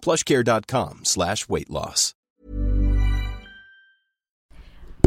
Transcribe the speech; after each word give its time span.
plushcare.com 0.00 1.04
slash 1.04 1.48
weight 1.48 1.68
loss. 1.70 2.14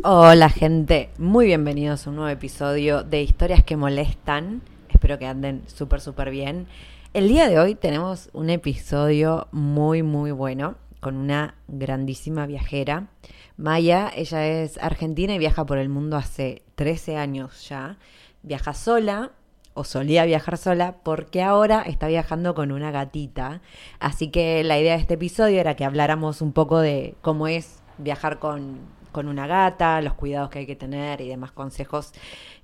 Hola 0.04 0.50
gente, 0.50 1.12
muy 1.20 1.46
bienvenidos 1.46 2.08
a 2.08 2.10
un 2.10 2.16
nuevo 2.16 2.32
episodio 2.32 3.04
de 3.04 3.22
Historias 3.22 3.64
que 3.64 3.78
Molestan. 3.78 4.64
Espero 4.90 5.20
que 5.20 5.28
anden 5.28 5.62
súper, 5.68 6.02
súper 6.02 6.32
bien. 6.32 6.66
El 7.14 7.28
día 7.28 7.48
de 7.48 7.60
hoy 7.60 7.76
tenemos 7.76 8.32
un 8.34 8.50
episodio 8.50 9.48
muy, 9.52 10.02
muy 10.02 10.32
bueno 10.32 10.76
con 11.02 11.18
una 11.18 11.54
grandísima 11.68 12.48
viajera. 12.48 13.10
Maya, 13.58 14.12
ella 14.16 14.48
es 14.48 14.80
argentina 14.80 15.36
y 15.36 15.38
viaja 15.38 15.68
por 15.68 15.78
el 15.78 15.90
mundo 15.90 16.18
hace 16.18 16.64
13 16.74 17.18
años 17.18 17.70
ya. 17.70 18.00
Viaja 18.42 18.74
sola, 18.74 19.34
o 19.74 19.84
solía 19.84 20.26
viajar 20.26 20.58
sola 20.58 20.96
porque 21.04 21.42
ahora 21.42 21.82
está 21.82 22.08
viajando 22.08 22.56
con 22.56 22.72
una 22.72 22.92
gatita. 22.92 23.62
Así 24.00 24.30
que 24.30 24.64
la 24.64 24.80
idea 24.80 24.96
de 24.96 25.02
este 25.02 25.14
episodio 25.16 25.60
era 25.60 25.76
que 25.76 25.86
habláramos 25.86 26.42
un 26.42 26.52
poco 26.52 26.80
de 26.80 27.16
cómo 27.22 27.48
es 27.48 27.82
viajar 27.98 28.40
con, 28.40 28.80
con 29.12 29.28
una 29.28 29.48
gata, 29.48 30.02
los 30.02 30.14
cuidados 30.14 30.50
que 30.50 30.60
hay 30.60 30.66
que 30.66 30.76
tener 30.76 31.22
y 31.22 31.30
demás 31.30 31.52
consejos 31.52 32.14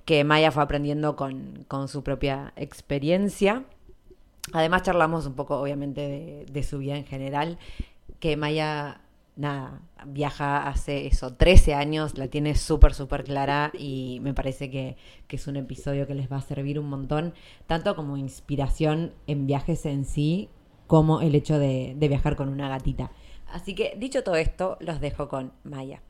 que 0.04 0.24
Maya 0.24 0.50
fue 0.50 0.62
aprendiendo 0.62 1.16
con, 1.16 1.64
con 1.68 1.88
su 1.88 2.02
propia 2.02 2.52
experiencia. 2.56 3.64
Además 4.52 4.82
charlamos 4.82 5.26
un 5.26 5.34
poco 5.34 5.60
obviamente 5.60 6.00
de, 6.00 6.46
de 6.50 6.62
su 6.62 6.78
vida 6.78 6.96
en 6.96 7.04
general, 7.04 7.58
que 8.18 8.36
Maya 8.36 9.02
nada, 9.38 9.80
viaja 10.04 10.68
hace 10.68 11.06
eso, 11.06 11.34
13 11.34 11.74
años, 11.74 12.18
la 12.18 12.28
tiene 12.28 12.56
súper, 12.56 12.92
súper 12.92 13.24
clara 13.24 13.72
y 13.78 14.18
me 14.20 14.34
parece 14.34 14.68
que, 14.68 14.96
que, 15.28 15.36
es 15.36 15.46
un 15.46 15.56
episodio 15.56 16.06
que 16.06 16.14
les 16.14 16.30
va 16.30 16.38
a 16.38 16.42
servir 16.42 16.78
un 16.78 16.90
montón, 16.90 17.34
tanto 17.66 17.94
como 17.94 18.16
inspiración 18.16 19.14
en 19.26 19.46
viajes 19.46 19.86
en 19.86 20.04
sí, 20.04 20.50
como 20.88 21.20
el 21.20 21.34
hecho 21.34 21.58
de, 21.58 21.94
de 21.96 22.08
viajar 22.08 22.34
con 22.34 22.48
una 22.48 22.68
gatita. 22.68 23.12
Así 23.46 23.74
que 23.74 23.94
dicho 23.96 24.24
todo 24.24 24.34
esto, 24.34 24.76
los 24.80 25.00
dejo 25.00 25.28
con 25.28 25.52
Maya. 25.62 26.02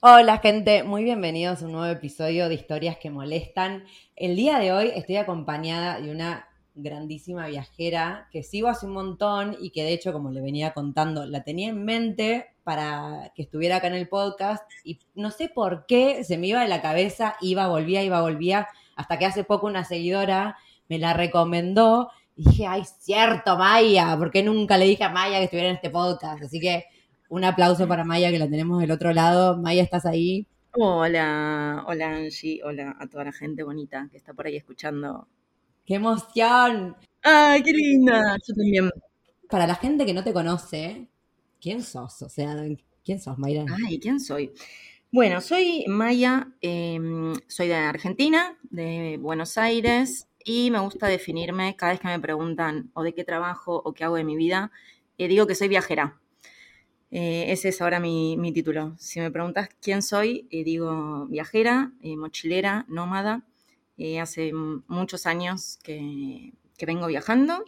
Hola 0.00 0.38
gente, 0.38 0.84
muy 0.84 1.02
bienvenidos 1.02 1.62
a 1.62 1.66
un 1.66 1.72
nuevo 1.72 1.92
episodio 1.92 2.48
de 2.48 2.54
Historias 2.54 2.98
que 2.98 3.10
Molestan. 3.10 3.84
El 4.14 4.36
día 4.36 4.58
de 4.60 4.72
hoy 4.72 4.92
estoy 4.94 5.16
acompañada 5.16 6.00
de 6.00 6.10
una 6.10 6.46
grandísima 6.76 7.46
viajera 7.48 8.28
que 8.30 8.42
sigo 8.42 8.68
hace 8.68 8.86
un 8.86 8.92
montón 8.92 9.56
y 9.60 9.70
que 9.70 9.82
de 9.82 9.92
hecho, 9.92 10.12
como 10.12 10.30
le 10.30 10.40
venía 10.40 10.72
contando, 10.72 11.26
la 11.26 11.42
tenía 11.42 11.68
en 11.68 11.84
mente 11.84 12.46
para 12.62 13.32
que 13.34 13.42
estuviera 13.42 13.76
acá 13.76 13.88
en 13.88 13.94
el 13.94 14.08
podcast 14.08 14.62
y 14.84 15.00
no 15.14 15.30
sé 15.30 15.48
por 15.48 15.86
qué 15.86 16.22
se 16.22 16.38
me 16.38 16.48
iba 16.48 16.60
de 16.60 16.68
la 16.68 16.82
cabeza, 16.82 17.36
iba, 17.40 17.66
volvía, 17.66 18.02
iba, 18.02 18.20
volvía, 18.20 18.68
hasta 18.94 19.18
que 19.18 19.26
hace 19.26 19.44
poco 19.44 19.66
una 19.66 19.84
seguidora 19.84 20.56
me 20.88 20.98
la 20.98 21.14
recomendó 21.14 22.10
y 22.36 22.44
dije, 22.50 22.66
ay, 22.66 22.82
cierto, 23.00 23.56
Maya, 23.56 24.14
¿por 24.18 24.30
qué 24.30 24.42
nunca 24.42 24.76
le 24.76 24.84
dije 24.84 25.04
a 25.04 25.08
Maya 25.08 25.38
que 25.38 25.44
estuviera 25.44 25.70
en 25.70 25.76
este 25.76 25.90
podcast? 25.90 26.42
Así 26.42 26.60
que 26.60 26.84
un 27.28 27.44
aplauso 27.44 27.88
para 27.88 28.04
Maya 28.04 28.30
que 28.30 28.38
la 28.38 28.48
tenemos 28.48 28.80
del 28.80 28.90
otro 28.90 29.12
lado. 29.12 29.56
Maya, 29.56 29.82
¿estás 29.82 30.04
ahí? 30.04 30.46
Hola, 30.72 31.84
hola 31.86 32.10
Angie, 32.10 32.60
hola 32.62 32.94
a 33.00 33.06
toda 33.06 33.24
la 33.24 33.32
gente 33.32 33.62
bonita 33.62 34.08
que 34.10 34.18
está 34.18 34.34
por 34.34 34.46
ahí 34.46 34.56
escuchando 34.56 35.26
¡Qué 35.86 35.94
emoción! 35.94 36.96
¡Ay, 37.22 37.62
qué 37.62 37.70
linda! 37.70 38.36
Yo 38.44 38.54
también. 38.54 38.90
Para 39.48 39.68
la 39.68 39.76
gente 39.76 40.04
que 40.04 40.12
no 40.12 40.24
te 40.24 40.32
conoce, 40.32 41.06
¿quién 41.60 41.80
sos? 41.80 42.22
O 42.22 42.28
sea, 42.28 42.56
¿quién 43.04 43.20
sos, 43.20 43.38
Mayra? 43.38 43.64
Ay, 43.86 44.00
¿quién 44.00 44.18
soy? 44.18 44.52
Bueno, 45.12 45.40
soy 45.40 45.84
Maya, 45.86 46.48
eh, 46.60 46.98
soy 47.46 47.68
de 47.68 47.76
Argentina, 47.76 48.58
de 48.64 49.16
Buenos 49.20 49.56
Aires, 49.58 50.26
y 50.44 50.72
me 50.72 50.80
gusta 50.80 51.06
definirme 51.06 51.76
cada 51.76 51.92
vez 51.92 52.00
que 52.00 52.08
me 52.08 52.18
preguntan 52.18 52.90
o 52.92 53.04
de 53.04 53.14
qué 53.14 53.22
trabajo 53.22 53.80
o 53.84 53.94
qué 53.94 54.02
hago 54.02 54.16
de 54.16 54.24
mi 54.24 54.34
vida, 54.34 54.72
eh, 55.18 55.28
digo 55.28 55.46
que 55.46 55.54
soy 55.54 55.68
viajera. 55.68 56.18
Eh, 57.12 57.52
ese 57.52 57.68
es 57.68 57.80
ahora 57.80 58.00
mi, 58.00 58.36
mi, 58.36 58.52
título. 58.52 58.96
Si 58.98 59.20
me 59.20 59.30
preguntas 59.30 59.68
quién 59.80 60.02
soy, 60.02 60.48
digo 60.50 61.26
viajera, 61.26 61.92
mochilera, 62.02 62.84
nómada 62.88 63.44
eh, 63.98 64.20
hace 64.20 64.52
muchos 64.52 65.26
años 65.26 65.78
que, 65.82 66.52
que 66.76 66.86
vengo 66.86 67.06
viajando. 67.06 67.64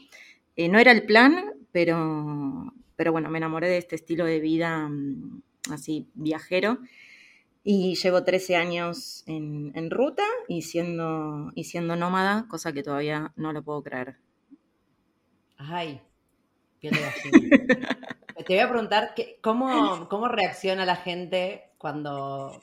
Eh, 0.56 0.68
no 0.68 0.78
era 0.78 0.92
el 0.92 1.04
plan, 1.04 1.54
pero, 1.72 2.72
pero 2.96 3.12
bueno, 3.12 3.30
me 3.30 3.38
enamoré 3.38 3.68
de 3.68 3.78
este 3.78 3.96
estilo 3.96 4.24
de 4.24 4.40
vida 4.40 4.88
mm, 4.88 5.42
así 5.70 6.08
viajero 6.14 6.78
y 7.70 7.96
llevo 7.96 8.24
13 8.24 8.56
años 8.56 9.24
en, 9.26 9.72
en, 9.74 9.90
ruta 9.90 10.22
y 10.48 10.62
siendo, 10.62 11.52
y 11.54 11.64
siendo 11.64 11.96
nómada, 11.96 12.46
cosa 12.48 12.72
que 12.72 12.82
todavía 12.82 13.32
no 13.36 13.52
lo 13.52 13.62
puedo 13.62 13.82
creer. 13.82 14.16
Ay, 15.58 16.00
piel 16.78 16.94
Te 18.46 18.54
voy 18.54 18.58
a 18.60 18.70
preguntar 18.70 19.12
que, 19.14 19.38
¿cómo, 19.42 20.08
cómo 20.08 20.28
reacciona 20.28 20.86
la 20.86 20.96
gente 20.96 21.72
cuando 21.76 22.58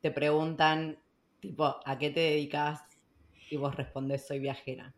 te 0.00 0.10
preguntan, 0.10 0.98
tipo, 1.38 1.76
¿a 1.84 1.98
qué 1.98 2.10
te 2.10 2.18
dedicas? 2.18 2.82
Y 3.50 3.56
vos 3.56 3.74
respondés 3.76 4.26
soy 4.26 4.38
viajera? 4.38 4.94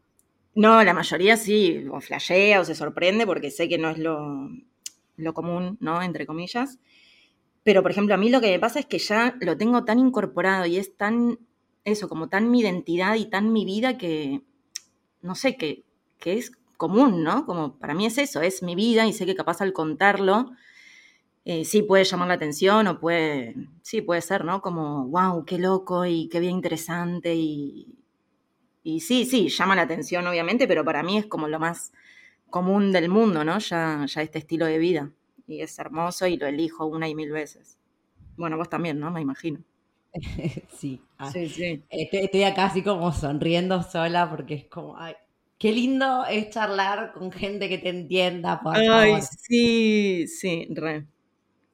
No, 0.54 0.82
la 0.82 0.94
mayoría 0.94 1.36
sí, 1.36 1.84
o 1.90 2.00
flashea 2.00 2.60
o 2.60 2.64
se 2.64 2.74
sorprende 2.74 3.26
porque 3.26 3.50
sé 3.50 3.68
que 3.68 3.78
no 3.78 3.90
es 3.90 3.98
lo, 3.98 4.50
lo 5.16 5.34
común, 5.34 5.76
¿no? 5.80 6.02
Entre 6.02 6.26
comillas. 6.26 6.78
Pero, 7.62 7.82
por 7.82 7.90
ejemplo, 7.90 8.14
a 8.14 8.18
mí 8.18 8.30
lo 8.30 8.40
que 8.40 8.50
me 8.50 8.58
pasa 8.58 8.80
es 8.80 8.86
que 8.86 8.98
ya 8.98 9.36
lo 9.40 9.56
tengo 9.56 9.84
tan 9.84 9.98
incorporado 9.98 10.66
y 10.66 10.76
es 10.76 10.96
tan, 10.96 11.38
eso, 11.84 12.08
como 12.08 12.28
tan 12.28 12.50
mi 12.50 12.60
identidad 12.60 13.14
y 13.16 13.26
tan 13.26 13.52
mi 13.52 13.64
vida 13.64 13.98
que, 13.98 14.42
no 15.22 15.34
sé, 15.34 15.56
que, 15.56 15.84
que 16.18 16.34
es 16.34 16.52
común, 16.76 17.22
¿no? 17.22 17.46
Como 17.46 17.78
para 17.78 17.94
mí 17.94 18.06
es 18.06 18.18
eso, 18.18 18.40
es 18.40 18.62
mi 18.62 18.74
vida 18.74 19.06
y 19.06 19.12
sé 19.12 19.26
que 19.26 19.34
capaz 19.34 19.60
al 19.60 19.72
contarlo, 19.72 20.50
eh, 21.44 21.64
sí 21.64 21.82
puede 21.82 22.04
llamar 22.04 22.28
la 22.28 22.34
atención 22.34 22.86
o 22.86 22.98
puede, 22.98 23.54
sí 23.82 24.02
puede 24.02 24.22
ser, 24.22 24.44
¿no? 24.44 24.62
Como, 24.62 25.06
wow, 25.08 25.44
qué 25.44 25.58
loco 25.58 26.06
y 26.06 26.28
qué 26.28 26.40
bien 26.40 26.56
interesante 26.56 27.34
y, 27.34 27.99
y 28.82 29.00
sí, 29.00 29.24
sí, 29.24 29.48
llama 29.48 29.76
la 29.76 29.82
atención 29.82 30.26
obviamente, 30.26 30.66
pero 30.66 30.84
para 30.84 31.02
mí 31.02 31.18
es 31.18 31.26
como 31.26 31.48
lo 31.48 31.58
más 31.58 31.92
común 32.48 32.92
del 32.92 33.08
mundo, 33.08 33.44
¿no? 33.44 33.58
Ya, 33.58 34.04
ya 34.06 34.22
este 34.22 34.38
estilo 34.38 34.66
de 34.66 34.78
vida. 34.78 35.10
Y 35.46 35.60
es 35.62 35.78
hermoso 35.78 36.26
y 36.26 36.36
lo 36.36 36.46
elijo 36.46 36.86
una 36.86 37.08
y 37.08 37.14
mil 37.14 37.30
veces. 37.30 37.78
Bueno, 38.36 38.56
vos 38.56 38.68
también, 38.68 38.98
¿no? 38.98 39.10
Me 39.10 39.20
imagino. 39.20 39.60
sí, 40.78 41.00
ah, 41.18 41.30
sí, 41.30 41.48
sí. 41.48 41.82
Estoy, 41.88 42.20
estoy, 42.20 42.42
acá 42.42 42.66
así 42.66 42.82
como 42.82 43.12
sonriendo 43.12 43.82
sola 43.82 44.28
porque 44.28 44.54
es 44.54 44.64
como, 44.66 44.96
ay, 44.98 45.14
qué 45.58 45.72
lindo 45.72 46.24
es 46.26 46.50
charlar 46.50 47.12
con 47.12 47.30
gente 47.30 47.68
que 47.68 47.78
te 47.78 47.90
entienda, 47.90 48.60
por 48.60 48.76
Ay, 48.76 48.86
favor. 48.86 49.20
sí, 49.22 50.26
sí, 50.26 50.66
re. 50.70 51.06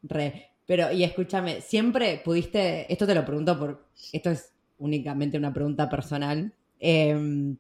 Re. 0.02 0.50
Pero, 0.66 0.90
y 0.90 1.04
escúchame, 1.04 1.60
siempre 1.60 2.20
pudiste, 2.24 2.92
esto 2.92 3.06
te 3.06 3.14
lo 3.14 3.24
pregunto 3.24 3.58
por, 3.58 3.86
esto 4.12 4.30
es 4.30 4.52
únicamente 4.78 5.38
una 5.38 5.54
pregunta 5.54 5.88
personal, 5.88 6.52
eh, 6.80 7.56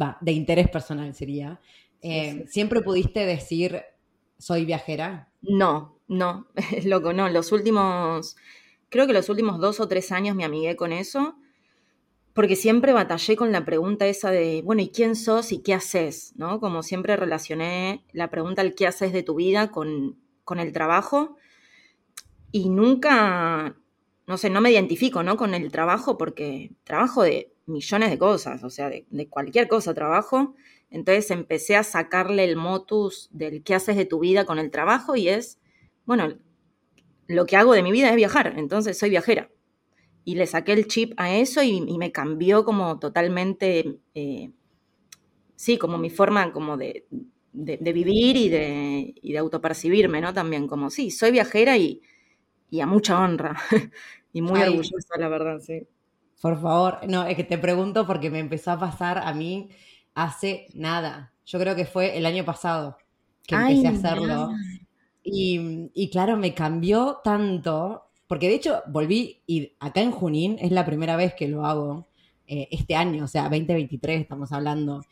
va, 0.00 0.18
de 0.20 0.32
interés 0.32 0.68
personal 0.68 1.14
sería. 1.14 1.60
Eh, 2.00 2.32
sí, 2.32 2.38
sí. 2.40 2.46
¿Siempre 2.48 2.82
pudiste 2.82 3.26
decir 3.26 3.82
soy 4.38 4.64
viajera? 4.64 5.30
No, 5.42 5.98
no, 6.08 6.46
es 6.54 6.84
loco, 6.86 7.12
no. 7.12 7.28
Los 7.28 7.52
últimos, 7.52 8.36
creo 8.88 9.06
que 9.06 9.12
los 9.12 9.28
últimos 9.28 9.58
dos 9.60 9.80
o 9.80 9.88
tres 9.88 10.12
años 10.12 10.36
me 10.36 10.44
amigué 10.44 10.76
con 10.76 10.92
eso, 10.92 11.36
porque 12.34 12.56
siempre 12.56 12.92
batallé 12.92 13.36
con 13.36 13.52
la 13.52 13.64
pregunta 13.64 14.06
esa 14.06 14.30
de, 14.30 14.62
bueno, 14.62 14.82
¿y 14.82 14.90
quién 14.90 15.16
sos 15.16 15.52
y 15.52 15.60
qué 15.62 15.74
haces? 15.74 16.34
¿No? 16.36 16.60
Como 16.60 16.82
siempre 16.82 17.16
relacioné 17.16 18.04
la 18.12 18.30
pregunta 18.30 18.62
el 18.62 18.74
qué 18.74 18.86
haces 18.86 19.12
de 19.12 19.22
tu 19.22 19.36
vida 19.36 19.70
con, 19.70 20.18
con 20.44 20.60
el 20.60 20.72
trabajo. 20.72 21.36
y 22.52 22.68
nunca, 22.70 23.76
no 24.26 24.38
sé, 24.38 24.50
no 24.50 24.60
me 24.60 24.70
identifico, 24.70 25.22
¿no? 25.22 25.36
Con 25.36 25.54
el 25.54 25.70
trabajo 25.70 26.16
porque 26.18 26.72
trabajo 26.84 27.22
de 27.22 27.52
millones 27.66 28.10
de 28.10 28.18
cosas, 28.18 28.62
o 28.64 28.70
sea, 28.70 28.90
de, 28.90 29.06
de 29.10 29.28
cualquier 29.28 29.68
cosa 29.68 29.94
trabajo. 29.94 30.54
Entonces 30.90 31.30
empecé 31.30 31.76
a 31.76 31.82
sacarle 31.84 32.44
el 32.44 32.56
motus 32.56 33.28
del 33.32 33.62
qué 33.64 33.74
haces 33.74 33.96
de 33.96 34.06
tu 34.06 34.20
vida 34.20 34.44
con 34.46 34.58
el 34.58 34.70
trabajo 34.70 35.16
y 35.16 35.28
es, 35.28 35.58
bueno, 36.04 36.38
lo 37.28 37.46
que 37.46 37.56
hago 37.56 37.72
de 37.74 37.82
mi 37.82 37.92
vida 37.92 38.10
es 38.10 38.16
viajar, 38.16 38.54
entonces 38.56 38.98
soy 38.98 39.10
viajera. 39.10 39.50
Y 40.24 40.36
le 40.36 40.46
saqué 40.46 40.72
el 40.72 40.86
chip 40.88 41.14
a 41.18 41.34
eso 41.36 41.62
y, 41.62 41.84
y 41.86 41.98
me 41.98 42.12
cambió 42.12 42.64
como 42.64 42.98
totalmente, 42.98 43.98
eh, 44.14 44.50
sí, 45.56 45.78
como 45.78 45.98
mi 45.98 46.10
forma 46.10 46.52
como 46.52 46.76
de, 46.76 47.06
de, 47.52 47.76
de 47.78 47.92
vivir 47.92 48.36
y 48.36 48.48
de, 48.48 49.14
y 49.20 49.32
de 49.32 49.38
autopercibirme, 49.38 50.20
¿no? 50.20 50.32
También 50.34 50.66
como, 50.68 50.90
sí, 50.90 51.10
soy 51.10 51.30
viajera 51.32 51.76
y, 51.78 52.00
y 52.70 52.80
a 52.80 52.86
mucha 52.86 53.20
honra. 53.20 53.56
y 54.32 54.42
muy 54.42 54.62
Ay. 54.62 54.68
orgullosa, 54.68 55.18
la 55.18 55.28
verdad, 55.28 55.60
sí. 55.60 55.86
Por 56.40 56.60
favor, 56.60 57.00
no, 57.08 57.24
es 57.24 57.36
que 57.36 57.44
te 57.44 57.58
pregunto 57.58 58.06
porque 58.06 58.30
me 58.30 58.38
empezó 58.38 58.72
a 58.72 58.78
pasar 58.78 59.18
a 59.18 59.32
mí 59.32 59.70
hace 60.14 60.66
nada. 60.74 61.32
Yo 61.46 61.58
creo 61.58 61.74
que 61.74 61.86
fue 61.86 62.16
el 62.18 62.26
año 62.26 62.44
pasado 62.44 62.98
que 63.46 63.54
Ay, 63.54 63.78
empecé 63.78 64.06
a 64.06 64.10
hacerlo. 64.10 64.50
Y, 65.22 65.90
y 65.94 66.10
claro, 66.10 66.36
me 66.36 66.54
cambió 66.54 67.20
tanto, 67.24 68.04
porque 68.26 68.48
de 68.48 68.54
hecho 68.54 68.82
volví 68.86 69.42
y 69.46 69.72
acá 69.80 70.00
en 70.00 70.12
Junín 70.12 70.56
es 70.60 70.70
la 70.70 70.84
primera 70.84 71.16
vez 71.16 71.34
que 71.34 71.48
lo 71.48 71.64
hago 71.64 72.06
eh, 72.46 72.68
este 72.70 72.94
año, 72.94 73.24
o 73.24 73.28
sea, 73.28 73.44
2023 73.44 74.20
estamos 74.20 74.52
hablando, 74.52 75.02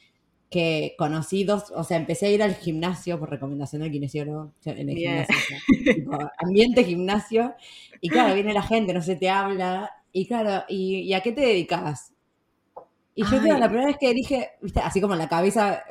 que 0.48 0.94
conocí 0.96 1.42
dos, 1.42 1.72
o 1.74 1.82
sea, 1.82 1.96
empecé 1.96 2.26
a 2.26 2.30
ir 2.30 2.42
al 2.44 2.54
gimnasio 2.54 3.18
por 3.18 3.28
recomendación 3.28 3.82
del 3.82 3.90
kinesiólogo, 3.90 4.52
en 4.64 4.88
el 4.88 4.94
Bien. 4.94 5.26
gimnasio, 5.26 5.36
o 5.36 5.84
sea, 5.84 5.94
tipo, 5.94 6.18
ambiente 6.38 6.84
gimnasio, 6.84 7.54
y 8.00 8.08
claro, 8.08 8.34
viene 8.34 8.52
la 8.52 8.62
gente, 8.62 8.94
no 8.94 9.02
se 9.02 9.16
te 9.16 9.30
habla, 9.30 9.90
y 10.14 10.26
claro, 10.26 10.64
¿y, 10.70 11.00
y 11.00 11.14
a 11.14 11.20
qué 11.22 11.32
te 11.32 11.42
dedicas? 11.42 12.14
Y 13.16 13.22
yo, 13.24 13.40
la 13.40 13.68
primera 13.68 13.86
vez 13.86 13.96
que 13.98 14.12
dije, 14.12 14.50
viste, 14.60 14.80
así 14.80 15.00
como 15.00 15.14
en 15.14 15.20
la 15.20 15.28
cabeza, 15.28 15.84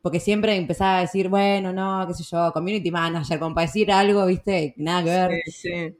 porque 0.00 0.20
siempre 0.20 0.54
empezaba 0.54 0.98
a 0.98 1.00
decir, 1.00 1.28
bueno, 1.28 1.72
no, 1.72 2.06
qué 2.06 2.14
sé 2.14 2.22
yo, 2.22 2.52
community 2.52 2.92
manager, 2.92 3.40
como 3.40 3.54
para 3.56 3.66
decir 3.66 3.90
algo, 3.90 4.24
viste, 4.26 4.74
nada 4.76 5.02
que 5.02 5.10
ver. 5.10 5.30
Sí, 5.46 5.52
sí. 5.52 5.96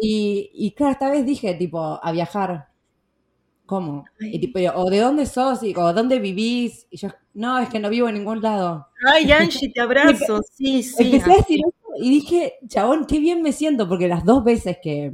Y, 0.00 0.50
y 0.54 0.72
claro, 0.72 0.92
esta 0.92 1.10
vez 1.10 1.26
dije, 1.26 1.54
tipo, 1.54 2.00
a 2.02 2.10
viajar. 2.12 2.68
¿Cómo? 3.66 4.04
Y 4.20 4.38
tipo, 4.40 4.58
o 4.74 4.90
de 4.90 4.98
dónde 5.00 5.26
sos, 5.26 5.62
y, 5.62 5.74
o 5.76 5.92
dónde 5.94 6.18
vivís. 6.18 6.86
Y 6.90 6.98
yo, 6.98 7.08
no, 7.34 7.58
es 7.58 7.68
que 7.70 7.78
no 7.80 7.88
vivo 7.90 8.08
en 8.08 8.14
ningún 8.16 8.42
lado. 8.42 8.88
Ay, 9.12 9.30
Angie, 9.32 9.72
te 9.72 9.80
abrazo. 9.80 10.40
Sí, 10.52 10.82
sí. 10.82 11.04
Empecé 11.04 11.32
a 11.32 11.36
decir 11.36 11.60
eso 11.60 11.94
y 11.98 12.10
dije, 12.10 12.54
chabón, 12.68 13.06
qué 13.06 13.18
bien 13.20 13.40
me 13.42 13.52
siento, 13.52 13.88
porque 13.88 14.08
las 14.08 14.24
dos 14.24 14.44
veces 14.44 14.78
que, 14.82 15.12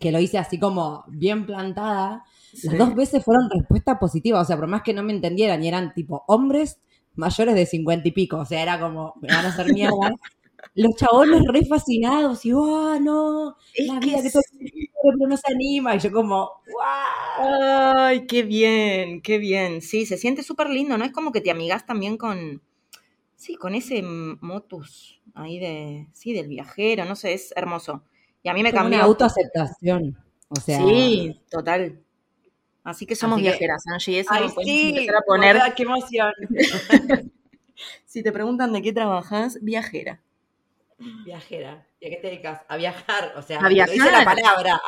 que 0.00 0.12
lo 0.12 0.20
hice 0.20 0.38
así 0.38 0.58
como 0.58 1.04
bien 1.08 1.46
plantada, 1.46 2.24
Sí. 2.52 2.68
las 2.68 2.78
dos 2.78 2.94
veces 2.94 3.24
fueron 3.24 3.50
respuesta 3.50 3.98
positiva. 3.98 4.40
O 4.40 4.44
sea, 4.44 4.56
por 4.56 4.66
más 4.68 4.82
que 4.82 4.94
no 4.94 5.02
me 5.02 5.12
entendieran, 5.12 5.62
y 5.62 5.68
eran 5.68 5.92
tipo 5.94 6.24
hombres 6.28 6.80
mayores 7.14 7.54
de 7.54 7.66
cincuenta 7.66 8.08
y 8.08 8.12
pico. 8.12 8.38
O 8.38 8.44
sea, 8.46 8.62
era 8.62 8.80
como, 8.80 9.14
me 9.20 9.28
van 9.28 9.44
a 9.46 9.48
hacer 9.50 9.72
mierda. 9.72 9.92
Los 10.74 10.94
chabones 10.96 11.42
re 11.52 11.64
fascinados 11.66 12.44
y, 12.46 12.52
¡oh, 12.52 12.98
no! 13.00 13.56
Es 13.74 13.86
La 13.86 14.00
vida 14.00 14.22
que 14.22 14.30
todo 14.30 14.42
pero 15.02 15.28
no 15.28 15.36
se 15.36 15.52
anima. 15.52 15.94
Y 15.96 15.98
yo 16.00 16.12
como, 16.12 16.50
¡wow! 16.66 17.94
Ay, 17.96 18.26
qué 18.26 18.42
bien, 18.42 19.22
qué 19.22 19.38
bien. 19.38 19.80
Sí, 19.82 20.06
se 20.06 20.16
siente 20.18 20.42
súper 20.42 20.70
lindo, 20.70 20.98
¿no? 20.98 21.04
Es 21.04 21.12
como 21.12 21.32
que 21.32 21.40
te 21.40 21.50
amigas 21.50 21.86
también 21.86 22.16
con, 22.16 22.62
sí, 23.36 23.56
con 23.56 23.74
ese 23.74 24.02
motus 24.02 25.20
ahí 25.34 25.58
de, 25.58 26.08
sí, 26.12 26.32
del 26.32 26.48
viajero, 26.48 27.04
no 27.04 27.16
sé, 27.16 27.34
es 27.34 27.52
hermoso. 27.56 28.02
Y 28.42 28.48
a 28.48 28.54
mí 28.54 28.62
me 28.62 28.70
Como 28.70 28.82
una 28.86 28.90
cambió. 28.90 29.02
autoaceptación. 29.04 30.16
O 30.48 30.56
sea, 30.56 30.78
Sí, 30.78 31.40
total. 31.50 32.00
Así 32.84 33.04
que 33.06 33.14
somos 33.16 33.36
Así 33.36 33.44
que- 33.44 33.50
viajeras, 33.50 33.84
Angie. 33.92 34.20
Eso 34.20 34.30
Ay, 34.32 34.48
sí, 34.64 35.08
a 35.08 35.20
poner. 35.26 35.56
qué 35.76 35.82
emoción. 35.82 36.32
Si 38.06 38.22
te 38.24 38.32
preguntan 38.32 38.72
de 38.72 38.82
qué 38.82 38.92
trabajas, 38.92 39.58
viajera. 39.62 40.20
Viajera. 41.24 41.86
¿Y 42.00 42.06
a 42.06 42.10
qué 42.10 42.16
te 42.16 42.26
dedicas? 42.28 42.62
A 42.68 42.76
viajar. 42.76 43.34
O 43.36 43.42
sea, 43.42 43.60
A 43.60 43.62
lo 43.62 43.68
dice 43.68 43.86
la 43.98 44.04
viajar. 44.04 44.24
palabra. 44.24 44.80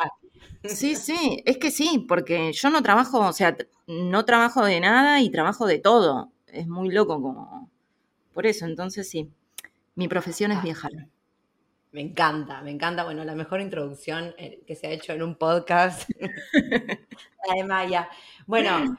Sí, 0.65 0.95
sí, 0.95 1.41
es 1.45 1.57
que 1.57 1.71
sí, 1.71 2.05
porque 2.07 2.51
yo 2.51 2.69
no 2.69 2.83
trabajo, 2.83 3.19
o 3.19 3.31
sea, 3.31 3.55
no 3.87 4.25
trabajo 4.25 4.65
de 4.65 4.79
nada 4.81 5.21
y 5.21 5.29
trabajo 5.29 5.67
de 5.67 5.79
todo. 5.79 6.31
Es 6.47 6.67
muy 6.67 6.89
loco 6.91 7.21
como... 7.21 7.69
Por 8.33 8.45
eso, 8.45 8.65
entonces 8.65 9.09
sí, 9.09 9.29
mi 9.95 10.07
profesión 10.09 10.51
es 10.51 10.61
viajar. 10.61 10.91
Me 11.91 12.01
encanta, 12.01 12.61
me 12.61 12.71
encanta. 12.71 13.03
Bueno, 13.03 13.23
la 13.23 13.35
mejor 13.35 13.59
introducción 13.59 14.33
eh, 14.37 14.63
que 14.65 14.75
se 14.75 14.87
ha 14.87 14.91
hecho 14.91 15.11
en 15.11 15.23
un 15.23 15.35
podcast. 15.35 16.09
la 16.19 17.55
de 17.55 17.63
Maya. 17.65 18.09
Bueno, 18.47 18.97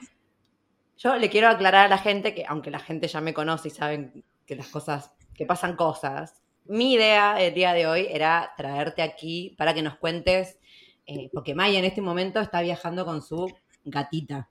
yo 0.98 1.16
le 1.16 1.30
quiero 1.30 1.48
aclarar 1.48 1.86
a 1.86 1.88
la 1.88 1.98
gente 1.98 2.34
que, 2.34 2.44
aunque 2.46 2.70
la 2.70 2.78
gente 2.78 3.08
ya 3.08 3.20
me 3.20 3.32
conoce 3.32 3.68
y 3.68 3.70
saben 3.70 4.24
que 4.46 4.56
las 4.56 4.68
cosas, 4.68 5.12
que 5.34 5.46
pasan 5.46 5.74
cosas, 5.74 6.42
mi 6.66 6.92
idea 6.92 7.40
el 7.40 7.54
día 7.54 7.72
de 7.72 7.86
hoy 7.86 8.06
era 8.10 8.52
traerte 8.56 9.02
aquí 9.02 9.54
para 9.56 9.72
que 9.72 9.82
nos 9.82 9.96
cuentes, 9.96 10.58
eh, 11.06 11.30
porque 11.32 11.54
Maya 11.54 11.78
en 11.78 11.86
este 11.86 12.02
momento 12.02 12.40
está 12.40 12.60
viajando 12.60 13.06
con 13.06 13.22
su 13.22 13.50
gatita. 13.84 14.48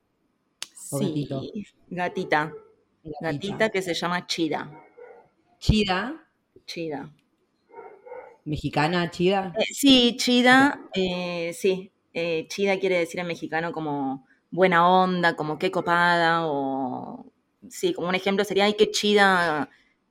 Sí, 0.74 1.28
gatita. 1.30 1.72
Gatita. 1.90 2.54
Gatita 3.22 3.70
que 3.70 3.82
se 3.82 3.94
llama 3.94 4.26
Chida. 4.26 4.84
Chida, 5.60 6.28
Chida. 6.66 7.12
Mexicana, 8.52 9.10
chida. 9.12 9.42
Eh, 9.54 9.66
sí, 9.74 10.16
Chida, 10.18 10.80
eh, 10.94 11.52
sí. 11.54 11.92
eh, 12.14 12.48
chida 12.50 12.80
quiere 12.80 13.00
decir 13.00 13.20
en 13.20 13.28
mexicano 13.28 13.72
como 13.72 14.26
buena 14.50 14.88
onda, 14.88 15.36
como 15.36 15.58
qué 15.60 15.72
copada, 15.72 16.46
o 16.48 17.32
sí, 17.70 17.94
como 17.94 18.10
un 18.10 18.16
ejemplo 18.16 18.44
sería, 18.46 18.66
ay, 18.66 18.76
qué 18.78 18.92
chida, 18.92 19.70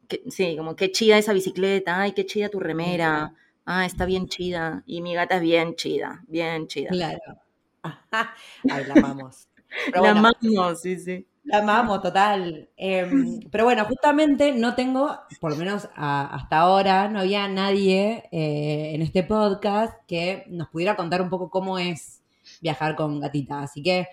que- 0.08 0.22
sí, 0.31 0.56
como 0.56 0.76
qué 0.76 0.90
chida 0.92 1.19
esa 1.19 1.32
bicicleta, 1.32 2.00
ay, 2.02 2.12
qué 2.12 2.26
chida 2.26 2.48
tu 2.48 2.60
remera, 2.60 3.34
ah, 3.66 3.87
está 3.87 4.04
bien 4.06 4.28
chida, 4.28 4.82
y 4.87 5.00
mi 5.02 5.14
gata 5.14 5.37
es 5.37 5.42
bien 5.42 5.75
chida, 5.76 6.22
bien 6.28 6.66
chida. 6.69 6.98
Claro. 6.98 7.40
Ay, 8.69 8.84
la 8.87 8.94
amamos. 8.94 9.48
Pero 9.90 10.02
La 10.02 10.10
bueno, 10.12 10.20
amamos, 10.20 10.81
sí, 10.82 10.98
sí. 10.98 11.26
La 11.50 11.58
amamos, 11.58 12.00
total. 12.02 12.69
Em, 12.76 13.41
pero 13.50 13.64
bueno, 13.64 13.85
justamente 13.85 14.52
no 14.52 14.75
tengo, 14.75 15.19
por 15.41 15.50
lo 15.52 15.56
menos 15.56 15.88
a- 15.97 16.35
hasta 16.35 16.58
ahora, 16.58 17.08
no 17.08 17.20
había 17.20 17.49
nadie 17.49 18.29
eh, 18.31 18.93
en 18.94 19.02
este 19.02 19.25
podcast 19.25 19.94
que 20.06 20.44
nos 20.49 20.69
pudiera 20.69 20.97
contar 20.97 21.20
un 21.23 21.31
poco 21.31 21.50
cómo 21.50 21.78
es 21.78 22.23
viajar 22.61 22.95
con 22.97 23.21
gatita. 23.21 23.62
Así 23.62 23.83
que 23.83 24.07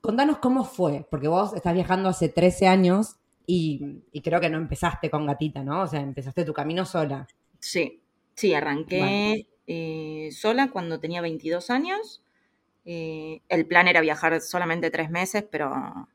contanos 0.00 0.38
cómo 0.38 0.64
fue, 0.64 1.06
porque 1.10 1.28
vos 1.28 1.54
estás 1.54 1.74
viajando 1.74 2.08
hace 2.08 2.28
13 2.28 2.66
años 2.66 3.16
y, 3.46 4.02
y 4.12 4.20
creo 4.20 4.40
que 4.40 4.50
no 4.50 4.58
empezaste 4.58 5.10
con 5.10 5.26
gatita, 5.26 5.62
¿no? 5.64 5.82
O 5.82 5.86
sea, 5.86 6.00
empezaste 6.00 6.44
tu 6.44 6.52
camino 6.52 6.84
sola. 6.84 7.26
Sí, 7.58 8.00
sí, 8.34 8.54
arranqué 8.54 9.48
eh, 9.66 10.28
sola 10.32 10.70
cuando 10.70 11.00
tenía 11.00 11.20
22 11.20 11.70
años. 11.70 12.22
Eh, 12.84 13.42
el 13.48 13.66
plan 13.66 13.88
era 13.88 14.00
viajar 14.00 14.40
solamente 14.40 14.90
tres 14.90 15.10
meses, 15.10 15.44
pero 15.50 16.08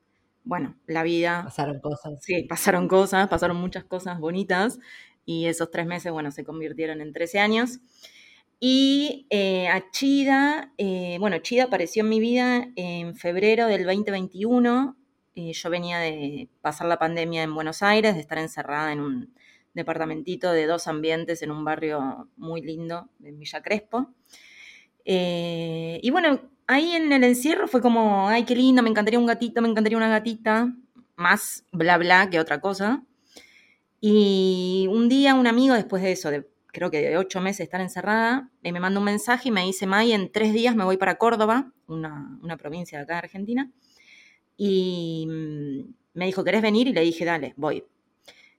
bueno, 0.43 0.75
la 0.87 1.03
vida, 1.03 1.43
Pasaron 1.45 1.79
cosas. 1.79 2.13
sí, 2.21 2.43
pasaron 2.43 2.87
cosas, 2.87 3.27
pasaron 3.27 3.57
muchas 3.57 3.83
cosas 3.83 4.19
bonitas 4.19 4.79
y 5.25 5.45
esos 5.45 5.71
tres 5.71 5.85
meses, 5.85 6.11
bueno, 6.11 6.31
se 6.31 6.43
convirtieron 6.43 7.01
en 7.01 7.13
13 7.13 7.39
años. 7.39 7.79
Y 8.59 9.27
eh, 9.29 9.67
a 9.67 9.89
Chida, 9.91 10.73
eh, 10.77 11.17
bueno, 11.19 11.37
Chida 11.39 11.65
apareció 11.65 12.03
en 12.03 12.09
mi 12.09 12.19
vida 12.19 12.69
en 12.75 13.15
febrero 13.15 13.67
del 13.67 13.85
2021. 13.85 14.95
Eh, 15.35 15.51
yo 15.53 15.69
venía 15.69 15.99
de 15.99 16.47
pasar 16.61 16.87
la 16.87 16.99
pandemia 16.99 17.43
en 17.43 17.53
Buenos 17.53 17.81
Aires, 17.81 18.15
de 18.15 18.21
estar 18.21 18.37
encerrada 18.37 18.93
en 18.93 19.01
un 19.01 19.33
departamentito 19.73 20.51
de 20.51 20.65
dos 20.65 20.87
ambientes 20.87 21.41
en 21.41 21.51
un 21.51 21.65
barrio 21.65 22.29
muy 22.37 22.61
lindo, 22.61 23.09
en 23.23 23.39
Villa 23.39 23.61
Crespo. 23.61 24.13
Y 25.05 26.09
bueno, 26.11 26.39
ahí 26.67 26.91
en 26.91 27.11
el 27.11 27.23
encierro 27.23 27.67
fue 27.67 27.81
como, 27.81 28.27
ay, 28.27 28.45
qué 28.45 28.55
lindo, 28.55 28.83
me 28.83 28.89
encantaría 28.89 29.19
un 29.19 29.25
gatito, 29.25 29.61
me 29.61 29.69
encantaría 29.69 29.97
una 29.97 30.09
gatita, 30.09 30.73
más 31.15 31.65
bla 31.71 31.97
bla 31.97 32.29
que 32.29 32.39
otra 32.39 32.61
cosa. 32.61 33.03
Y 34.01 34.87
un 34.91 35.07
día 35.09 35.35
un 35.35 35.47
amigo, 35.47 35.75
después 35.75 36.03
de 36.03 36.11
eso, 36.11 36.29
de, 36.29 36.47
creo 36.67 36.91
que 36.91 37.01
de 37.01 37.17
ocho 37.17 37.39
meses 37.39 37.59
de 37.59 37.63
estar 37.65 37.81
encerrada, 37.81 38.49
eh, 38.63 38.71
me 38.71 38.79
manda 38.79 38.99
un 38.99 39.05
mensaje 39.05 39.49
y 39.49 39.51
me 39.51 39.63
dice, 39.63 39.87
May, 39.87 40.11
en 40.11 40.31
tres 40.31 40.53
días 40.53 40.75
me 40.75 40.83
voy 40.83 40.97
para 40.97 41.17
Córdoba, 41.17 41.71
una, 41.87 42.37
una 42.41 42.57
provincia 42.57 42.97
de 42.97 43.03
acá 43.03 43.13
de 43.13 43.19
Argentina. 43.19 43.71
Y 44.57 45.25
mm, 45.27 45.93
me 46.13 46.25
dijo, 46.25 46.43
¿querés 46.43 46.61
venir? 46.61 46.87
Y 46.87 46.93
le 46.93 47.01
dije, 47.01 47.25
dale, 47.25 47.53
voy. 47.57 47.85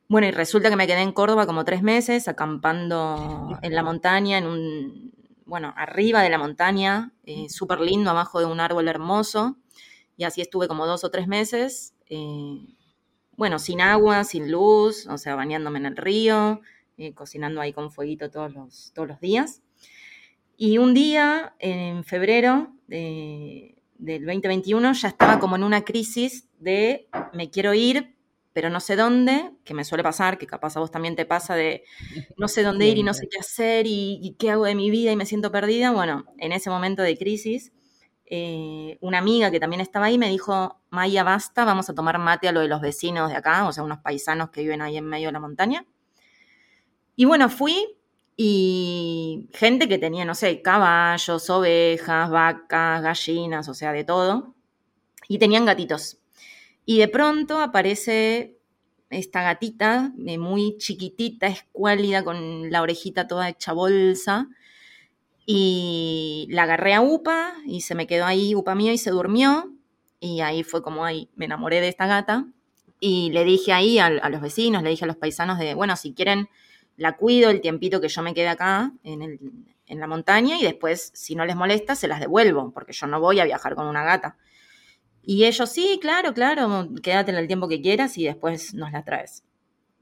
Bueno, 0.09 0.27
y 0.27 0.31
resulta 0.31 0.71
que 0.71 0.77
me 0.77 0.87
quedé 0.87 1.01
en 1.01 1.13
Córdoba 1.13 1.47
como 1.47 1.65
tres 1.65 1.83
meses, 1.83 2.29
acampando 2.29 3.59
en 3.63 3.75
la 3.75 3.83
montaña, 3.83 4.39
en 4.39 4.47
un, 4.47 5.14
bueno, 5.47 5.73
arriba 5.77 6.23
de 6.23 6.31
la 6.31 6.39
montaña, 6.39 7.13
eh, 7.25 7.49
súper 7.49 7.81
lindo, 7.81 8.11
abajo 8.11 8.41
de 8.41 8.47
un 8.47 8.61
árbol 8.61 8.89
hermoso. 8.89 9.57
Y 10.17 10.25
así 10.25 10.41
estuve 10.41 10.69
como 10.69 10.87
dos 10.87 11.05
o 11.05 11.11
tres 11.11 11.27
meses, 11.29 11.95
eh, 12.09 12.59
bueno, 13.37 13.59
sin 13.59 13.81
agua, 13.81 14.25
sin 14.25 14.51
luz, 14.51 15.07
o 15.09 15.19
sea, 15.19 15.35
bañándome 15.35 15.79
en 15.81 15.87
el 15.87 15.97
río, 15.97 16.61
eh, 16.99 17.13
cocinando 17.15 17.61
ahí 17.61 17.73
con 17.73 17.91
fueguito 17.91 18.31
todos 18.31 18.53
los, 18.53 18.93
todos 18.95 19.09
los 19.09 19.21
días. 19.21 19.63
Y 20.57 20.79
un 20.79 20.95
día, 20.95 21.55
en 21.59 22.05
febrero 22.05 22.73
de- 22.87 23.83
del 23.99 24.25
2021, 24.25 24.93
ya 24.93 25.09
estaba 25.09 25.39
como 25.41 25.57
en 25.57 25.65
una 25.65 25.85
crisis 25.85 26.49
de 26.59 27.09
me 27.33 27.51
quiero 27.51 27.75
ir, 27.75 28.14
pero 28.55 28.71
no 28.71 28.81
sé 28.81 28.97
dónde, 28.97 29.51
que 29.65 29.75
me 29.75 29.85
suele 29.85 30.03
pasar, 30.03 30.39
que 30.39 30.47
capaz 30.47 30.77
a 30.77 30.81
vos 30.81 30.91
también 30.91 31.17
te 31.17 31.27
pasa 31.27 31.55
de 31.57 31.85
no 32.39 32.49
sé 32.49 32.63
dónde 32.63 32.87
ir 32.89 32.97
y 32.99 33.03
no 33.03 33.13
sé 33.13 33.29
qué 33.31 33.39
hacer 33.39 33.87
y, 33.87 34.19
y 34.23 34.35
qué 34.39 34.51
hago 34.51 34.65
de 34.65 34.75
mi 34.75 34.91
vida 34.91 35.13
y 35.13 35.17
me 35.17 35.27
siento 35.27 35.53
perdida. 35.53 35.91
Bueno, 35.93 36.25
en 36.39 36.53
ese 36.53 36.71
momento 36.71 37.03
de 37.03 37.19
crisis, 37.19 37.73
eh, 38.27 38.97
una 39.01 39.19
amiga 39.19 39.51
que 39.51 39.61
también 39.61 39.81
estaba 39.81 40.07
ahí 40.07 40.19
me 40.19 40.29
dijo, 40.31 40.81
Maya, 40.91 41.25
basta, 41.25 41.65
vamos 41.65 41.91
a 41.91 41.95
tomar 41.95 42.19
mate 42.19 42.49
a 42.49 42.53
lo 42.53 42.61
de 42.61 42.69
los 42.69 42.81
vecinos 42.81 43.31
de 43.31 43.37
acá, 43.37 43.67
o 43.67 43.73
sea, 43.73 43.85
unos 43.85 43.99
paisanos 43.99 44.51
que 44.51 44.63
viven 44.63 44.81
ahí 44.83 44.97
en 44.97 45.05
medio 45.05 45.29
de 45.29 45.33
la 45.33 45.41
montaña. 45.41 45.85
Y 47.17 47.25
bueno, 47.27 47.49
fui 47.49 47.97
y 48.37 49.49
gente 49.53 49.89
que 49.89 49.99
tenía, 49.99 50.25
no 50.25 50.35
sé, 50.35 50.63
caballos, 50.63 51.49
ovejas, 51.51 52.31
vacas, 52.31 53.03
gallinas, 53.03 53.69
o 53.69 53.75
sea, 53.75 53.93
de 53.93 54.05
todo. 54.05 54.55
Y 55.29 55.39
tenían 55.39 55.65
gatitos. 55.67 56.19
Y 56.87 56.99
de 56.99 57.09
pronto 57.09 57.61
aparece 57.61 58.59
esta 59.11 59.43
gatita, 59.43 60.13
muy 60.17 60.77
chiquitita, 60.79 61.47
escuálida, 61.47 62.25
con 62.25 62.71
la 62.71 62.83
orejita 62.83 63.27
toda 63.29 63.49
hecha 63.49 63.73
bolsa. 63.73 64.49
Y 65.47 66.47
la 66.51 66.63
agarré 66.63 66.95
a 66.95 67.03
Upa 67.03 67.55
y 67.67 67.83
se 67.83 67.95
me 67.95 68.07
quedó 68.07 68.25
ahí 68.25 68.55
Upa 68.55 68.75
mío 68.75 68.93
y 68.93 68.99
se 68.99 69.11
durmió. 69.11 69.73
Y 70.21 70.41
ahí 70.41 70.63
fue 70.63 70.83
como 70.83 71.05
ahí 71.05 71.29
me 71.37 71.45
enamoré 71.45 71.81
de 71.81 71.89
esta 71.89 72.07
gata. 72.07 72.47
Y 73.01 73.31
le 73.33 73.45
dije 73.45 73.73
ahí 73.73 73.99
a, 73.99 74.07
a 74.07 74.31
los 74.31 74.41
vecinos, 74.41 74.83
le 74.83 74.91
dije 74.91 75.05
a 75.05 75.09
los 75.09 75.17
paisanos 75.17 75.59
de, 75.59 75.75
bueno, 75.75 75.97
si 75.97 76.15
quieren, 76.15 76.49
la 76.97 77.17
cuido 77.17 77.51
el 77.51 77.61
tiempito 77.61 78.01
que 78.01 78.09
yo 78.09 78.23
me 78.23 78.33
quede 78.35 78.49
acá 78.49 78.93
en, 79.03 79.23
el- 79.23 79.41
en 79.87 80.01
la 80.01 80.07
montaña 80.07 80.59
y 80.59 80.63
después, 80.63 81.11
si 81.15 81.35
no 81.35 81.45
les 81.45 81.57
molesta, 81.57 81.95
se 81.95 82.09
las 82.09 82.21
devuelvo, 82.21 82.71
porque 82.73 82.93
yo 82.95 83.07
no 83.07 83.21
voy 83.21 83.41
a 83.41 83.45
viajar 83.45 83.75
con 83.75 83.87
una 83.87 84.05
gata. 84.05 84.39
Y 85.27 85.45
ellos, 85.45 85.71
sí, 85.71 85.99
claro, 86.01 86.35
claro, 86.35 86.89
quédate 87.03 87.31
en 87.31 87.39
el 87.39 87.47
tiempo 87.47 87.69
que 87.69 87.81
quieras 87.81 88.19
y 88.19 88.25
después 88.25 88.75
nos 88.75 88.93
la 88.93 89.05
traes. 89.05 89.45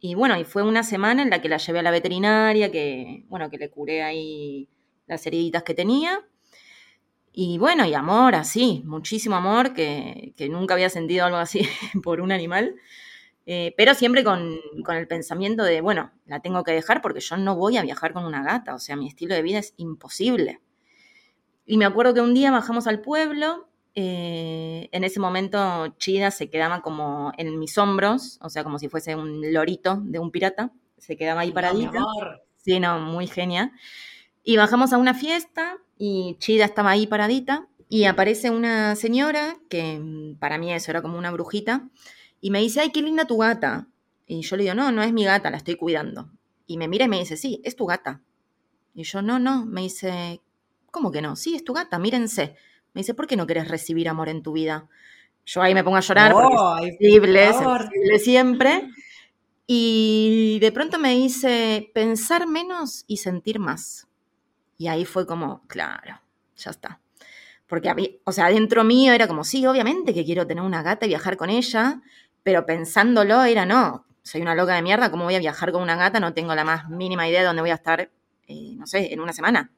Y 0.00 0.16
bueno, 0.16 0.38
y 0.38 0.44
fue 0.44 0.64
una 0.64 0.82
semana 0.82 1.22
en 1.22 1.30
la 1.30 1.40
que 1.40 1.48
la 1.48 1.58
llevé 1.58 1.78
a 1.78 1.82
la 1.82 1.92
veterinaria, 1.92 2.72
que, 2.72 3.24
bueno, 3.28 3.48
que 3.48 3.58
le 3.58 3.70
curé 3.70 4.02
ahí 4.02 4.68
las 5.06 5.24
heriditas 5.26 5.62
que 5.62 5.74
tenía. 5.74 6.20
Y 7.32 7.58
bueno, 7.58 7.86
y 7.86 7.94
amor, 7.94 8.34
así, 8.34 8.82
muchísimo 8.84 9.36
amor, 9.36 9.74
que, 9.74 10.34
que 10.36 10.48
nunca 10.48 10.74
había 10.74 10.90
sentido 10.90 11.24
algo 11.24 11.38
así 11.38 11.62
por 12.02 12.20
un 12.20 12.32
animal. 12.32 12.74
Eh, 13.46 13.74
pero 13.76 13.94
siempre 13.94 14.24
con, 14.24 14.56
con 14.84 14.96
el 14.96 15.08
pensamiento 15.08 15.64
de, 15.64 15.80
bueno, 15.80 16.12
la 16.26 16.40
tengo 16.40 16.62
que 16.64 16.72
dejar 16.72 17.00
porque 17.00 17.20
yo 17.20 17.36
no 17.36 17.56
voy 17.56 17.76
a 17.76 17.82
viajar 17.82 18.12
con 18.12 18.24
una 18.24 18.42
gata, 18.42 18.74
o 18.74 18.78
sea, 18.78 18.96
mi 18.96 19.08
estilo 19.08 19.34
de 19.34 19.42
vida 19.42 19.58
es 19.58 19.74
imposible. 19.76 20.60
Y 21.66 21.76
me 21.76 21.84
acuerdo 21.84 22.14
que 22.14 22.20
un 22.20 22.34
día 22.34 22.50
bajamos 22.50 22.86
al 22.86 23.00
pueblo, 23.00 23.68
eh, 23.94 24.88
en 24.92 25.04
ese 25.04 25.20
momento 25.20 25.88
Chida 25.98 26.30
se 26.30 26.48
quedaba 26.48 26.80
como 26.80 27.32
en 27.36 27.58
mis 27.58 27.76
hombros, 27.78 28.38
o 28.40 28.48
sea, 28.48 28.64
como 28.64 28.78
si 28.78 28.88
fuese 28.88 29.14
un 29.14 29.52
lorito 29.52 30.00
de 30.02 30.18
un 30.18 30.30
pirata, 30.30 30.72
se 30.98 31.16
quedaba 31.16 31.42
ahí 31.42 31.52
paradita. 31.52 32.04
Sí, 32.56 32.78
no, 32.80 33.00
muy 33.00 33.26
genia. 33.26 33.72
Y 34.44 34.56
bajamos 34.56 34.92
a 34.92 34.98
una 34.98 35.14
fiesta 35.14 35.78
y 35.98 36.36
Chida 36.38 36.64
estaba 36.64 36.90
ahí 36.90 37.06
paradita 37.06 37.68
y 37.88 38.04
aparece 38.04 38.50
una 38.50 38.96
señora 38.96 39.56
que 39.68 39.98
mm, 39.98 40.36
para 40.38 40.58
mí 40.58 40.72
eso 40.72 40.90
era 40.90 41.02
como 41.02 41.18
una 41.18 41.30
brujita 41.30 41.88
y 42.40 42.50
me 42.50 42.60
dice, 42.60 42.80
ay, 42.80 42.90
qué 42.90 43.02
linda 43.02 43.26
tu 43.26 43.38
gata. 43.38 43.88
Y 44.26 44.42
yo 44.42 44.56
le 44.56 44.62
digo, 44.64 44.74
no, 44.74 44.90
no 44.92 45.02
es 45.02 45.12
mi 45.12 45.24
gata, 45.24 45.50
la 45.50 45.58
estoy 45.58 45.76
cuidando. 45.76 46.30
Y 46.66 46.78
me 46.78 46.88
mira 46.88 47.04
y 47.04 47.08
me 47.08 47.18
dice, 47.18 47.36
sí, 47.36 47.60
es 47.64 47.76
tu 47.76 47.86
gata. 47.86 48.22
Y 48.94 49.04
yo, 49.04 49.22
no, 49.22 49.38
no, 49.38 49.66
me 49.66 49.82
dice, 49.82 50.40
¿cómo 50.90 51.12
que 51.12 51.22
no? 51.22 51.36
Sí, 51.36 51.54
es 51.54 51.64
tu 51.64 51.72
gata, 51.72 51.98
mírense. 51.98 52.56
Me 52.94 53.00
dice, 53.00 53.14
¿por 53.14 53.26
qué 53.26 53.36
no 53.36 53.46
querés 53.46 53.68
recibir 53.68 54.08
amor 54.08 54.28
en 54.28 54.42
tu 54.42 54.52
vida? 54.52 54.88
Yo 55.44 55.62
ahí 55.62 55.74
me 55.74 55.82
pongo 55.82 55.96
a 55.96 56.00
llorar 56.00 56.32
porque 56.32 56.56
Ay, 56.58 56.96
es 57.48 57.56
sensible 57.56 58.18
siempre. 58.18 58.88
Y 59.66 60.58
de 60.60 60.72
pronto 60.72 60.98
me 60.98 61.14
dice, 61.14 61.90
pensar 61.94 62.46
menos 62.46 63.04
y 63.06 63.18
sentir 63.18 63.58
más. 63.58 64.06
Y 64.76 64.88
ahí 64.88 65.04
fue 65.04 65.26
como, 65.26 65.62
claro, 65.66 66.20
ya 66.56 66.70
está. 66.70 67.00
Porque 67.66 67.88
a 67.88 67.94
mí, 67.94 68.20
o 68.24 68.32
sea, 68.32 68.48
dentro 68.48 68.84
mío 68.84 69.12
era 69.12 69.26
como, 69.26 69.44
sí, 69.44 69.64
obviamente 69.66 70.12
que 70.12 70.24
quiero 70.24 70.46
tener 70.46 70.62
una 70.62 70.82
gata 70.82 71.06
y 71.06 71.08
viajar 71.08 71.36
con 71.36 71.48
ella, 71.48 72.02
pero 72.42 72.66
pensándolo 72.66 73.42
era, 73.44 73.64
no, 73.64 74.04
soy 74.22 74.42
una 74.42 74.54
loca 74.54 74.74
de 74.74 74.82
mierda, 74.82 75.10
¿cómo 75.10 75.24
voy 75.24 75.36
a 75.36 75.38
viajar 75.38 75.72
con 75.72 75.82
una 75.82 75.96
gata? 75.96 76.20
No 76.20 76.34
tengo 76.34 76.54
la 76.54 76.64
más 76.64 76.88
mínima 76.88 77.28
idea 77.28 77.40
de 77.40 77.46
dónde 77.46 77.62
voy 77.62 77.70
a 77.70 77.76
estar, 77.76 78.10
eh, 78.46 78.74
no 78.76 78.86
sé, 78.86 79.12
en 79.12 79.20
una 79.20 79.32
semana. 79.32 79.70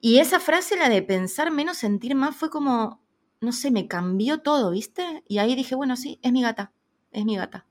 Y 0.00 0.18
esa 0.18 0.40
frase, 0.40 0.76
la 0.76 0.88
de 0.88 1.02
pensar 1.02 1.50
menos, 1.50 1.78
sentir 1.78 2.14
más, 2.14 2.36
fue 2.36 2.50
como, 2.50 3.00
no 3.40 3.52
sé, 3.52 3.70
me 3.70 3.86
cambió 3.88 4.40
todo, 4.42 4.70
¿viste? 4.70 5.22
Y 5.28 5.38
ahí 5.38 5.54
dije, 5.54 5.74
bueno, 5.74 5.96
sí, 5.96 6.18
es 6.22 6.32
mi 6.32 6.42
gata, 6.42 6.72
es 7.12 7.24
mi 7.24 7.36
gata. 7.36 7.66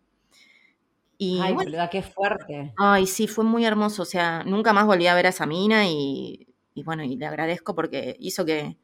Y 1.20 1.36
Ay, 1.44 1.54
bueno, 1.54 1.72
boluda, 1.72 1.90
qué 1.90 2.02
fuerte. 2.02 2.74
Ay, 2.76 3.08
sí, 3.08 3.28
fue 3.28 3.44
muy 3.44 3.66
hermoso. 3.66 4.04
O 4.04 4.06
sea, 4.06 4.44
nunca 4.44 4.74
más 4.74 4.86
volví 4.86 5.08
a 5.08 5.16
ver 5.16 5.26
a 5.26 5.30
esa 5.30 5.46
mina 5.46 5.88
y, 5.90 6.48
y 6.74 6.84
bueno, 6.84 7.04
y 7.04 7.16
le 7.18 7.26
agradezco 7.26 7.76
porque 7.76 8.16
hizo 8.20 8.46
que, 8.46 8.78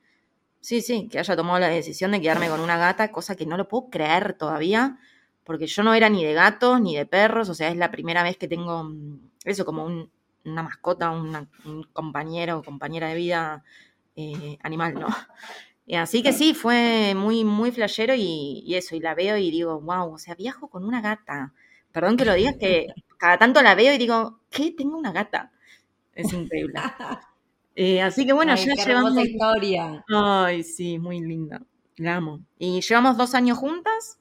sí, 0.62 0.82
sí, 0.82 1.10
que 1.10 1.20
haya 1.20 1.36
tomado 1.38 1.60
la 1.60 1.70
decisión 1.70 2.12
de 2.12 2.22
quedarme 2.22 2.50
con 2.50 2.62
una 2.62 2.78
gata, 2.78 3.12
cosa 3.12 3.36
que 3.36 3.46
no 3.48 3.58
lo 3.58 3.68
puedo 3.70 3.90
creer 3.92 4.34
todavía, 4.38 5.00
porque 5.46 5.68
yo 5.68 5.84
no 5.84 5.94
era 5.96 6.10
ni 6.10 6.24
de 6.25 6.34
gatos 6.34 6.82
ni 6.82 6.96
de 6.98 7.06
perros, 7.08 7.50
o 7.50 7.56
sea, 7.56 7.70
es 7.70 7.78
la 7.78 7.92
primera 7.92 8.24
vez 8.24 8.38
que 8.38 8.48
tengo 8.50 8.84
mm, 8.86 9.32
eso, 9.46 9.66
como 9.66 9.86
un- 9.86 10.12
una 10.46 10.64
mascota, 10.64 11.12
una- 11.12 11.50
un 11.66 11.84
compañero 11.94 12.60
o 12.60 12.64
compañera 12.64 13.08
de 13.10 13.16
vida 13.16 13.64
eh, 14.16 14.58
animal, 14.64 14.96
¿no? 14.96 15.08
Y 15.86 15.96
así 15.98 16.24
que 16.24 16.34
sí, 16.34 16.54
fue 16.54 17.14
muy, 17.16 17.44
muy 17.46 17.72
flashero 17.72 18.14
y, 18.16 18.64
y 18.66 18.75
eso, 18.75 18.96
y 18.96 19.00
la 19.00 19.16
veo 19.16 19.38
y 19.38 19.52
digo, 19.52 19.80
wow, 19.82 20.14
o 20.14 20.18
sea, 20.18 20.36
viajo 20.36 20.70
con 20.70 20.86
una 20.86 21.02
gata. 21.02 21.54
Perdón 21.92 22.18
que 22.18 22.25
lo 22.25 22.34
digas, 22.34 22.56
que 22.60 22.88
cada 23.18 23.38
tanto 23.38 23.62
la 23.62 23.75
veo 23.75 23.94
y 23.94 23.98
digo, 23.98 24.40
¿qué? 24.50 24.72
Tengo 24.78 24.98
una 24.98 25.12
gata. 25.12 25.52
Es 26.14 26.34
increíble. 26.34 26.75
Eh, 27.75 28.02
así 28.02 28.25
que 28.25 28.34
bueno, 28.34 28.54
Ay, 28.54 28.66
ya 28.66 28.75
qué 28.75 28.84
llevamos. 28.90 29.18
historia. 29.18 30.06
Ay, 30.10 30.64
sí, 30.64 31.00
muy 31.00 31.20
linda. 31.22 31.62
La 31.98 32.18
amo. 32.18 32.42
Y 32.58 32.82
llevamos 32.82 33.18
dos 33.18 33.36
años 33.36 33.58
juntas 33.58 34.20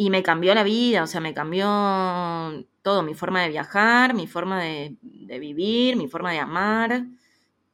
y 0.00 0.08
me 0.08 0.22
cambió 0.22 0.54
la 0.54 0.62
vida, 0.62 1.02
o 1.02 1.06
sea, 1.06 1.20
me 1.20 1.34
cambió 1.34 1.66
todo, 2.80 3.02
mi 3.02 3.12
forma 3.12 3.42
de 3.42 3.50
viajar, 3.50 4.14
mi 4.14 4.26
forma 4.26 4.62
de, 4.62 4.96
de 5.02 5.38
vivir, 5.38 5.96
mi 5.96 6.08
forma 6.08 6.32
de 6.32 6.38
amar, 6.38 7.04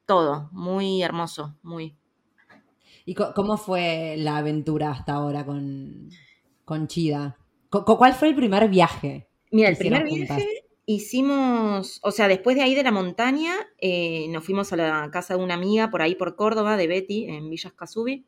todo, 0.06 0.48
muy 0.50 1.04
hermoso, 1.04 1.54
muy. 1.62 1.94
¿Y 3.04 3.14
cómo 3.14 3.56
fue 3.56 4.16
la 4.18 4.38
aventura 4.38 4.90
hasta 4.90 5.12
ahora 5.12 5.46
con, 5.46 6.08
con 6.64 6.88
Chida? 6.88 7.38
¿Cuál 7.70 8.14
fue 8.14 8.26
el 8.26 8.34
primer 8.34 8.68
viaje? 8.68 9.28
Mira, 9.52 9.68
el 9.68 9.76
primer 9.76 10.08
juntas? 10.08 10.38
viaje 10.38 10.64
hicimos, 10.84 12.00
o 12.02 12.10
sea, 12.10 12.26
después 12.26 12.56
de 12.56 12.62
ahí 12.62 12.74
de 12.74 12.82
la 12.82 12.90
montaña, 12.90 13.54
eh, 13.78 14.26
nos 14.30 14.44
fuimos 14.44 14.72
a 14.72 14.76
la 14.76 15.10
casa 15.12 15.36
de 15.36 15.44
una 15.44 15.54
amiga 15.54 15.90
por 15.92 16.02
ahí 16.02 16.16
por 16.16 16.34
Córdoba, 16.34 16.76
de 16.76 16.88
Betty, 16.88 17.26
en 17.26 17.48
Villas 17.50 17.72
Casubi. 17.72 18.26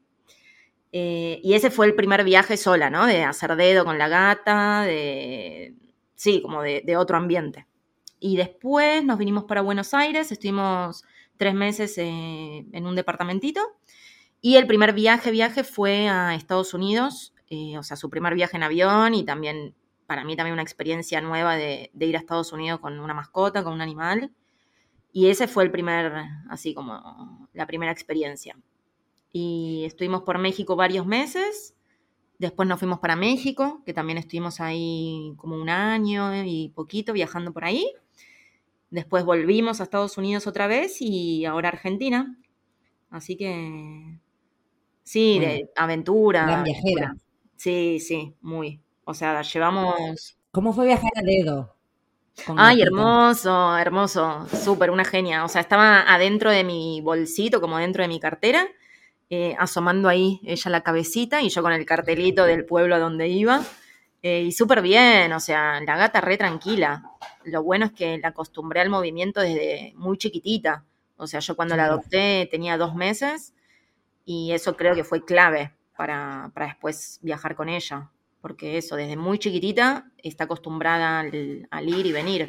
Eh, 0.92 1.40
y 1.42 1.54
ese 1.54 1.70
fue 1.70 1.86
el 1.86 1.94
primer 1.94 2.24
viaje 2.24 2.56
sola, 2.56 2.90
¿no? 2.90 3.06
De 3.06 3.22
hacer 3.24 3.56
dedo 3.56 3.84
con 3.84 3.98
la 3.98 4.08
gata, 4.08 4.82
de. 4.82 5.74
Sí, 6.14 6.42
como 6.42 6.62
de, 6.62 6.96
otro 6.96 7.16
ambiente. 7.16 7.66
Y 8.20 8.36
después 8.36 9.04
nos 9.04 9.18
vinimos 9.18 9.44
para 9.44 9.60
Buenos 9.60 9.94
Aires, 9.94 10.32
estuvimos 10.32 11.04
tres 11.36 11.54
meses 11.54 11.96
eh, 11.98 12.66
en 12.72 12.86
un 12.86 12.96
departamentito. 12.96 13.60
Y 14.40 14.56
el 14.56 14.66
primer 14.66 14.92
viaje, 14.92 15.30
viaje 15.30 15.64
fue 15.64 16.08
a 16.08 16.34
Estados 16.34 16.74
Unidos, 16.74 17.34
eh, 17.50 17.78
o 17.78 17.82
sea, 17.82 17.96
su 17.96 18.10
primer 18.10 18.34
viaje 18.34 18.56
en 18.56 18.62
avión 18.64 19.14
y 19.14 19.24
también, 19.24 19.74
para 20.06 20.24
mí 20.24 20.36
también 20.36 20.54
una 20.54 20.62
experiencia 20.62 21.20
nueva 21.20 21.56
de 21.56 21.90
ir 22.00 22.16
a 22.16 22.20
Estados 22.20 22.52
Unidos 22.52 22.80
con 22.80 22.98
una 22.98 23.14
mascota, 23.14 23.62
con 23.62 23.74
un 23.74 23.80
animal. 23.80 24.32
Y 25.12 25.28
ese 25.28 25.48
fue 25.48 25.64
el 25.64 25.70
primer, 25.70 26.12
así 26.48 26.74
como 26.74 27.48
la 27.52 27.66
primera 27.66 27.92
experiencia. 27.92 28.56
Y 29.32 29.84
estuvimos 29.84 30.22
por 30.22 30.38
México 30.38 30.76
varios 30.76 31.06
meses. 31.06 31.74
Después 32.38 32.68
nos 32.68 32.78
fuimos 32.78 33.00
para 33.00 33.16
México, 33.16 33.82
que 33.84 33.92
también 33.92 34.18
estuvimos 34.18 34.60
ahí 34.60 35.34
como 35.36 35.56
un 35.56 35.68
año 35.68 36.44
y 36.44 36.68
poquito 36.74 37.12
viajando 37.12 37.52
por 37.52 37.64
ahí. 37.64 37.92
Después 38.90 39.24
volvimos 39.24 39.80
a 39.80 39.84
Estados 39.84 40.16
Unidos 40.18 40.46
otra 40.46 40.66
vez 40.66 40.96
y 41.00 41.44
ahora 41.44 41.68
a 41.68 41.72
Argentina. 41.72 42.38
Así 43.10 43.36
que 43.36 44.18
sí, 45.02 45.38
de 45.38 45.70
aventura. 45.76 46.44
gran 46.44 46.64
viajera. 46.64 47.16
Sí, 47.56 47.98
sí, 48.00 48.34
muy. 48.40 48.80
O 49.04 49.14
sea, 49.14 49.42
llevamos 49.42 50.38
¿Cómo 50.50 50.72
fue 50.72 50.86
viajar 50.86 51.10
a 51.14 51.22
dedo? 51.22 51.74
Ay, 52.56 52.82
hermoso, 52.82 53.76
hermoso, 53.76 54.46
súper, 54.48 54.90
una 54.90 55.04
genia. 55.04 55.44
O 55.44 55.48
sea, 55.48 55.60
estaba 55.60 56.00
adentro 56.00 56.50
de 56.50 56.64
mi 56.64 57.00
bolsito, 57.00 57.60
como 57.60 57.78
dentro 57.78 58.02
de 58.02 58.08
mi 58.08 58.20
cartera, 58.20 58.66
eh, 59.30 59.54
asomando 59.58 60.08
ahí 60.08 60.40
ella 60.44 60.70
la 60.70 60.82
cabecita 60.82 61.42
y 61.42 61.50
yo 61.50 61.62
con 61.62 61.72
el 61.72 61.84
cartelito 61.84 62.44
del 62.44 62.64
pueblo 62.64 62.98
donde 62.98 63.28
iba. 63.28 63.62
Eh, 64.22 64.42
y 64.42 64.52
súper 64.52 64.82
bien, 64.82 65.32
o 65.32 65.40
sea, 65.40 65.80
la 65.80 65.96
gata 65.96 66.20
re 66.20 66.36
tranquila. 66.36 67.12
Lo 67.44 67.62
bueno 67.62 67.86
es 67.86 67.92
que 67.92 68.18
la 68.18 68.28
acostumbré 68.28 68.80
al 68.80 68.90
movimiento 68.90 69.40
desde 69.40 69.92
muy 69.96 70.18
chiquitita. 70.18 70.84
O 71.16 71.26
sea, 71.26 71.40
yo 71.40 71.56
cuando 71.56 71.76
la 71.76 71.86
adopté 71.86 72.48
tenía 72.50 72.78
dos 72.78 72.94
meses 72.94 73.54
y 74.24 74.52
eso 74.52 74.76
creo 74.76 74.94
que 74.94 75.04
fue 75.04 75.24
clave 75.24 75.72
para, 75.96 76.50
para 76.54 76.66
después 76.66 77.18
viajar 77.22 77.54
con 77.54 77.68
ella. 77.68 78.10
Porque 78.40 78.78
eso, 78.78 78.96
desde 78.96 79.16
muy 79.16 79.38
chiquitita, 79.38 80.10
está 80.18 80.44
acostumbrada 80.44 81.20
al, 81.20 81.88
ir 81.88 82.06
y 82.06 82.12
venir. 82.12 82.48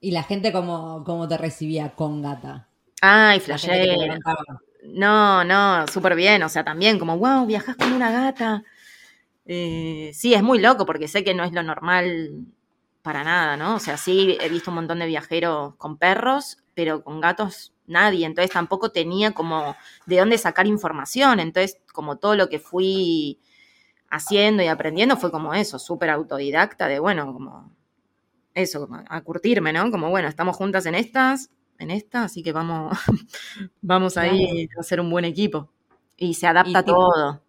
¿Y 0.00 0.12
la 0.12 0.22
gente 0.22 0.52
cómo, 0.52 1.02
cómo 1.04 1.26
te 1.26 1.36
recibía 1.36 1.90
con 1.90 2.22
gata? 2.22 2.68
Ay, 3.00 3.40
flashé. 3.40 3.96
No, 4.84 5.44
no, 5.44 5.86
súper 5.88 6.14
bien. 6.14 6.42
O 6.42 6.48
sea, 6.48 6.64
también 6.64 6.98
como, 6.98 7.18
wow, 7.18 7.46
viajas 7.46 7.76
con 7.76 7.92
una 7.92 8.10
gata. 8.10 8.64
Eh, 9.46 10.10
sí, 10.14 10.34
es 10.34 10.42
muy 10.42 10.60
loco 10.60 10.86
porque 10.86 11.08
sé 11.08 11.24
que 11.24 11.34
no 11.34 11.44
es 11.44 11.52
lo 11.52 11.62
normal 11.62 12.46
para 13.02 13.24
nada, 13.24 13.56
¿no? 13.56 13.76
O 13.76 13.80
sea, 13.80 13.96
sí 13.96 14.36
he 14.40 14.48
visto 14.48 14.70
un 14.70 14.76
montón 14.76 14.98
de 14.98 15.06
viajeros 15.06 15.74
con 15.76 15.96
perros, 15.98 16.58
pero 16.74 17.02
con 17.02 17.20
gatos 17.20 17.72
nadie. 17.86 18.26
Entonces 18.26 18.52
tampoco 18.52 18.90
tenía 18.92 19.32
como 19.32 19.76
de 20.06 20.18
dónde 20.18 20.38
sacar 20.38 20.66
información. 20.66 21.40
Entonces, 21.40 21.78
como 21.92 22.18
todo 22.18 22.36
lo 22.36 22.48
que 22.48 22.58
fui 22.58 23.40
haciendo 24.10 24.62
y 24.62 24.68
aprendiendo 24.68 25.16
fue 25.16 25.30
como 25.30 25.54
eso, 25.54 25.78
súper 25.78 26.10
autodidacta, 26.10 26.88
de 26.88 26.98
bueno, 26.98 27.32
como 27.32 27.72
eso, 28.54 28.88
a 29.08 29.20
curtirme, 29.22 29.72
¿no? 29.72 29.90
Como 29.90 30.10
bueno, 30.10 30.28
estamos 30.28 30.56
juntas 30.56 30.86
en 30.86 30.94
estas, 30.94 31.50
en 31.78 31.90
esta, 31.90 32.24
así 32.24 32.42
que 32.42 32.52
vamos, 32.52 32.96
vamos 33.80 34.16
ahí 34.16 34.68
a 34.76 34.80
hacer 34.80 35.00
un 35.00 35.10
buen 35.10 35.24
equipo. 35.24 35.70
Y 36.16 36.34
se 36.34 36.46
adapta 36.46 36.84
todo. 36.84 37.40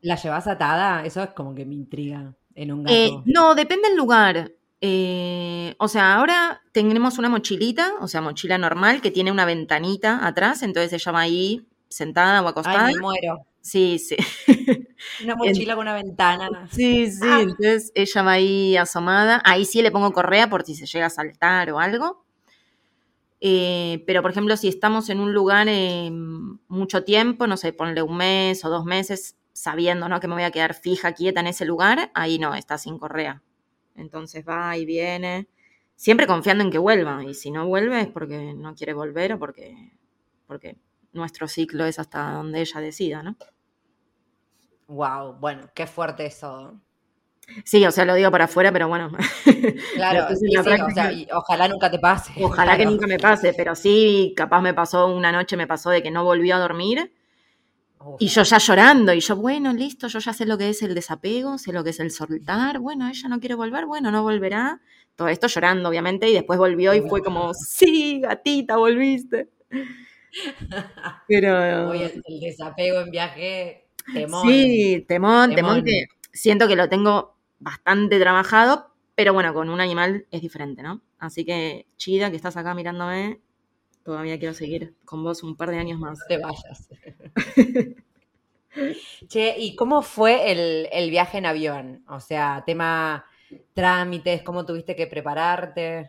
¿La 0.00 0.16
llevas 0.16 0.48
atada? 0.48 1.04
Eso 1.04 1.22
es 1.22 1.30
como 1.30 1.54
que 1.54 1.64
me 1.64 1.74
intriga 1.74 2.34
en 2.54 2.72
un 2.72 2.88
eh, 2.88 3.10
gato. 3.10 3.22
no, 3.26 3.54
depende 3.54 3.88
del 3.88 3.96
lugar. 3.96 4.52
Eh, 4.80 5.76
o 5.78 5.86
sea, 5.86 6.14
ahora 6.14 6.60
tenemos 6.72 7.18
una 7.18 7.28
mochilita, 7.28 7.92
o 8.00 8.08
sea, 8.08 8.20
mochila 8.20 8.58
normal, 8.58 9.00
que 9.00 9.12
tiene 9.12 9.30
una 9.30 9.44
ventanita 9.44 10.26
atrás, 10.26 10.64
entonces 10.64 10.92
ella 10.92 11.12
va 11.12 11.20
ahí 11.20 11.68
sentada 11.88 12.42
o 12.42 12.48
acostada. 12.48 12.86
Ay, 12.86 12.94
me 12.94 13.00
muero. 13.00 13.46
Sí, 13.60 14.00
sí. 14.00 14.16
Una 15.22 15.36
mochila 15.36 15.74
con 15.74 15.82
una 15.82 15.94
ventana. 15.94 16.68
Sí, 16.72 17.10
sí, 17.10 17.20
ah. 17.22 17.40
entonces 17.42 17.92
ella 17.94 18.22
va 18.22 18.32
ahí 18.32 18.76
asomada. 18.76 19.40
Ahí 19.44 19.64
sí 19.64 19.82
le 19.82 19.92
pongo 19.92 20.12
correa 20.12 20.50
por 20.50 20.64
si 20.64 20.74
se 20.74 20.86
llega 20.86 21.06
a 21.06 21.10
saltar 21.10 21.70
o 21.70 21.78
algo. 21.78 22.24
Eh, 23.44 24.04
pero, 24.06 24.22
por 24.22 24.30
ejemplo, 24.30 24.56
si 24.56 24.68
estamos 24.68 25.10
en 25.10 25.18
un 25.18 25.34
lugar 25.34 25.66
mucho 26.68 27.02
tiempo, 27.02 27.48
no 27.48 27.56
sé, 27.56 27.72
ponle 27.72 28.00
un 28.00 28.16
mes 28.16 28.64
o 28.64 28.70
dos 28.70 28.84
meses, 28.84 29.36
sabiendo 29.52 30.08
¿no? 30.08 30.20
que 30.20 30.28
me 30.28 30.34
voy 30.34 30.44
a 30.44 30.52
quedar 30.52 30.74
fija, 30.74 31.12
quieta 31.12 31.40
en 31.40 31.48
ese 31.48 31.64
lugar, 31.64 32.12
ahí 32.14 32.38
no, 32.38 32.54
está 32.54 32.78
sin 32.78 32.98
correa. 32.98 33.42
Entonces 33.96 34.44
va 34.48 34.76
y 34.76 34.86
viene, 34.86 35.48
siempre 35.96 36.28
confiando 36.28 36.62
en 36.62 36.70
que 36.70 36.78
vuelva. 36.78 37.24
Y 37.24 37.34
si 37.34 37.50
no 37.50 37.66
vuelve 37.66 38.02
es 38.02 38.06
porque 38.06 38.54
no 38.54 38.76
quiere 38.76 38.94
volver 38.94 39.32
o 39.32 39.40
porque, 39.40 39.92
porque 40.46 40.78
nuestro 41.12 41.48
ciclo 41.48 41.84
es 41.84 41.98
hasta 41.98 42.34
donde 42.34 42.60
ella 42.60 42.80
decida, 42.80 43.24
¿no? 43.24 43.36
Wow, 44.86 45.34
bueno, 45.40 45.68
qué 45.74 45.88
fuerte 45.88 46.26
eso. 46.26 46.80
Sí, 47.64 47.84
o 47.84 47.90
sea, 47.90 48.04
lo 48.04 48.14
digo 48.14 48.30
para 48.30 48.44
afuera, 48.44 48.72
pero 48.72 48.88
bueno. 48.88 49.10
Claro, 49.94 50.26
ojalá 51.32 51.68
nunca 51.68 51.90
te 51.90 51.98
pase. 51.98 52.32
Ojalá 52.42 52.76
que 52.76 52.84
nunca 52.84 53.06
me 53.06 53.18
pase, 53.18 53.54
pero 53.54 53.74
sí, 53.74 54.32
capaz 54.36 54.60
me 54.60 54.74
pasó 54.74 55.08
una 55.08 55.30
noche, 55.30 55.56
me 55.56 55.66
pasó 55.66 55.90
de 55.90 56.02
que 56.02 56.10
no 56.10 56.24
volvió 56.24 56.56
a 56.56 56.58
dormir 56.58 57.12
y 58.18 58.28
yo 58.28 58.42
ya 58.42 58.58
llorando, 58.58 59.12
y 59.12 59.20
yo, 59.20 59.36
bueno, 59.36 59.72
listo, 59.72 60.08
yo 60.08 60.18
ya 60.18 60.32
sé 60.32 60.46
lo 60.46 60.58
que 60.58 60.68
es 60.70 60.82
el 60.82 60.94
desapego, 60.94 61.58
sé 61.58 61.72
lo 61.72 61.84
que 61.84 61.90
es 61.90 62.00
el 62.00 62.10
soltar, 62.10 62.78
bueno, 62.78 63.08
ella 63.08 63.28
no 63.28 63.40
quiere 63.40 63.54
volver, 63.54 63.86
bueno, 63.86 64.10
no 64.10 64.22
volverá. 64.22 64.80
Todo 65.14 65.28
esto 65.28 65.46
llorando, 65.46 65.88
obviamente, 65.88 66.28
y 66.28 66.32
después 66.32 66.58
volvió 66.58 66.94
y 66.94 67.02
fue 67.02 67.22
como, 67.22 67.52
sí, 67.54 68.20
gatita, 68.20 68.76
volviste. 68.76 69.50
Pero... 71.28 71.92
el, 71.92 72.40
desapego 72.40 73.00
en 73.00 73.10
viaje, 73.10 73.86
temón. 74.12 74.48
Sí, 74.48 75.04
temón, 75.06 75.54
temón, 75.54 75.84
que 75.84 76.06
siento 76.32 76.66
que 76.66 76.76
lo 76.76 76.88
tengo 76.88 77.36
bastante 77.62 78.18
trabajado, 78.18 78.92
pero 79.14 79.32
bueno, 79.32 79.54
con 79.54 79.68
un 79.68 79.80
animal 79.80 80.26
es 80.30 80.42
diferente, 80.42 80.82
¿no? 80.82 81.02
Así 81.18 81.44
que, 81.44 81.86
Chida, 81.96 82.30
que 82.30 82.36
estás 82.36 82.56
acá 82.56 82.74
mirándome, 82.74 83.40
todavía 84.04 84.38
quiero 84.38 84.54
seguir 84.54 84.94
con 85.04 85.22
vos 85.22 85.42
un 85.42 85.56
par 85.56 85.70
de 85.70 85.78
años 85.78 85.98
más. 85.98 86.18
Te 86.26 86.38
vayas. 86.38 86.88
che, 89.28 89.54
¿y 89.58 89.76
cómo 89.76 90.02
fue 90.02 90.50
el, 90.50 91.10
viaje 91.10 91.38
en 91.38 91.46
avión? 91.46 92.04
O 92.08 92.20
sea, 92.20 92.62
tema 92.66 93.24
trámites, 93.74 94.42
¿cómo 94.42 94.64
tuviste 94.64 94.96
que 94.96 95.06
prepararte? 95.06 96.08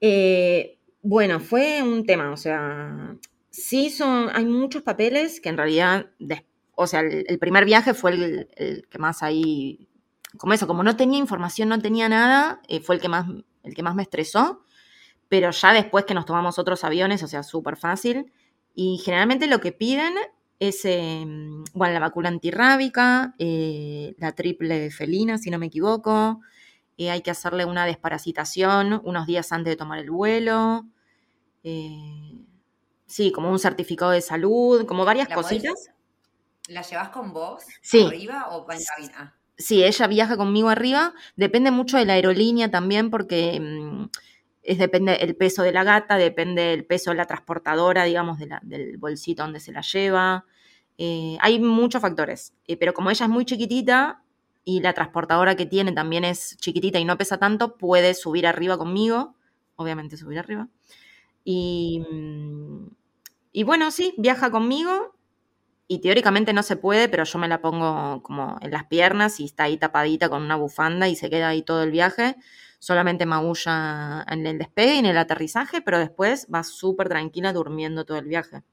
Eh, 0.00 0.78
bueno, 1.02 1.40
fue 1.40 1.82
un 1.82 2.04
tema, 2.04 2.32
o 2.32 2.36
sea, 2.36 3.16
sí 3.50 3.90
son, 3.90 4.30
hay 4.32 4.44
muchos 4.44 4.82
papeles 4.82 5.40
que 5.40 5.48
en 5.48 5.56
realidad, 5.56 6.06
o 6.74 6.86
sea, 6.86 7.00
el, 7.00 7.38
primer 7.38 7.64
viaje 7.64 7.94
fue 7.94 8.12
el, 8.12 8.86
que 8.90 8.98
más 8.98 9.22
ahí, 9.22 9.88
como 10.38 10.52
eso, 10.52 10.66
como 10.66 10.82
no 10.82 10.96
tenía 10.96 11.18
información, 11.18 11.68
no 11.68 11.78
tenía 11.78 12.08
nada, 12.08 12.60
eh, 12.68 12.80
fue 12.80 12.96
el 12.96 13.00
que 13.00 13.08
más, 13.08 13.26
el 13.62 13.74
que 13.74 13.82
más 13.82 13.94
me 13.94 14.02
estresó 14.02 14.64
pero 15.32 15.50
ya 15.50 15.72
después 15.72 16.04
que 16.04 16.12
nos 16.12 16.26
tomamos 16.26 16.58
otros 16.58 16.84
aviones, 16.84 17.22
o 17.22 17.26
sea, 17.26 17.42
súper 17.42 17.78
fácil. 17.78 18.30
Y 18.74 18.98
generalmente 19.02 19.46
lo 19.46 19.60
que 19.60 19.72
piden 19.72 20.12
es, 20.58 20.84
em, 20.84 21.64
bueno, 21.72 21.94
la 21.94 22.00
vacuna 22.00 22.28
antirrábica, 22.28 23.34
eh, 23.38 24.14
la 24.18 24.32
triple 24.32 24.90
felina, 24.90 25.38
si 25.38 25.48
no 25.48 25.58
me 25.58 25.68
equivoco. 25.68 26.42
Eh, 26.98 27.10
hay 27.10 27.22
que 27.22 27.30
hacerle 27.30 27.64
una 27.64 27.86
desparasitación 27.86 29.00
unos 29.04 29.26
días 29.26 29.50
antes 29.52 29.70
de 29.70 29.76
tomar 29.78 30.00
el 30.00 30.10
vuelo. 30.10 30.84
Sí, 33.06 33.32
como 33.32 33.50
un 33.50 33.58
certificado 33.58 34.10
de 34.10 34.20
salud, 34.20 34.84
como 34.84 35.06
varias 35.06 35.28
cositas. 35.30 35.92
¿La 36.68 36.82
llevas 36.82 37.08
con 37.08 37.32
vos 37.32 37.64
sí. 37.80 38.04
arriba 38.04 38.48
o 38.50 38.70
en 38.70 38.80
cabina? 38.84 39.34
Sí, 39.58 39.84
ella 39.84 40.06
viaja 40.06 40.36
conmigo 40.36 40.68
arriba. 40.70 41.14
Depende 41.36 41.70
mucho 41.70 41.96
de 41.98 42.04
la 42.04 42.14
aerolínea 42.14 42.70
también 42.70 43.10
porque 43.10 43.54
em, 43.54 44.08
es 44.62 44.78
depende 44.78 45.14
el 45.16 45.36
peso 45.36 45.62
de 45.62 45.72
la 45.72 45.84
gata, 45.84 46.16
depende 46.16 46.72
el 46.72 46.84
peso 46.86 47.10
de 47.10 47.16
la 47.16 47.26
transportadora, 47.26 48.04
digamos, 48.04 48.38
del 48.38 48.96
bolsito 48.98 49.42
donde 49.42 49.60
se 49.60 49.72
la 49.72 49.82
lleva. 49.82 50.46
Eh, 50.98 51.36
hay 51.40 51.58
muchos 51.60 52.00
factores, 52.02 52.54
eh, 52.66 52.76
pero 52.76 52.94
como 52.94 53.10
ella 53.10 53.26
es 53.26 53.30
muy 53.30 53.44
chiquitita 53.44 54.22
y 54.64 54.80
la 54.80 54.92
transportadora 54.94 55.56
que 55.56 55.66
tiene 55.66 55.92
también 55.92 56.24
es 56.24 56.56
chiquitita 56.58 56.98
y 56.98 57.04
no 57.04 57.18
pesa 57.18 57.38
tanto, 57.38 57.76
puede 57.76 58.14
subir 58.14 58.46
arriba 58.46 58.78
conmigo, 58.78 59.34
obviamente 59.76 60.16
subir 60.16 60.38
arriba. 60.38 60.68
Y, 61.44 62.00
mm, 62.10 62.86
y 63.52 63.64
bueno, 63.64 63.90
sí, 63.90 64.14
viaja 64.18 64.50
conmigo 64.50 65.14
y 65.88 66.00
teóricamente 66.00 66.52
no 66.52 66.62
se 66.62 66.76
puede, 66.76 67.08
pero 67.08 67.24
yo 67.24 67.38
me 67.38 67.48
la 67.48 67.60
pongo 67.60 68.22
como 68.22 68.56
en 68.60 68.70
las 68.70 68.84
piernas 68.84 69.40
y 69.40 69.44
está 69.44 69.64
ahí 69.64 69.76
tapadita 69.76 70.28
con 70.28 70.42
una 70.42 70.56
bufanda 70.56 71.08
y 71.08 71.16
se 71.16 71.28
queda 71.28 71.48
ahí 71.48 71.62
todo 71.62 71.82
el 71.82 71.90
viaje 71.90 72.36
solamente 72.82 73.26
maulla 73.26 74.26
en 74.28 74.44
el 74.44 74.58
despegue 74.58 74.96
y 74.96 74.98
en 74.98 75.06
el 75.06 75.16
aterrizaje, 75.16 75.82
pero 75.82 76.00
después 76.00 76.48
va 76.52 76.64
súper 76.64 77.08
tranquila 77.08 77.52
durmiendo 77.52 78.04
todo 78.04 78.18
el 78.18 78.26
viaje. 78.26 78.64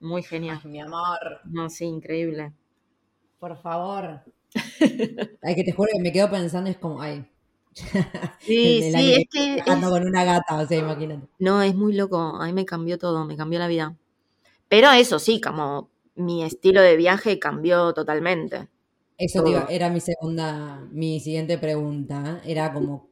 Muy 0.00 0.24
genial. 0.24 0.60
mi 0.64 0.80
amor. 0.80 1.40
No, 1.44 1.70
sí, 1.70 1.84
increíble. 1.84 2.52
Por 3.38 3.56
favor. 3.62 4.24
ay, 5.42 5.54
que 5.54 5.62
te 5.62 5.70
juro 5.70 5.88
que 5.92 6.02
me 6.02 6.10
quedo 6.10 6.28
pensando, 6.28 6.68
es 6.68 6.78
como, 6.78 7.00
ay. 7.00 7.24
Sí, 7.72 7.86
sí, 8.92 9.14
es 9.14 9.24
que. 9.30 9.62
Ando 9.70 9.90
con 9.90 10.04
una 10.04 10.24
gata, 10.24 10.56
o 10.56 10.66
sea, 10.66 10.76
imagínate. 10.76 11.28
No, 11.38 11.62
es 11.62 11.76
muy 11.76 11.94
loco. 11.94 12.18
A 12.18 12.46
mí 12.46 12.52
me 12.52 12.66
cambió 12.66 12.98
todo, 12.98 13.24
me 13.24 13.36
cambió 13.36 13.60
la 13.60 13.68
vida. 13.68 13.94
Pero 14.68 14.90
eso 14.90 15.20
sí, 15.20 15.40
como 15.40 15.90
mi 16.16 16.42
estilo 16.42 16.80
de 16.80 16.96
viaje 16.96 17.38
cambió 17.38 17.92
totalmente. 17.92 18.68
Eso 19.18 19.44
era 19.68 19.88
mi 19.88 20.00
segunda, 20.00 20.86
mi 20.90 21.20
siguiente 21.20 21.56
pregunta. 21.56 22.42
Era 22.44 22.72
como, 22.72 23.08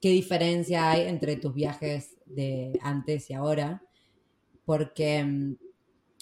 ¿qué 0.00 0.10
diferencia 0.10 0.90
hay 0.90 1.02
entre 1.02 1.36
tus 1.36 1.54
viajes 1.54 2.16
de 2.26 2.78
antes 2.82 3.30
y 3.30 3.34
ahora? 3.34 3.82
Porque 4.64 5.22
mm, 5.22 5.56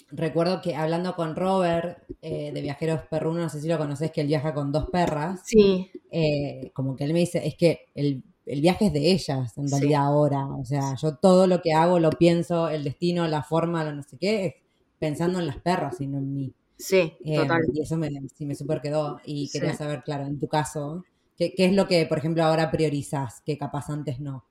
recuerdo 0.09 0.61
que 0.61 0.75
hablando 0.75 1.15
con 1.15 1.35
Robert 1.35 2.03
eh, 2.21 2.51
de 2.53 2.61
Viajeros 2.61 3.01
Perrunos, 3.09 3.43
no 3.43 3.49
sé 3.49 3.61
si 3.61 3.67
lo 3.67 3.77
conoces, 3.77 4.11
que 4.11 4.21
él 4.21 4.27
viaja 4.27 4.53
con 4.53 4.71
dos 4.71 4.89
perras. 4.91 5.41
Sí. 5.45 5.89
Eh, 6.11 6.71
como 6.73 6.95
que 6.95 7.05
él 7.05 7.13
me 7.13 7.19
dice, 7.19 7.45
es 7.45 7.55
que 7.55 7.85
el, 7.95 8.23
viaje 8.45 8.87
es 8.87 8.93
de 8.93 9.11
ellas, 9.11 9.57
en 9.57 9.69
realidad 9.69 10.05
ahora. 10.05 10.45
O 10.47 10.65
sea, 10.65 10.95
yo 11.01 11.15
todo 11.15 11.47
lo 11.47 11.61
que 11.61 11.73
hago 11.73 11.97
lo 11.99 12.11
pienso, 12.11 12.69
el 12.69 12.83
destino, 12.83 13.27
la 13.27 13.41
forma, 13.41 13.83
lo 13.83 13.95
no 13.95 14.03
sé 14.03 14.17
qué, 14.19 14.62
pensando 15.03 15.39
en 15.39 15.47
las 15.47 15.57
perras 15.57 15.99
y 15.99 16.07
no 16.07 16.17
en 16.17 16.33
mí. 16.33 16.53
Sí, 16.77 17.17
em, 17.25 17.41
total. 17.41 17.61
Y 17.73 17.81
eso 17.81 17.97
me, 17.97 18.09
sí 18.33 18.45
me 18.45 18.55
super 18.55 18.79
quedó. 18.79 19.19
Y 19.25 19.49
quería 19.49 19.73
saber, 19.73 20.01
claro, 20.01 20.25
en 20.25 20.39
tu 20.39 20.47
caso, 20.47 21.03
¿qué, 21.37 21.53
es 21.57 21.73
lo 21.73 21.89
que, 21.89 22.05
por 22.05 22.19
ejemplo, 22.19 22.41
ahora 22.41 22.71
priorizas 22.71 23.41
que 23.45 23.57
capaz 23.57 23.89
antes 23.89 24.21
no? 24.21 24.45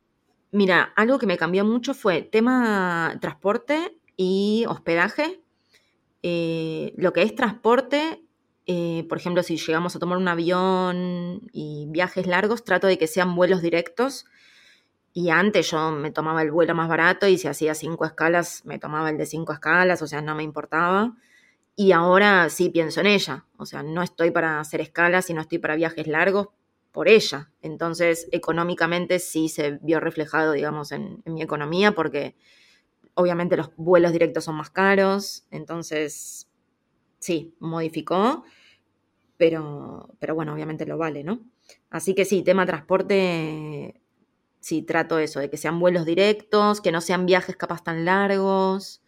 Mira, 0.50 0.92
algo 0.94 1.18
que 1.18 1.24
me 1.24 1.38
cambió 1.38 1.64
mucho 1.64 1.94
fue 1.94 2.20
tema 2.20 3.16
transporte 3.22 3.96
y 4.18 4.66
hospedaje. 4.68 5.40
Eh, 6.22 6.92
lo 6.98 7.14
que 7.14 7.22
es 7.22 7.34
transporte, 7.34 8.22
eh, 8.66 9.06
por 9.08 9.16
ejemplo, 9.16 9.42
si 9.42 9.56
llegamos 9.56 9.96
a 9.96 10.00
tomar 10.00 10.18
un 10.18 10.28
avión 10.28 11.48
y 11.50 11.86
viajes 11.88 12.26
largos, 12.26 12.62
trato 12.62 12.88
de 12.88 12.98
que 12.98 13.06
sean 13.06 13.34
vuelos 13.34 13.62
directos 13.62 14.26
Y 15.12 15.30
antes 15.30 15.70
yo 15.70 15.90
me 15.90 16.10
tomaba 16.10 16.42
el 16.42 16.50
vuelo 16.50 16.74
más 16.74 16.88
barato 16.88 17.26
y 17.26 17.36
si 17.36 17.46
hacía 17.46 17.74
cinco 17.74 18.06
escalas, 18.06 18.64
me 18.64 18.78
tomaba 18.78 19.10
el 19.10 19.18
de 19.18 19.26
cinco 19.26 19.52
escalas, 19.52 20.00
o 20.00 20.06
sea, 20.06 20.22
no 20.22 20.34
me 20.34 20.42
importaba. 20.42 21.14
Y 21.76 21.92
ahora 21.92 22.48
sí 22.50 22.70
pienso 22.70 23.00
en 23.00 23.06
ella, 23.06 23.46
o 23.56 23.66
sea, 23.66 23.82
no 23.82 24.02
estoy 24.02 24.30
para 24.30 24.60
hacer 24.60 24.80
escalas 24.80 25.30
y 25.30 25.34
no 25.34 25.40
estoy 25.40 25.58
para 25.58 25.76
viajes 25.76 26.06
largos 26.06 26.48
por 26.92 27.08
ella. 27.08 27.50
Entonces, 27.62 28.28
económicamente 28.32 29.18
sí 29.18 29.48
se 29.48 29.78
vio 29.82 29.98
reflejado, 29.98 30.52
digamos, 30.52 30.92
en, 30.92 31.22
mi 31.24 31.42
economía 31.42 31.92
porque 31.92 32.36
obviamente 33.14 33.56
los 33.56 33.70
vuelos 33.76 34.12
directos 34.12 34.44
son 34.44 34.56
más 34.56 34.70
caros, 34.70 35.46
entonces 35.50 36.48
sí, 37.18 37.54
modificó, 37.58 38.44
pero, 39.36 40.10
pero 40.18 40.34
bueno, 40.34 40.54
obviamente 40.54 40.86
lo 40.86 40.98
vale, 40.98 41.24
¿no? 41.24 41.40
Así 41.90 42.14
que 42.14 42.24
sí, 42.24 42.42
tema 42.42 42.66
transporte, 42.66 44.01
sí, 44.62 44.82
trato 44.82 45.18
eso, 45.18 45.40
de 45.40 45.50
que 45.50 45.56
sean 45.58 45.78
vuelos 45.80 46.06
directos, 46.06 46.80
que 46.80 46.92
no 46.92 47.00
sean 47.00 47.26
viajes 47.26 47.56
capaz 47.56 47.82
tan 47.82 48.04
largos, 48.04 49.02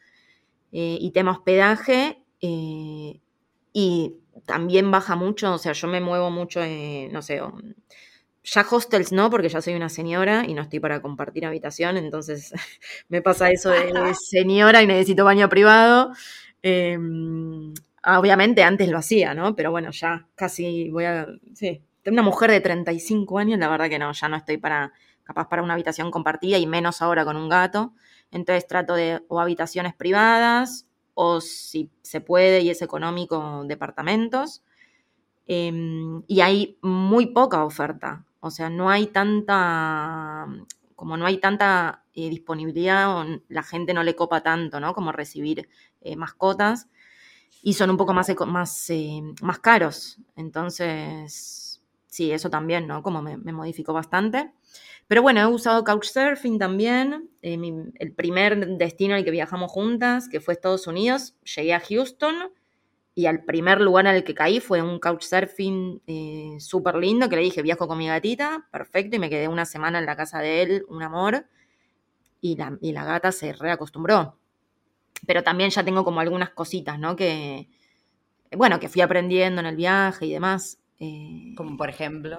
eh, 0.73 0.99
y 1.01 1.13
tema 1.13 1.31
hospedaje, 1.31 2.23
eh, 2.43 3.21
y 3.73 4.15
también 4.45 4.91
baja 4.91 5.17
mucho, 5.17 5.55
o 5.55 5.59
sea, 5.59 5.73
yo 5.73 5.89
me 5.89 6.01
muevo 6.01 6.31
mucho, 6.31 6.63
en, 6.63 7.13
no 7.13 7.23
sé, 7.23 7.41
ya 8.43 8.67
hostels 8.69 9.13
no, 9.13 9.31
porque 9.31 9.49
ya 9.49 9.63
soy 9.63 9.75
una 9.75 9.89
señora 9.89 10.45
y 10.47 10.55
no 10.55 10.63
estoy 10.63 10.81
para 10.81 11.01
compartir 11.01 11.47
habitación, 11.47 11.97
entonces 11.97 12.53
me 13.09 13.23
pasa 13.23 13.51
eso 13.51 13.71
de 13.71 13.93
señora 14.15 14.83
y 14.83 14.87
necesito 14.87 15.25
baño 15.25 15.49
privado. 15.49 16.13
Em, 16.63 17.73
obviamente 18.05 18.63
antes 18.63 18.89
lo 18.89 18.99
hacía, 18.99 19.35
¿no? 19.35 19.55
Pero 19.55 19.71
bueno, 19.71 19.91
ya 19.93 20.27
casi 20.35 20.91
voy 20.91 21.05
a... 21.05 21.27
Sí, 21.55 21.81
tengo 22.03 22.17
una 22.17 22.23
mujer 22.23 22.51
de 22.51 22.61
35 22.61 23.39
años, 23.39 23.59
la 23.59 23.69
verdad 23.69 23.89
que 23.89 23.99
no, 23.99 24.13
ya 24.13 24.29
no 24.29 24.37
estoy 24.37 24.59
para 24.59 24.93
capaz 25.25 25.49
para 25.49 25.63
una 25.63 25.75
habitación 25.75 26.11
compartida 26.11 26.59
y 26.59 26.67
menos 26.67 27.03
ahora 27.03 27.25
con 27.25 27.37
un 27.37 27.49
gato. 27.49 27.93
Entonces 28.31 28.67
trato 28.67 28.95
de 28.95 29.23
o 29.29 29.41
habitaciones 29.41 29.95
privadas 29.95 30.87
o 31.15 31.41
si 31.41 31.91
se 32.03 32.21
puede 32.21 32.61
y 32.61 32.71
es 32.71 32.83
económico, 32.83 33.65
departamentos. 33.67 34.63
Em, 35.47 36.23
y 36.27 36.41
hay 36.41 36.79
muy 36.83 37.27
poca 37.27 37.65
oferta. 37.65 38.25
O 38.41 38.51
sea, 38.51 38.71
no 38.71 38.91
hay 38.91 39.07
tanta, 39.09 40.47
como 40.97 41.17
no 41.17 41.27
hay 41.27 41.39
tanta 41.39 42.05
eh, 42.15 42.29
disponibilidad, 42.31 43.25
la 43.49 43.63
gente 43.63 43.95
no 43.95 44.03
le 44.03 44.15
copa 44.15 44.43
tanto, 44.43 44.81
¿no? 44.81 44.95
Como 44.95 45.13
recibir 45.13 45.69
eh, 46.01 46.17
mascotas 46.17 46.89
y 47.63 47.75
son 47.75 47.91
un 47.91 47.97
poco 47.97 48.13
más, 48.13 48.31
más, 48.47 48.91
eh, 48.91 49.23
más 49.43 49.59
caros. 49.61 50.19
Entonces, 50.37 51.83
sí, 52.07 52.31
eso 52.31 52.51
también, 52.51 52.87
¿no? 52.87 53.03
Como 53.03 53.23
me, 53.23 53.37
modificó 53.37 53.93
bastante. 53.93 54.53
Pero 55.07 55.23
bueno, 55.23 55.41
he 55.41 55.47
usado 55.47 55.85
Couchsurfing 55.85 56.59
también. 56.59 57.31
el 57.43 58.13
primer 58.15 58.67
destino 58.79 59.15
al 59.15 59.25
que 59.25 59.31
viajamos 59.31 59.71
juntas, 59.71 60.29
que 60.29 60.41
fue 60.41 60.55
Estados 60.55 60.87
Unidos, 60.87 61.37
llegué 61.45 61.75
a 61.75 61.81
Houston 61.81 62.35
y 63.15 63.27
al 63.27 63.45
primer 63.45 63.81
lugar 63.81 64.07
al 64.07 64.25
que 64.25 64.35
caí 64.35 64.61
fue 64.61 64.83
un 64.83 64.99
couchsurfing 64.99 66.03
eh, 66.07 66.57
súper 66.59 66.97
lindo, 66.97 67.29
que 67.29 67.37
le 67.37 67.43
dije, 67.43 67.63
viajo 67.63 67.87
con 67.87 67.99
mi 67.99 68.09
gatita, 68.09 68.67
perfecto, 68.73 69.17
y 69.17 69.19
me 69.21 69.31
quedé 69.31 69.47
una 69.47 69.67
semana 69.67 70.01
en 70.01 70.07
la 70.07 70.17
casa 70.17 70.41
de 70.41 70.63
él, 70.63 70.85
un 70.89 71.03
amor, 71.03 71.47
y 72.41 72.57
la, 72.57 72.77
y 72.81 72.93
la 72.93 73.05
gata 73.05 73.31
se 73.31 73.53
reacostumbró. 73.53 74.37
Pero 75.27 75.45
también 75.45 75.71
ya 75.71 75.85
tengo 75.85 76.05
como 76.05 76.21
algunas 76.21 76.51
cositas, 76.51 76.99
¿no? 76.99 77.15
Que, 77.15 77.69
bueno, 78.57 78.81
que 78.81 78.89
fui 78.89 79.01
aprendiendo 79.01 79.61
en 79.61 79.67
el 79.67 79.77
viaje 79.77 80.27
y 80.27 80.33
demás. 80.33 80.79
Eh, 80.99 81.55
como 81.57 81.77
por 81.77 81.89
ejemplo. 81.89 82.39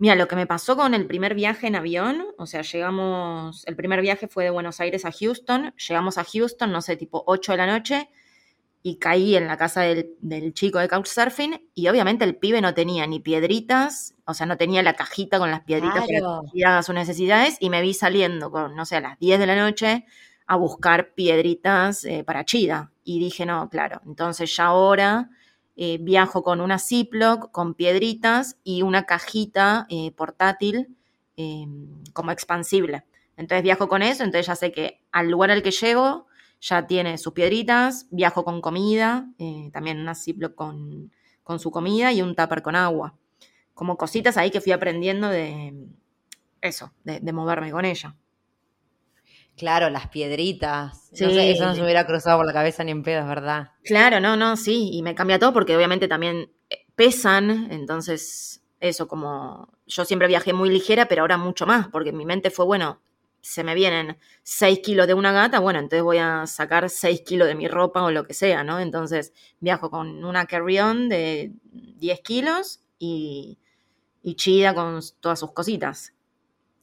Mira, 0.00 0.14
lo 0.14 0.28
que 0.28 0.34
me 0.34 0.46
pasó 0.46 0.76
con 0.76 0.94
el 0.94 1.06
primer 1.06 1.34
viaje 1.34 1.66
en 1.66 1.76
avión, 1.76 2.24
o 2.38 2.46
sea, 2.46 2.62
llegamos, 2.62 3.66
el 3.66 3.76
primer 3.76 4.00
viaje 4.00 4.28
fue 4.28 4.44
de 4.44 4.50
Buenos 4.50 4.80
Aires 4.80 5.04
a 5.04 5.12
Houston, 5.12 5.74
llegamos 5.74 6.16
a 6.16 6.24
Houston, 6.24 6.72
no 6.72 6.80
sé, 6.80 6.96
tipo 6.96 7.22
8 7.26 7.52
de 7.52 7.58
la 7.58 7.66
noche, 7.66 8.08
y 8.82 8.96
caí 8.96 9.36
en 9.36 9.46
la 9.46 9.58
casa 9.58 9.82
del, 9.82 10.54
chico 10.54 10.78
de 10.78 10.88
Couchsurfing 10.88 11.68
y 11.74 11.88
obviamente 11.88 12.24
el 12.24 12.34
pibe 12.34 12.62
no 12.62 12.72
tenía 12.72 13.06
ni 13.06 13.20
piedritas, 13.20 14.14
o 14.24 14.32
sea, 14.32 14.46
no 14.46 14.56
tenía 14.56 14.82
la 14.82 14.94
cajita 14.94 15.38
con 15.38 15.50
las 15.50 15.64
piedritas 15.64 16.06
para 16.62 16.82
sus 16.82 16.94
necesidades 16.94 17.58
y 17.60 17.68
me 17.68 17.82
vi 17.82 17.92
saliendo 17.92 18.50
con, 18.50 18.74
no 18.74 18.86
sé, 18.86 18.96
a 18.96 19.00
las 19.02 19.18
10 19.18 19.38
de 19.38 19.46
la 19.46 19.56
noche 19.56 20.06
a 20.46 20.56
buscar 20.56 21.12
piedritas 21.12 22.06
eh, 22.06 22.24
para 22.24 22.46
Chida. 22.46 22.90
Y 23.04 23.20
dije, 23.20 23.44
no, 23.44 23.68
claro, 23.68 24.00
entonces 24.06 24.56
ya 24.56 24.64
ahora 24.64 25.28
eh, 25.76 25.98
viajo 26.00 26.42
con 26.42 26.60
una 26.60 26.78
Ziploc, 26.78 27.50
con 27.50 27.74
piedritas 27.74 28.56
y 28.64 28.82
una 28.82 29.06
cajita 29.06 29.86
eh, 29.88 30.12
portátil 30.12 30.96
como 32.12 32.32
expansible. 32.32 33.04
Entonces 33.38 33.62
viajo 33.62 33.88
con 33.88 34.02
eso, 34.02 34.24
entonces 34.24 34.46
ya 34.46 34.54
sé 34.54 34.72
que 34.72 35.00
al 35.10 35.30
lugar 35.30 35.50
al 35.50 35.62
que 35.62 35.70
llego 35.70 36.26
ya 36.60 36.86
tiene 36.86 37.16
sus 37.16 37.32
piedritas, 37.32 38.06
viajo 38.10 38.44
con 38.44 38.60
comida, 38.60 39.30
eh, 39.38 39.70
también 39.72 39.98
una 39.98 40.14
Ziploc 40.14 40.54
con, 40.54 41.10
con 41.42 41.58
su 41.58 41.70
comida 41.70 42.12
y 42.12 42.20
un 42.22 42.34
tupper 42.34 42.62
con 42.62 42.76
agua. 42.76 43.14
Como 43.72 43.96
cositas 43.96 44.36
ahí 44.36 44.50
que 44.50 44.60
fui 44.60 44.72
aprendiendo 44.72 45.28
de 45.28 45.74
eso, 46.60 46.92
de, 47.04 47.32
moverme 47.32 47.70
con 47.70 47.86
ella. 47.86 48.14
Claro, 49.60 49.90
las 49.90 50.08
piedritas. 50.08 51.10
Sí, 51.12 51.22
eso 51.22 51.66
no 51.66 51.74
se 51.74 51.80
me 51.80 51.84
hubiera 51.84 52.06
cruzado 52.06 52.38
por 52.38 52.46
la 52.46 52.54
cabeza 52.54 52.82
ni 52.82 52.92
en 52.92 53.02
pedo, 53.02 53.26
verdad. 53.26 53.72
Claro, 53.84 54.18
no, 54.18 54.34
no, 54.34 54.56
sí. 54.56 54.88
Y 54.90 55.02
me 55.02 55.14
cambia 55.14 55.38
todo 55.38 55.52
porque 55.52 55.76
obviamente 55.76 56.08
también 56.08 56.50
eh, 56.70 56.86
pesan. 56.96 57.70
Entonces, 57.70 58.62
eso, 58.80 59.06
como 59.06 59.68
yo 59.86 60.06
siempre 60.06 60.28
viajé 60.28 60.54
muy 60.54 60.70
ligera, 60.70 61.08
pero 61.08 61.20
ahora 61.20 61.36
mucho 61.36 61.66
más, 61.66 61.88
porque 61.88 62.10
mi 62.10 62.24
mente 62.24 62.48
fue, 62.48 62.64
bueno, 62.64 63.02
se 63.42 63.62
me 63.62 63.74
vienen 63.74 64.16
6 64.44 64.78
kilos 64.78 65.06
de 65.06 65.12
una 65.12 65.30
gata, 65.30 65.58
bueno, 65.58 65.78
entonces 65.78 66.04
voy 66.04 66.16
a 66.16 66.46
sacar 66.46 66.88
6 66.88 67.20
kilos 67.20 67.46
de 67.46 67.54
mi 67.54 67.68
ropa 67.68 68.02
o 68.02 68.10
lo 68.10 68.26
que 68.26 68.32
sea, 68.32 68.64
¿no? 68.64 68.80
Entonces 68.80 69.34
viajo 69.60 69.90
con 69.90 70.24
una 70.24 70.46
carry-on 70.46 71.10
de 71.10 71.52
10 71.64 72.20
kilos 72.20 72.80
y, 72.98 73.58
chida 74.36 74.74
con 74.74 75.00
todas 75.20 75.38
sus 75.38 75.52
cositas. 75.52 76.14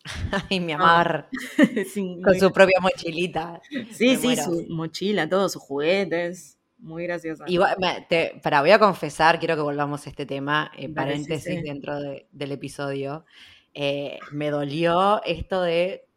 Ay, 0.50 0.60
mi 0.60 0.74
amor. 0.74 1.28
con 2.24 2.40
su 2.40 2.52
propia 2.52 2.80
mochilita. 2.82 3.62
Sí, 3.92 4.16
sí, 4.16 4.36
su 4.36 4.66
mochila, 4.70 5.28
todos 5.30 5.54
sus 5.54 5.62
juguetes. 5.62 6.58
Muy 6.80 7.04
graciosa. 7.04 7.46
Igual, 7.48 7.76
te, 8.08 8.40
para, 8.44 8.62
voy 8.62 8.72
a 8.72 8.80
confesar, 8.80 9.40
quiero 9.40 9.56
que 9.56 9.62
volvamos 9.62 10.06
a 10.06 10.10
este 10.10 10.26
tema, 10.26 10.72
en 10.78 10.94
paréntesis 10.94 11.64
dentro 11.64 12.00
del 12.00 12.52
episodio. 12.52 13.26
Eh, 13.74 14.20
me 14.32 14.50
dolió 14.50 15.22
esto 15.24 15.62
de 15.62 16.08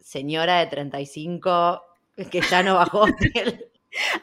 señora 0.00 0.60
de 0.60 0.66
35 0.66 1.82
que 2.30 2.40
ya 2.40 2.62
no 2.62 2.74
bajó 2.74 3.00
hotel. 3.02 3.67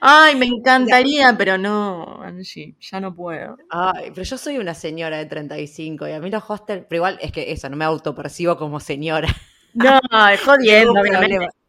Ay, 0.01 0.35
me 0.35 0.45
encantaría, 0.45 1.35
pero 1.37 1.57
no, 1.57 2.21
Angie, 2.21 2.75
ya 2.79 2.99
no 2.99 3.13
puedo. 3.13 3.57
Ay, 3.69 4.11
pero 4.13 4.23
yo 4.23 4.37
soy 4.37 4.57
una 4.57 4.73
señora 4.73 5.17
de 5.17 5.25
35 5.25 6.07
y 6.07 6.11
a 6.11 6.19
mí 6.19 6.29
los 6.29 6.43
hostels, 6.47 6.85
pero 6.87 6.97
igual 6.97 7.17
es 7.21 7.31
que 7.31 7.51
eso, 7.51 7.69
no 7.69 7.77
me 7.77 7.85
autopercibo 7.85 8.57
como 8.57 8.79
señora. 8.79 9.27
No, 9.77 9.99
jodiendo, 10.45 10.93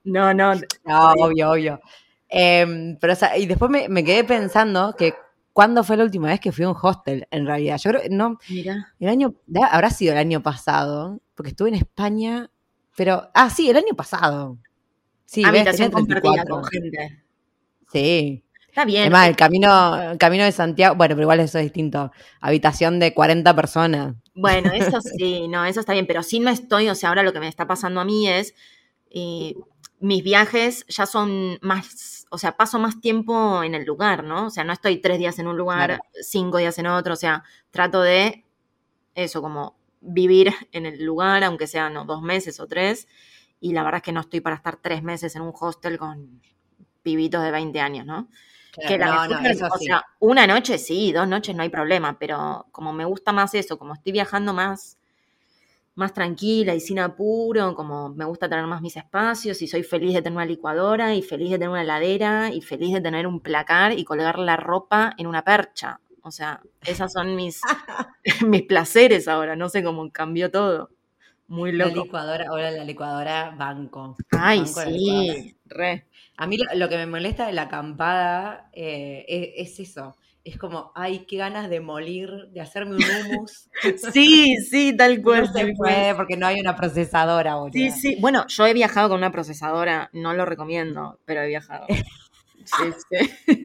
no, 0.04 0.32
no. 0.32 0.54
No, 0.84 1.12
obvio, 1.14 1.50
obvio. 1.50 1.80
Em, 2.28 2.96
pero, 3.00 3.14
o 3.14 3.16
sea, 3.16 3.36
y 3.36 3.46
después 3.46 3.68
me, 3.68 4.04
quedé 4.04 4.22
pensando 4.22 4.94
que 4.96 5.14
¿Cuándo 5.52 5.82
fue 5.82 5.96
la 5.96 6.04
última 6.04 6.28
vez 6.28 6.38
que 6.38 6.52
fui 6.52 6.64
a 6.66 6.68
un 6.68 6.76
hostel? 6.80 7.26
En 7.32 7.46
realidad, 7.46 7.78
yo 7.82 7.90
creo 7.90 8.02
no. 8.10 8.38
Mira. 8.48 8.92
El 9.00 9.08
año, 9.08 9.34
habrá 9.72 9.90
sido 9.90 10.12
el 10.12 10.18
año 10.18 10.40
pasado, 10.40 11.18
porque 11.34 11.50
estuve 11.50 11.70
en 11.70 11.74
España 11.74 12.48
pero, 12.96 13.30
ah, 13.34 13.50
sí, 13.50 13.68
el 13.68 13.76
año 13.76 13.94
pasado. 13.94 14.58
Sí, 15.26 15.44
Habitación 15.44 15.90
compartida 15.90 16.44
con 16.48 16.64
gente. 16.64 17.22
Sí. 17.92 18.44
Está 18.68 18.84
bien. 18.84 19.02
Además, 19.04 19.28
el 19.28 19.36
camino, 19.36 20.02
el 20.12 20.18
camino 20.18 20.44
de 20.44 20.52
Santiago, 20.52 20.96
bueno, 20.96 21.14
pero 21.14 21.22
igual 21.22 21.40
eso 21.40 21.58
es 21.58 21.64
distinto. 21.64 22.12
Habitación 22.42 22.98
de 22.98 23.14
40 23.14 23.56
personas. 23.56 24.14
Bueno, 24.34 24.70
eso 24.74 25.00
sí, 25.00 25.48
no, 25.48 25.64
eso 25.64 25.80
está 25.80 25.94
bien, 25.94 26.06
pero 26.06 26.22
sí 26.22 26.40
no 26.40 26.50
estoy, 26.50 26.90
o 26.90 26.94
sea, 26.94 27.08
ahora 27.08 27.22
lo 27.22 27.32
que 27.32 27.40
me 27.40 27.48
está 27.48 27.66
pasando 27.66 28.00
a 28.00 28.04
mí 28.04 28.28
es, 28.28 28.54
eh, 29.10 29.54
mis 29.98 30.22
viajes 30.22 30.84
ya 30.88 31.06
son 31.06 31.58
más, 31.62 32.26
o 32.30 32.36
sea, 32.36 32.58
paso 32.58 32.78
más 32.78 33.00
tiempo 33.00 33.62
en 33.62 33.74
el 33.74 33.84
lugar, 33.84 34.24
¿no? 34.24 34.48
O 34.48 34.50
sea, 34.50 34.62
no 34.62 34.74
estoy 34.74 34.98
tres 34.98 35.18
días 35.18 35.38
en 35.38 35.46
un 35.46 35.56
lugar, 35.56 36.00
cinco 36.20 36.58
días 36.58 36.78
en 36.78 36.86
otro, 36.86 37.14
o 37.14 37.16
sea, 37.16 37.44
trato 37.70 38.02
de 38.02 38.44
eso, 39.14 39.40
como 39.40 39.78
vivir 40.02 40.52
en 40.72 40.84
el 40.84 41.02
lugar, 41.02 41.42
aunque 41.44 41.66
sean 41.66 41.94
dos 42.06 42.20
meses 42.20 42.60
o 42.60 42.66
tres, 42.66 43.08
y 43.58 43.72
la 43.72 43.82
verdad 43.82 43.98
es 44.00 44.02
que 44.02 44.12
no 44.12 44.20
estoy 44.20 44.40
para 44.40 44.56
estar 44.56 44.76
tres 44.76 45.02
meses 45.02 45.34
en 45.34 45.40
un 45.40 45.54
hostel 45.58 45.96
con 45.96 46.42
pibitos 47.06 47.42
de 47.44 47.52
20 47.52 47.80
años, 47.80 48.04
¿no? 48.06 48.28
que 48.86 48.98
la 48.98 49.26
o 49.74 49.78
sea, 49.78 50.04
una 50.20 50.46
noche 50.46 50.78
sí, 50.78 51.12
dos 51.12 51.26
noches 51.28 51.56
no 51.56 51.62
hay 51.62 51.70
problema, 51.70 52.18
pero 52.18 52.66
como 52.72 52.92
me 52.92 53.06
gusta 53.06 53.32
más 53.32 53.54
eso, 53.54 53.78
como 53.78 53.94
estoy 53.94 54.12
viajando 54.12 54.52
más, 54.52 54.98
más 55.94 56.12
tranquila 56.12 56.74
y 56.74 56.80
sin 56.80 56.98
apuro, 56.98 57.74
como 57.74 58.10
me 58.10 58.26
gusta 58.26 58.48
tener 58.48 58.66
más 58.66 58.82
mis 58.82 58.96
espacios 58.96 59.62
y 59.62 59.68
soy 59.68 59.82
feliz 59.82 60.14
de 60.14 60.22
tener 60.22 60.36
una 60.36 60.46
licuadora 60.46 61.14
y 61.14 61.22
feliz 61.22 61.50
de 61.50 61.56
tener 61.58 61.70
una 61.70 61.82
heladera 61.82 62.50
y 62.52 62.60
feliz 62.60 62.92
de 62.94 63.00
tener 63.00 63.26
un 63.26 63.40
placar 63.40 63.92
y 63.98 64.04
colgar 64.04 64.38
la 64.38 64.56
ropa 64.56 65.14
en 65.18 65.26
una 65.26 65.42
percha. 65.44 66.00
O 66.22 66.30
sea, 66.32 66.60
esos 66.84 67.12
son 67.12 67.34
mis, 67.36 67.60
mis 68.46 68.62
placeres 68.64 69.28
ahora, 69.28 69.56
no 69.56 69.68
sé 69.70 69.82
cómo 69.84 70.10
cambió 70.12 70.50
todo. 70.50 70.90
muy 71.48 71.72
La 71.72 71.88
loco. 71.88 72.04
licuadora, 72.04 72.46
ahora 72.48 72.70
la 72.70 72.84
licuadora 72.84 73.50
banco. 73.56 74.20
Ay, 74.30 74.60
Banco 74.60 74.80
la 74.84 74.86
sí, 74.86 75.56
re. 75.66 76.05
A 76.38 76.46
mí 76.46 76.58
lo, 76.58 76.64
lo 76.74 76.88
que 76.88 76.96
me 76.96 77.06
molesta 77.06 77.46
de 77.46 77.52
la 77.52 77.62
acampada 77.62 78.68
eh, 78.72 79.24
es, 79.28 79.72
es 79.72 79.88
eso. 79.88 80.16
Es 80.44 80.58
como, 80.58 80.92
ay, 80.94 81.26
qué 81.26 81.38
ganas 81.38 81.68
de 81.68 81.80
molir, 81.80 82.30
de 82.52 82.60
hacerme 82.60 82.96
un 82.96 83.02
hummus. 83.02 83.68
Sí, 84.12 84.56
sí, 84.70 84.96
tal 84.96 85.20
cual. 85.22 85.46
no 85.46 85.52
se 85.52 85.72
puede 85.76 86.14
porque 86.14 86.36
no 86.36 86.46
hay 86.46 86.60
una 86.60 86.76
procesadora 86.76 87.52
ahora. 87.52 87.72
Sí, 87.72 87.90
sí. 87.90 88.16
Bueno, 88.20 88.46
yo 88.48 88.66
he 88.66 88.72
viajado 88.74 89.08
con 89.08 89.18
una 89.18 89.32
procesadora, 89.32 90.08
no 90.12 90.34
lo 90.34 90.44
recomiendo, 90.44 91.18
pero 91.24 91.42
he 91.42 91.48
viajado. 91.48 91.86
Sí, 92.66 92.84
sí. 93.08 93.64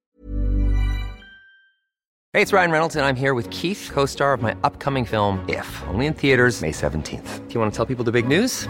Hey, 2.33 2.43
it's 2.43 2.53
Ryan 2.53 2.71
Reynolds, 2.71 2.95
and 2.95 3.03
I'm 3.03 3.15
here 3.15 3.33
with 3.33 3.49
Keith, 3.49 3.89
co 3.91 4.05
star 4.05 4.33
of 4.33 4.43
my 4.43 4.55
upcoming 4.63 5.05
film, 5.05 5.43
If, 5.49 5.67
only 5.87 6.05
in 6.05 6.13
theaters, 6.13 6.61
May 6.61 6.71
17th. 6.71 7.47
Do 7.47 7.53
you 7.55 7.59
want 7.59 7.73
to 7.73 7.75
tell 7.75 7.87
people 7.87 8.05
the 8.05 8.11
big 8.11 8.27
news? 8.27 8.69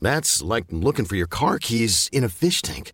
That's 0.00 0.42
like 0.42 0.66
looking 0.70 1.04
for 1.04 1.16
your 1.16 1.28
car 1.28 1.58
keys 1.58 2.08
in 2.12 2.24
a 2.24 2.28
fish 2.28 2.60
tank. 2.62 2.92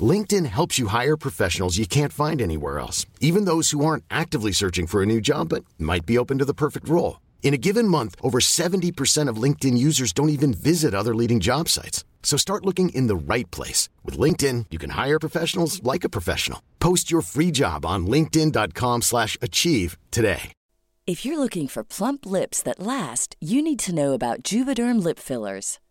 LinkedIn 0.00 0.46
helps 0.46 0.78
you 0.78 0.86
hire 0.86 1.16
professionals 1.16 1.76
you 1.76 1.86
can't 1.86 2.12
find 2.12 2.40
anywhere 2.40 2.78
else, 2.78 3.04
even 3.20 3.44
those 3.44 3.70
who 3.72 3.84
aren't 3.84 4.04
actively 4.10 4.52
searching 4.52 4.86
for 4.86 5.02
a 5.02 5.06
new 5.06 5.20
job 5.20 5.50
but 5.50 5.64
might 5.78 6.06
be 6.06 6.16
open 6.16 6.38
to 6.38 6.46
the 6.46 6.54
perfect 6.54 6.88
role. 6.88 7.20
In 7.42 7.52
a 7.52 7.58
given 7.58 7.86
month, 7.86 8.16
over 8.22 8.38
70% 8.38 9.28
of 9.28 9.36
LinkedIn 9.36 9.76
users 9.76 10.14
don't 10.14 10.30
even 10.30 10.54
visit 10.54 10.94
other 10.94 11.14
leading 11.14 11.40
job 11.40 11.68
sites. 11.68 12.04
So 12.22 12.38
start 12.38 12.64
looking 12.64 12.88
in 12.90 13.08
the 13.08 13.16
right 13.16 13.50
place. 13.50 13.90
With 14.04 14.16
LinkedIn, 14.16 14.66
you 14.70 14.78
can 14.78 14.90
hire 14.90 15.18
professionals 15.18 15.82
like 15.82 16.04
a 16.04 16.08
professional. 16.08 16.62
Post 16.78 17.10
your 17.10 17.20
free 17.20 17.50
job 17.50 17.84
on 17.84 18.06
linkedin.com 18.06 19.02
slash 19.02 19.36
achieve 19.42 19.98
today. 20.10 20.52
If 21.04 21.24
you're 21.26 21.38
looking 21.38 21.66
for 21.66 21.82
plump 21.82 22.24
lips 22.24 22.62
that 22.62 22.78
last, 22.78 23.34
you 23.40 23.60
need 23.60 23.80
to 23.80 23.94
know 23.94 24.12
about 24.12 24.44
Juvederm 24.44 25.02
lip 25.02 25.18
fillers. 25.18 25.80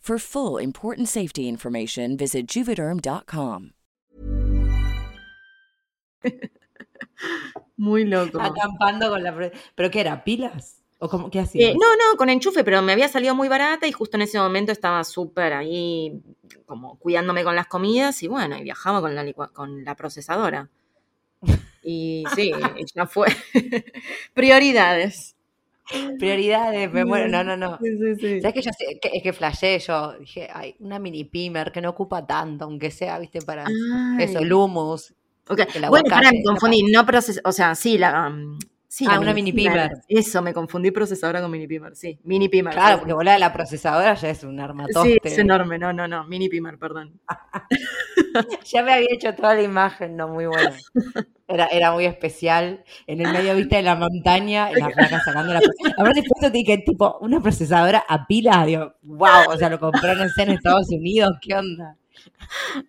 For 0.00 0.18
full 0.18 0.58
important 0.58 1.08
safety 1.08 1.46
information, 1.46 2.16
visit 2.16 2.46
juvederm.com. 2.48 3.72
Muy 7.76 8.04
loco. 8.04 8.40
Acampando 8.40 9.10
con 9.10 9.22
la... 9.22 9.34
pro- 9.34 9.50
¿Pero 9.74 9.90
qué 9.90 10.00
era? 10.00 10.24
¿Pilas? 10.24 10.82
¿O 10.98 11.08
cómo, 11.08 11.30
qué 11.30 11.40
hacías? 11.40 11.70
Eh, 11.70 11.74
no, 11.78 11.96
no, 11.96 12.16
con 12.16 12.28
enchufe, 12.28 12.62
pero 12.64 12.82
me 12.82 12.92
había 12.92 13.08
salido 13.08 13.34
muy 13.34 13.48
barata 13.48 13.86
y 13.86 13.92
justo 13.92 14.16
en 14.16 14.22
ese 14.22 14.38
momento 14.38 14.70
estaba 14.72 15.02
súper 15.04 15.52
ahí 15.54 16.20
como 16.66 16.98
cuidándome 16.98 17.42
con 17.42 17.56
las 17.56 17.66
comidas 17.68 18.22
y 18.22 18.28
bueno, 18.28 18.56
y 18.58 18.62
viajaba 18.62 19.00
con 19.00 19.14
la, 19.14 19.32
con 19.32 19.84
la 19.84 19.94
procesadora. 19.96 20.68
Y 21.82 22.24
sí, 22.34 22.52
ya 22.94 23.06
fue. 23.06 23.28
Prioridades. 24.34 25.36
Prioridades, 26.18 26.92
me 26.92 27.04
muero. 27.04 27.28
No, 27.28 27.44
no, 27.44 27.56
no. 27.56 27.78
Sí, 27.78 27.96
sí, 27.98 28.16
sí. 28.16 28.40
¿Sabes 28.40 28.54
que 28.54 28.62
yo 28.62 28.70
que, 29.00 29.10
es 29.12 29.22
que 29.22 29.32
flashé 29.32 29.78
yo? 29.78 30.14
Dije, 30.18 30.48
ay, 30.52 30.76
una 30.80 30.98
mini 30.98 31.24
pimer 31.24 31.72
que 31.72 31.80
no 31.80 31.90
ocupa 31.90 32.26
tanto, 32.26 32.64
aunque 32.64 32.90
sea, 32.90 33.18
viste, 33.18 33.40
para 33.42 33.66
Ay. 33.66 34.24
eso, 34.24 34.38
el 34.40 34.52
hummus. 34.52 35.14
Ok, 35.48 35.60
el 35.74 35.88
Bueno, 35.88 36.08
pará, 36.08 36.30
me 36.30 36.42
confundí. 36.44 36.82
No 36.92 37.04
proces 37.04 37.40
o 37.44 37.52
sea, 37.52 37.74
sí, 37.74 37.98
la. 37.98 38.28
um, 38.28 38.58
sí, 38.92 39.06
Ah, 39.08 39.20
una 39.20 39.32
mini 39.32 39.52
pimer. 39.52 39.92
Eso, 40.08 40.42
me 40.42 40.52
confundí 40.52 40.90
procesadora 40.90 41.40
con 41.40 41.50
mini 41.50 41.68
pimer. 41.68 41.94
Sí, 41.94 42.18
mini 42.24 42.48
pimer. 42.48 42.74
Claro, 42.74 42.98
porque 42.98 43.12
volá 43.12 43.38
la 43.38 43.52
procesadora 43.52 44.14
ya 44.14 44.30
es 44.30 44.42
un 44.42 44.58
armatoste. 44.58 45.12
Sí, 45.12 45.18
es 45.22 45.38
enorme. 45.38 45.78
No, 45.78 45.92
no, 45.92 46.08
no. 46.08 46.24
Mini 46.24 46.48
pimer, 46.48 46.76
perdón. 46.78 47.20
Ya 48.64 48.82
me 48.82 48.92
había 48.92 49.08
hecho 49.10 49.34
toda 49.34 49.54
la 49.54 49.62
imagen, 49.62 50.16
no, 50.16 50.28
muy 50.28 50.46
bueno. 50.46 50.70
Era, 51.48 51.66
era 51.66 51.92
muy 51.92 52.04
especial. 52.04 52.84
En 53.06 53.20
el 53.20 53.32
medio, 53.32 53.54
viste, 53.56 53.76
de 53.76 53.82
la 53.82 53.96
montaña, 53.96 54.70
y 54.70 54.76
la 54.76 54.90
flaca 54.90 55.20
sacando 55.20 55.52
la... 55.52 55.60
Aparte, 55.98 56.20
después 56.20 56.40
te 56.40 56.50
dije, 56.50 56.78
tipo, 56.78 57.18
una 57.20 57.40
procesadora 57.42 58.04
a 58.08 58.26
pilas, 58.26 58.66
digo, 58.66 58.94
wow, 59.02 59.50
o 59.52 59.56
sea, 59.56 59.68
lo 59.68 59.80
compró, 59.80 60.14
no 60.14 60.28
sé, 60.28 60.42
en 60.42 60.50
Estados 60.50 60.88
Unidos, 60.90 61.32
¿qué 61.42 61.54
onda? 61.56 61.96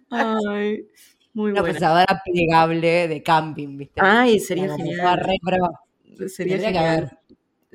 Ay, 0.09 0.85
muy 1.33 1.51
Una 1.51 1.61
buena. 1.61 1.63
procesadora 1.63 2.21
plegable 2.23 3.07
de 3.07 3.23
camping, 3.23 3.77
viste. 3.77 4.01
Ay, 4.03 4.39
sería 4.39 4.75
genial. 4.75 5.19
re. 5.19 5.37
Sería 6.29 6.57
Tendría 6.57 6.71
que 6.71 6.79
haber. 6.79 7.17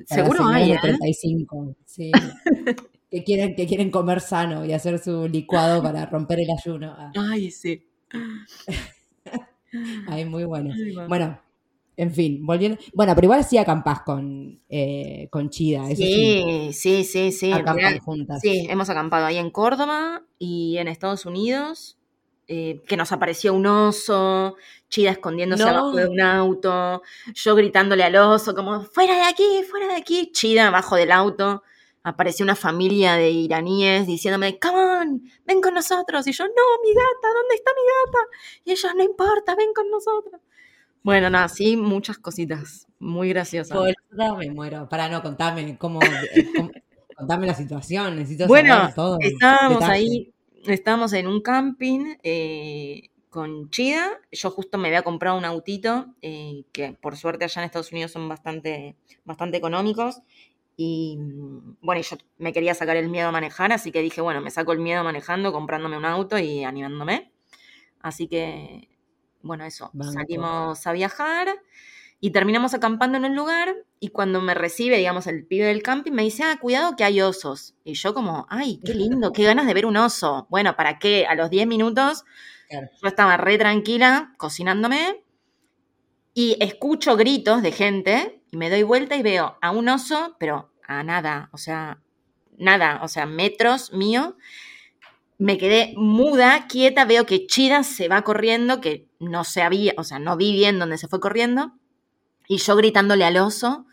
Seguro 0.05 0.45
hay, 0.45 0.71
¿eh? 0.71 0.79
35, 0.81 1.75
sí. 1.85 2.11
que, 3.11 3.23
quieren, 3.23 3.55
que 3.55 3.65
quieren 3.65 3.89
comer 3.89 4.21
sano 4.21 4.65
y 4.65 4.73
hacer 4.73 4.99
su 4.99 5.27
licuado 5.27 5.81
para 5.81 6.05
romper 6.05 6.41
el 6.41 6.49
ayuno. 6.51 6.93
Ah, 6.97 7.11
Ay, 7.15 7.51
sí. 7.51 7.83
Ay, 10.07 10.25
muy 10.25 10.43
bueno. 10.43 10.73
Ay. 10.73 10.95
Bueno, 11.07 11.39
en 11.97 12.11
fin, 12.11 12.45
volviendo. 12.45 12.77
Bueno, 12.93 13.15
pero 13.15 13.25
igual 13.25 13.43
sí 13.43 13.57
acampás 13.57 14.01
con, 14.01 14.61
eh, 14.69 15.27
con 15.31 15.49
Chida, 15.49 15.89
eso 15.89 16.03
sí. 16.03 16.71
Sí, 16.71 16.73
sí, 16.73 17.03
sí, 17.03 17.31
sí. 17.31 17.51
Acampan 17.51 17.97
juntas. 17.99 18.39
Sí, 18.39 18.67
hemos 18.69 18.89
acampado 18.91 19.25
ahí 19.25 19.37
en 19.37 19.49
Córdoba 19.49 20.23
y 20.37 20.77
en 20.77 20.87
Estados 20.89 21.25
Unidos, 21.25 21.96
eh, 22.47 22.81
que 22.87 22.97
nos 22.97 23.11
apareció 23.11 23.53
un 23.53 23.65
oso, 23.65 24.55
Chida 24.89 25.11
escondiéndose 25.11 25.63
No. 25.63 25.69
abajo 25.69 25.95
de 25.95 26.07
un 26.07 26.21
auto, 26.21 27.01
yo 27.33 27.55
gritándole 27.55 28.03
al 28.03 28.15
oso 28.15 28.55
como, 28.55 28.81
fuera 28.85 29.15
de 29.15 29.23
aquí, 29.23 29.63
fuera 29.69 29.87
de 29.87 29.95
aquí, 29.95 30.31
Chida 30.31 30.67
abajo 30.67 30.95
del 30.95 31.11
auto. 31.11 31.63
Apareció 32.03 32.45
una 32.45 32.55
familia 32.55 33.15
de 33.15 33.31
iraníes 33.31 34.07
diciéndome, 34.07 34.57
come 34.59 34.77
on, 34.79 35.21
ven 35.45 35.59
con 35.59 35.73
nosotros. 35.73 36.25
Y 36.25 36.31
yo, 36.31 36.45
no, 36.45 36.53
mi 36.83 36.93
gata, 36.93 37.27
¿dónde 37.35 37.55
está 37.55 37.71
mi 37.75 37.81
gata? 37.81 38.27
Y 38.63 38.71
ellos, 38.71 38.91
no 38.95 39.03
importa, 39.03 39.55
ven 39.55 39.73
con 39.75 39.89
nosotros. 39.91 40.39
Bueno, 41.03 41.29
nada, 41.29 41.49
sí, 41.49 41.75
muchas 41.75 42.17
cositas 42.17 42.87
muy 42.99 43.29
graciosas. 43.29 43.77
Boluda, 43.77 44.35
me 44.37 44.49
muero. 44.51 44.87
Para 44.87 45.09
no, 45.09 45.21
contame 45.21 45.77
cómo, 45.77 45.99
eh, 46.01 46.47
cómo- 46.55 46.71
contame 47.17 47.45
la 47.47 47.55
situación, 47.55 48.15
necesito 48.15 48.47
Bueno, 48.47 48.73
saber 48.75 48.95
todo. 48.95 49.17
estábamos 49.19 49.83
ahí, 49.83 50.31
estábamos 50.73 51.13
en 51.13 51.27
un 51.27 51.41
camping 51.41 52.15
eh, 52.23 53.09
con 53.29 53.69
Chida. 53.69 54.19
Yo 54.31 54.51
justo 54.51 54.77
me 54.77 54.87
había 54.87 55.03
comprado 55.03 55.37
un 55.37 55.45
autito, 55.45 56.07
eh, 56.21 56.63
que 56.71 56.93
por 56.93 57.17
suerte 57.17 57.45
allá 57.45 57.61
en 57.61 57.65
Estados 57.65 57.91
Unidos 57.91 58.11
son 58.11 58.27
bastante, 58.29 58.95
bastante 59.25 59.57
económicos. 59.57 60.21
Y 60.75 61.17
mm, 61.17 61.77
bueno, 61.81 62.01
yo 62.01 62.17
me 62.37 62.53
quería 62.53 62.73
sacar 62.75 62.97
el 62.97 63.09
miedo 63.09 63.29
a 63.29 63.31
manejar, 63.31 63.71
así 63.73 63.91
que 63.91 64.01
dije, 64.01 64.21
bueno, 64.21 64.41
me 64.41 64.51
saco 64.51 64.73
el 64.73 64.79
miedo 64.79 65.03
manejando, 65.03 65.51
comprándome 65.51 65.97
un 65.97 66.05
auto 66.05 66.37
y 66.39 66.63
animándome. 66.63 67.31
Así 68.01 68.27
que, 68.27 68.89
bueno, 69.41 69.65
eso, 69.65 69.93
Banco. 69.93 70.13
salimos 70.13 70.85
a 70.87 70.91
viajar 70.93 71.47
Y 72.19 72.31
terminamos 72.31 72.73
acampando 72.73 73.17
en 73.17 73.25
un 73.25 73.35
lugar 73.35 73.75
y 73.99 74.09
cuando 74.09 74.41
me 74.41 74.53
recibe, 74.53 74.97
digamos, 74.97 75.27
el 75.27 75.45
pibe 75.45 75.65
del 75.65 75.83
camping, 75.83 76.11
me 76.11 76.23
dice, 76.23 76.43
ah, 76.43 76.57
cuidado 76.59 76.95
que 76.95 77.03
hay 77.03 77.21
osos. 77.21 77.75
Y 77.83 77.93
yo 77.93 78.13
como, 78.13 78.47
ay, 78.49 78.79
qué 78.83 78.93
lindo, 78.93 79.31
qué 79.33 79.43
ganas 79.43 79.67
de 79.67 79.73
ver 79.73 79.85
un 79.85 79.97
oso. 79.97 80.47
Bueno, 80.49 80.75
¿para 80.75 80.97
qué? 80.97 81.27
A 81.27 81.35
los 81.35 81.49
10 81.49 81.67
minutos 81.67 82.23
yo 82.69 83.07
estaba 83.07 83.37
re 83.37 83.57
tranquila 83.57 84.33
cocinándome 84.37 85.23
y 86.33 86.57
escucho 86.59 87.15
gritos 87.15 87.61
de 87.61 87.71
gente 87.71 88.41
y 88.51 88.57
me 88.57 88.69
doy 88.69 88.83
vuelta 88.83 89.15
y 89.15 89.23
veo 89.23 89.57
a 89.61 89.71
un 89.71 89.89
oso, 89.89 90.35
pero 90.39 90.71
a 90.85 91.03
nada, 91.03 91.49
o 91.51 91.57
sea, 91.57 92.01
nada, 92.57 92.99
o 93.03 93.07
sea, 93.07 93.25
metros 93.25 93.93
mío. 93.93 94.37
Me 95.39 95.57
quedé 95.57 95.93
muda, 95.95 96.67
quieta, 96.67 97.05
veo 97.05 97.25
que 97.25 97.45
Chida 97.45 97.83
se 97.83 98.07
va 98.07 98.23
corriendo, 98.23 98.81
que 98.81 99.07
no 99.19 99.43
se 99.43 99.61
había, 99.61 99.93
o 99.97 100.03
sea, 100.03 100.19
no 100.19 100.35
vi 100.35 100.51
bien 100.51 100.79
dónde 100.79 100.97
se 100.97 101.07
fue 101.07 101.19
corriendo, 101.19 101.73
y 102.47 102.57
yo 102.57 102.75
gritándole 102.75 103.25
al 103.25 103.37
oso. 103.37 103.85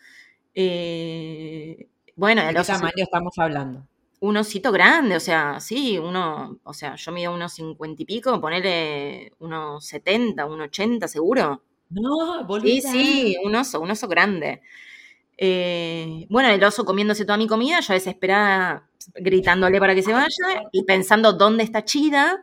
Eh, 0.55 1.89
bueno, 2.17 2.45
¿De 2.47 2.55
qué 2.55 2.63
tamaño 2.63 2.93
estamos 2.97 3.39
hablando? 3.39 3.87
Un 4.21 4.37
osito 4.37 4.73
grande, 4.73 5.17
o 5.17 5.21
sea, 5.21 5.61
sí, 5.61 5.99
uno, 5.99 6.59
o 6.63 6.73
sea, 6.73 6.95
yo 6.95 7.13
mido 7.13 7.35
unos 7.35 7.53
cincuenta 7.53 8.03
y 8.03 8.07
pico, 8.07 8.41
ponerle 8.41 9.33
unos 9.41 9.85
setenta, 9.85 10.47
unos 10.47 10.69
ochenta 10.69 11.09
seguro. 11.09 11.63
No, 11.91 12.47
Sí, 12.61 12.81
sí, 12.81 13.37
un 13.45 13.55
oso, 13.55 13.81
un 13.81 13.91
oso 13.91 14.09
grande. 14.09 14.63
Eh, 15.37 16.27
bueno, 16.31 16.49
el 16.49 16.63
oso 16.63 16.85
comiéndose 16.85 17.25
toda 17.25 17.37
mi 17.37 17.47
comida, 17.47 17.81
yo 17.81 17.93
desesperada 17.93 18.89
gritándole 19.15 19.79
para 19.81 19.95
que 19.95 20.03
se 20.03 20.13
vaya 20.13 20.69
y 20.73 20.85
pensando 20.85 21.33
dónde 21.33 21.65
está 21.65 21.85
Chida. 21.85 22.43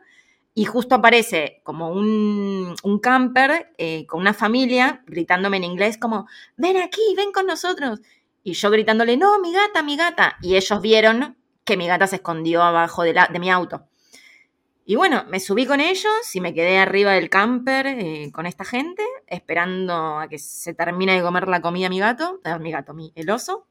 Y 0.54 0.64
justo 0.66 0.96
aparece 0.96 1.60
como 1.64 1.90
un, 1.90 2.74
un 2.82 2.98
camper 2.98 3.72
eh, 3.78 4.06
con 4.06 4.20
una 4.20 4.34
familia 4.34 5.02
gritándome 5.06 5.56
en 5.56 5.64
inglés 5.64 5.96
como, 5.96 6.26
ven 6.56 6.76
aquí, 6.76 7.00
ven 7.16 7.32
con 7.32 7.46
nosotros. 7.46 8.00
Y 8.44 8.52
yo 8.52 8.70
gritándole, 8.70 9.16
no, 9.16 9.40
mi 9.40 9.52
gata, 9.52 9.82
mi 9.82 9.96
gata. 9.96 10.36
Y 10.42 10.56
ellos 10.56 10.82
vieron 10.82 11.36
que 11.64 11.76
mi 11.76 11.86
gata 11.86 12.06
se 12.06 12.16
escondió 12.16 12.62
abajo 12.62 13.02
de, 13.02 13.14
la, 13.14 13.28
de 13.32 13.38
mi 13.38 13.50
auto. 13.50 13.86
Y 14.84 14.96
bueno, 14.96 15.24
me 15.28 15.38
subí 15.38 15.64
con 15.64 15.80
ellos 15.80 16.34
y 16.34 16.40
me 16.40 16.52
quedé 16.52 16.78
arriba 16.78 17.12
del 17.12 17.30
camper 17.30 17.86
eh, 17.86 18.30
con 18.32 18.46
esta 18.46 18.64
gente, 18.64 19.04
esperando 19.28 20.18
a 20.18 20.28
que 20.28 20.38
se 20.38 20.74
termine 20.74 21.14
de 21.14 21.22
comer 21.22 21.46
la 21.46 21.62
comida 21.62 21.88
mi 21.88 22.00
gato, 22.00 22.40
eh, 22.44 22.58
mi 22.58 22.72
gato, 22.72 22.92
mi, 22.92 23.12
el 23.14 23.30
oso. 23.30 23.66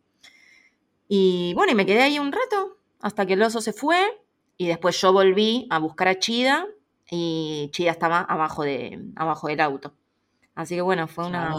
Y 1.10 1.54
bueno, 1.54 1.74
y 1.74 1.76
me 1.76 1.86
quedé 1.86 2.02
ahí 2.02 2.18
un 2.18 2.32
rato 2.32 2.78
hasta 3.02 3.26
que 3.26 3.34
el 3.34 3.42
oso 3.42 3.60
se 3.60 3.74
fue 3.74 4.21
y 4.62 4.68
después 4.68 5.02
yo 5.02 5.12
volví 5.12 5.66
a 5.72 5.80
buscar 5.80 6.08
a 6.08 6.20
Chida 6.20 6.68
y 7.10 7.70
Chida 7.72 7.90
estaba 7.90 8.20
abajo, 8.20 8.62
de, 8.62 9.04
abajo 9.16 9.48
del 9.48 9.60
auto. 9.60 9.96
Así 10.54 10.76
que 10.76 10.82
bueno, 10.82 11.08
fue 11.08 11.26
una... 11.26 11.52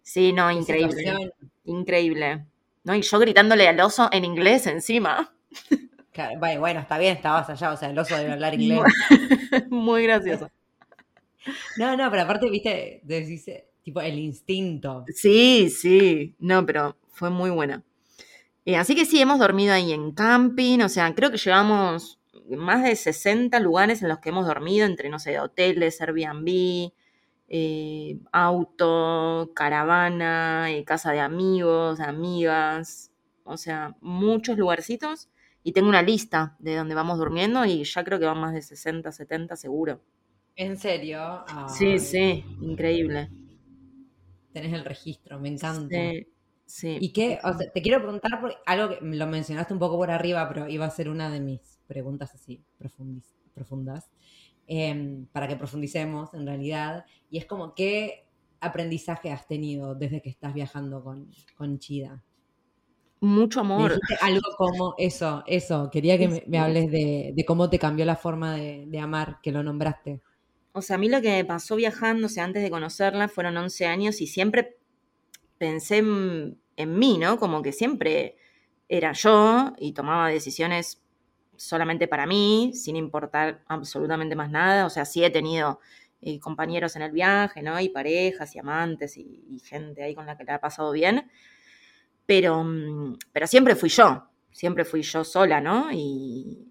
Sí, 0.00 0.32
no, 0.32 0.50
increíble. 0.50 1.30
Increíble. 1.64 2.46
¿No? 2.84 2.94
Y 2.94 3.02
yo 3.02 3.18
gritándole 3.18 3.68
al 3.68 3.78
oso 3.80 4.08
en 4.10 4.24
inglés 4.24 4.66
encima. 4.66 5.30
bueno, 6.38 6.80
está 6.80 6.96
bien, 6.96 7.16
estabas 7.16 7.50
allá, 7.50 7.70
o 7.70 7.76
sea, 7.76 7.90
el 7.90 7.98
oso 7.98 8.16
debe 8.16 8.32
hablar 8.32 8.54
inglés. 8.58 8.80
Muy 9.68 10.04
gracioso. 10.04 10.50
No, 11.76 11.98
no, 11.98 12.10
pero 12.10 12.22
aparte, 12.22 12.48
viste, 12.48 13.02
decís, 13.02 13.44
tipo, 13.82 14.00
el 14.00 14.18
instinto. 14.18 15.04
Sí, 15.14 15.68
sí, 15.68 16.34
no, 16.38 16.64
pero 16.64 16.96
fue 17.10 17.28
muy 17.28 17.50
buena. 17.50 17.82
Eh, 18.64 18.76
así 18.76 18.94
que 18.94 19.04
sí, 19.04 19.20
hemos 19.20 19.38
dormido 19.38 19.74
ahí 19.74 19.92
en 19.92 20.12
camping, 20.12 20.80
o 20.80 20.88
sea, 20.88 21.14
creo 21.14 21.30
que 21.30 21.36
llevamos 21.36 22.17
más 22.56 22.82
de 22.82 22.96
60 22.96 23.60
lugares 23.60 24.02
en 24.02 24.08
los 24.08 24.18
que 24.18 24.30
hemos 24.30 24.46
dormido, 24.46 24.86
entre, 24.86 25.08
no 25.08 25.18
sé, 25.18 25.38
hoteles, 25.38 26.00
Airbnb, 26.00 26.92
eh, 27.48 28.18
auto, 28.32 29.52
caravana, 29.54 30.70
eh, 30.70 30.84
casa 30.84 31.12
de 31.12 31.20
amigos, 31.20 32.00
amigas, 32.00 33.10
o 33.44 33.56
sea, 33.56 33.96
muchos 34.00 34.58
lugarcitos 34.58 35.28
y 35.62 35.72
tengo 35.72 35.88
una 35.88 36.02
lista 36.02 36.56
de 36.58 36.76
donde 36.76 36.94
vamos 36.94 37.18
durmiendo 37.18 37.64
y 37.64 37.84
ya 37.84 38.04
creo 38.04 38.18
que 38.18 38.26
van 38.26 38.38
más 38.38 38.54
de 38.54 38.62
60, 38.62 39.10
70 39.12 39.56
seguro. 39.56 40.02
¿En 40.56 40.76
serio? 40.76 41.44
sí, 41.68 41.98
sí, 41.98 42.44
increíble. 42.60 43.30
Tenés 44.52 44.72
el 44.72 44.84
registro, 44.84 45.38
me 45.38 45.48
encanta. 45.48 45.96
Sí, 46.66 46.98
¿Y 47.00 47.12
qué? 47.12 47.38
te 47.72 47.80
quiero 47.80 48.02
preguntar 48.02 48.40
por 48.42 48.54
algo 48.66 48.90
que 48.90 48.98
lo 49.00 49.26
mencionaste 49.26 49.72
un 49.72 49.78
poco 49.78 49.96
por 49.96 50.10
arriba, 50.10 50.46
pero 50.48 50.68
iba 50.68 50.84
a 50.84 50.90
ser 50.90 51.08
una 51.08 51.30
de 51.30 51.40
mis 51.40 51.77
preguntas 51.88 52.34
así 52.34 52.62
profundas, 53.54 54.10
em, 54.68 55.26
para 55.32 55.48
que 55.48 55.56
profundicemos 55.56 56.32
en 56.34 56.46
realidad. 56.46 57.04
Y 57.30 57.38
es 57.38 57.46
como, 57.46 57.74
¿qué 57.74 58.28
aprendizaje 58.60 59.32
has 59.32 59.48
tenido 59.48 59.96
desde 59.96 60.22
que 60.22 60.30
estás 60.30 60.54
viajando 60.54 61.02
con, 61.02 61.30
con 61.56 61.80
Chida? 61.80 62.22
mucho 63.20 63.60
amor. 63.60 63.98
algo 64.20 64.48
como 64.56 64.94
eso, 64.98 65.42
eso. 65.46 65.90
Quería 65.90 66.18
que 66.18 66.44
me, 66.46 66.58
hables 66.58 66.90
de, 66.90 67.44
cómo 67.46 67.70
te 67.70 67.78
cambió 67.78 68.04
la 68.04 68.16
forma 68.16 68.54
de, 68.54 68.98
amar, 69.00 69.38
que 69.42 69.52
lo 69.52 69.62
nombraste. 69.62 70.20
O 70.72 70.82
sea, 70.82 70.96
a 70.96 70.98
mí 70.98 71.08
lo 71.08 71.20
que 71.20 71.30
me 71.30 71.44
pasó 71.44 71.76
viajando, 71.76 72.26
o 72.26 72.30
sea, 72.30 72.44
antes 72.44 72.62
de 72.62 72.70
conocerla, 72.70 73.28
fueron 73.28 73.56
11 73.56 73.86
años 73.86 74.20
y 74.20 74.26
siempre 74.26 74.76
pensé 75.58 75.98
en, 75.98 76.58
mí, 76.98 77.18
¿no? 77.18 77.38
Como 77.38 77.62
que 77.62 77.72
siempre 77.72 78.36
era 78.88 79.12
yo 79.12 79.72
y 79.78 79.92
tomaba 79.92 80.28
decisiones 80.28 81.02
solamente 81.58 82.08
para 82.08 82.26
mí, 82.26 82.72
sin 82.74 82.96
importar 82.96 83.62
absolutamente 83.68 84.34
más 84.36 84.50
nada. 84.50 84.86
O 84.86 84.90
sea, 84.90 85.04
sí 85.04 85.22
he 85.24 85.30
tenido 85.30 85.80
eh, 86.22 86.40
compañeros 86.40 86.96
en 86.96 87.02
el 87.02 87.12
viaje, 87.12 87.62
¿no? 87.62 87.78
Y 87.80 87.90
parejas 87.90 88.54
y 88.56 88.58
amantes 88.58 89.18
y, 89.18 89.44
y 89.50 89.58
gente 89.60 90.02
ahí 90.02 90.14
con 90.14 90.24
la 90.26 90.38
que 90.38 90.44
le 90.44 90.52
ha 90.52 90.60
pasado 90.60 90.92
bien 90.92 91.30
pero, 92.28 92.62
mm, 92.62 93.16
pero 93.32 93.46
siempre 93.46 93.74
fui 93.74 93.88
yo, 93.88 94.28
siempre 94.52 94.84
fui 94.84 95.00
yo 95.00 95.24
sola, 95.24 95.62
¿no? 95.62 95.88
Y, 95.90 96.66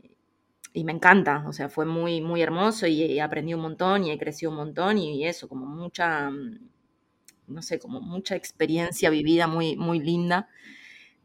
me 0.84 0.92
encanta, 0.92 1.44
o 1.48 1.54
sea, 1.54 1.70
fue 1.70 1.88
muy, 1.88 2.22
muy 2.22 2.44
hermoso 2.44 2.86
y, 2.86 3.20
aprendí 3.20 3.56
un 3.56 3.62
montón 3.62 4.04
y 4.04 4.12
he 4.12 4.20
crecido 4.20 4.52
un 4.52 4.58
montón 4.58 5.00
y, 5.00 5.26
eso, 5.26 5.50
como 5.50 5.66
mucha, 5.66 6.30
mm, 6.30 6.60
no 7.48 7.62
sé, 7.64 7.80
como 7.80 8.00
mucha 8.02 8.36
experiencia 8.36 9.10
vivida 9.10 9.48
muy, 9.48 9.76
muy 9.76 10.00
linda. 10.00 10.48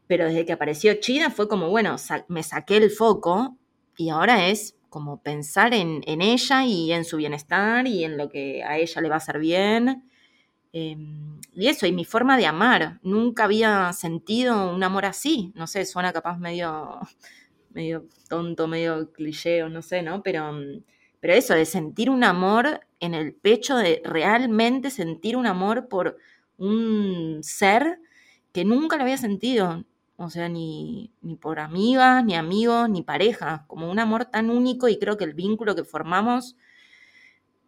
Pero 0.07 0.25
desde 0.25 0.45
que 0.45 0.53
apareció 0.53 0.93
China 0.95 1.31
fue 1.31 1.47
como, 1.47 1.69
bueno, 1.69 1.95
me 2.27 2.43
saqué 2.43 2.77
el 2.77 2.91
foco 2.91 3.57
y 3.97 4.09
ahora 4.09 4.47
es 4.47 4.75
como 4.89 5.21
pensar 5.21 5.73
en, 5.73 6.01
en, 6.05 6.21
ella 6.21 6.65
y 6.65 6.91
en 6.91 7.05
su 7.05 7.17
bienestar 7.17 7.87
y 7.87 8.03
en 8.03 8.17
lo 8.17 8.29
que 8.29 8.63
a 8.63 8.77
ella 8.77 9.01
le 9.01 9.09
va 9.09 9.15
a 9.15 9.17
hacer 9.17 9.39
bien 9.39 10.03
Em, 10.75 11.39
y 11.53 11.67
eso, 11.67 11.85
y 11.85 11.91
mi 11.91 12.03
forma 12.03 12.35
de 12.35 12.47
amar. 12.47 12.99
Nunca 13.03 13.43
había 13.45 13.93
sentido 13.93 14.73
un 14.73 14.83
amor 14.83 15.05
así. 15.05 15.53
No 15.55 15.67
sé, 15.67 15.85
suena 15.85 16.11
capaz 16.11 16.37
medio, 16.39 16.99
medio 17.69 18.07
tonto, 18.27 18.67
medio 18.67 19.11
cliché 19.13 19.63
o 19.63 19.69
no 19.69 19.81
sé, 19.83 20.01
¿no? 20.01 20.23
Pero, 20.23 20.51
mm, 20.51 20.83
pero 21.19 21.33
eso, 21.33 21.53
de 21.53 21.65
sentir 21.65 22.09
un 22.09 22.23
amor 22.23 22.81
en 22.99 23.13
el 23.13 23.33
pecho, 23.35 23.77
de 23.77 24.01
realmente 24.03 24.89
sentir 24.89 25.37
un 25.37 25.45
amor 25.47 25.87
por 25.89 26.17
un 26.57 27.39
ser 27.43 27.99
que 28.51 28.65
nunca 28.65 28.97
lo 28.97 29.03
había 29.03 29.17
sentido. 29.17 29.85
O 30.23 30.29
sea, 30.29 30.49
ni, 30.49 31.13
ni 31.21 31.35
por 31.35 31.59
amigas, 31.59 32.23
ni 32.23 32.35
amigos, 32.35 32.89
ni 32.89 33.03
pareja. 33.03 33.65
Como 33.67 33.89
un 33.89 33.99
amor 33.99 34.25
tan 34.25 34.49
único 34.49 34.87
y 34.87 34.97
creo 34.97 35.17
que 35.17 35.25
el 35.25 35.33
vínculo 35.33 35.75
que 35.75 35.83
formamos 35.83 36.55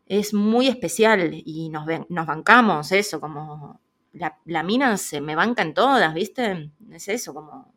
es 0.07 0.33
muy 0.33 0.67
especial 0.67 1.31
y 1.33 1.69
nos, 1.69 1.85
nos 2.09 2.27
bancamos 2.27 2.91
eso, 2.91 3.19
como 3.19 3.81
la, 4.13 4.39
la, 4.45 4.63
mina 4.63 4.95
se 4.97 5.19
me 5.19 5.35
banca 5.35 5.63
en 5.63 5.73
todas, 5.73 6.13
¿viste? 6.13 6.71
Es 6.91 7.07
eso, 7.07 7.33
como 7.33 7.73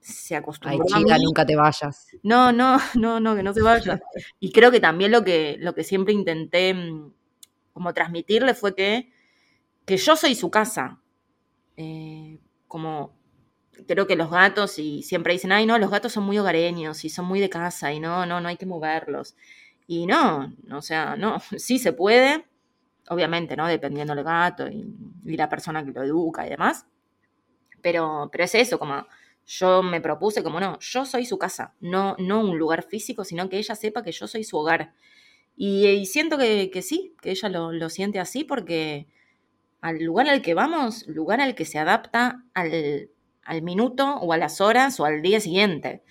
se 0.00 0.36
acostumbró. 0.36 0.84
Ay, 0.94 1.02
chica, 1.02 1.18
nunca 1.18 1.44
te 1.44 1.56
vayas. 1.56 2.08
No, 2.22 2.52
no, 2.52 2.78
no, 2.94 3.20
no, 3.20 3.34
que 3.34 3.42
no 3.42 3.52
se 3.52 3.62
vaya. 3.62 4.00
Y 4.38 4.52
creo 4.52 4.70
que 4.70 4.80
también 4.80 5.10
lo 5.10 5.24
que, 5.24 5.56
lo 5.58 5.74
que 5.74 5.82
siempre 5.82 6.14
intenté 6.14 6.74
mm, 6.74 7.12
como 7.72 7.92
transmitirle 7.92 8.54
fue 8.54 8.74
que, 8.74 9.12
que 9.84 9.96
yo 9.96 10.14
soy 10.14 10.34
su 10.34 10.50
casa. 10.50 11.00
Eh, 11.76 12.38
como 12.68 13.15
creo 13.86 14.06
que 14.06 14.16
los 14.16 14.30
gatos, 14.30 14.78
y 14.78 15.02
siempre 15.02 15.32
dicen, 15.32 15.52
ay, 15.52 15.66
no, 15.66 15.78
los 15.78 15.90
gatos 15.90 16.12
son 16.12 16.24
muy 16.24 16.38
hogareños 16.38 17.04
y 17.04 17.10
son 17.10 17.26
muy 17.26 17.40
de 17.40 17.50
casa 17.50 17.92
y 17.92 18.00
no, 18.00 18.26
no, 18.26 18.40
no 18.40 18.48
hay 18.48 18.56
que 18.56 18.66
moverlos. 18.66 19.36
Y 19.86 20.06
no, 20.06 20.52
o 20.72 20.82
sea, 20.82 21.16
no, 21.16 21.38
sí 21.56 21.78
se 21.78 21.92
puede, 21.92 22.46
obviamente, 23.08 23.56
¿no? 23.56 23.66
Dependiendo 23.66 24.14
del 24.14 24.24
gato 24.24 24.68
y, 24.68 24.94
la 25.36 25.48
persona 25.48 25.84
que 25.84 25.92
lo 25.92 26.02
educa 26.02 26.46
y 26.46 26.50
demás. 26.50 26.86
Pero, 27.82 28.28
pero 28.32 28.44
es 28.44 28.54
eso, 28.54 28.78
como 28.78 29.06
yo 29.46 29.82
me 29.82 30.00
propuse, 30.00 30.42
como 30.42 30.60
no, 30.60 30.78
yo 30.80 31.04
soy 31.04 31.24
su 31.26 31.38
casa, 31.38 31.74
no, 31.80 32.16
no 32.18 32.40
un 32.40 32.58
lugar 32.58 32.82
físico, 32.82 33.24
sino 33.24 33.48
que 33.48 33.58
ella 33.58 33.74
sepa 33.76 34.02
que 34.02 34.12
yo 34.12 34.26
soy 34.26 34.44
su 34.44 34.56
hogar. 34.56 34.94
Y, 35.56 36.04
siento 36.06 36.36
que, 36.38 36.82
sí, 36.82 37.14
que 37.22 37.30
ella 37.30 37.48
lo, 37.48 37.72
lo, 37.72 37.88
siente 37.88 38.20
así 38.20 38.44
porque 38.44 39.06
al 39.80 40.02
lugar 40.02 40.28
al 40.28 40.42
que 40.42 40.54
vamos, 40.54 41.06
lugar 41.06 41.40
al 41.40 41.54
que 41.54 41.64
se 41.64 41.78
adapta 41.78 42.44
al, 42.54 43.10
al 43.46 43.62
minuto 43.62 44.16
o 44.16 44.32
a 44.32 44.38
las 44.38 44.60
horas 44.60 45.00
o 45.00 45.04
al 45.04 45.22
día 45.22 45.40
siguiente. 45.40 46.02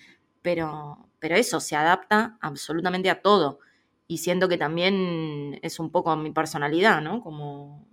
Pero, 0.42 1.08
pero 1.18 1.36
eso 1.36 1.60
se 1.60 1.76
adapta 1.76 2.38
absolutamente 2.40 3.10
a 3.10 3.20
todo 3.20 3.60
y 4.08 4.18
siento 4.18 4.48
que 4.48 4.58
también 4.58 5.58
es 5.62 5.80
un 5.80 5.90
poco 5.90 6.14
mi 6.16 6.30
personalidad, 6.30 7.00
¿no? 7.00 7.22
Como 7.22 7.86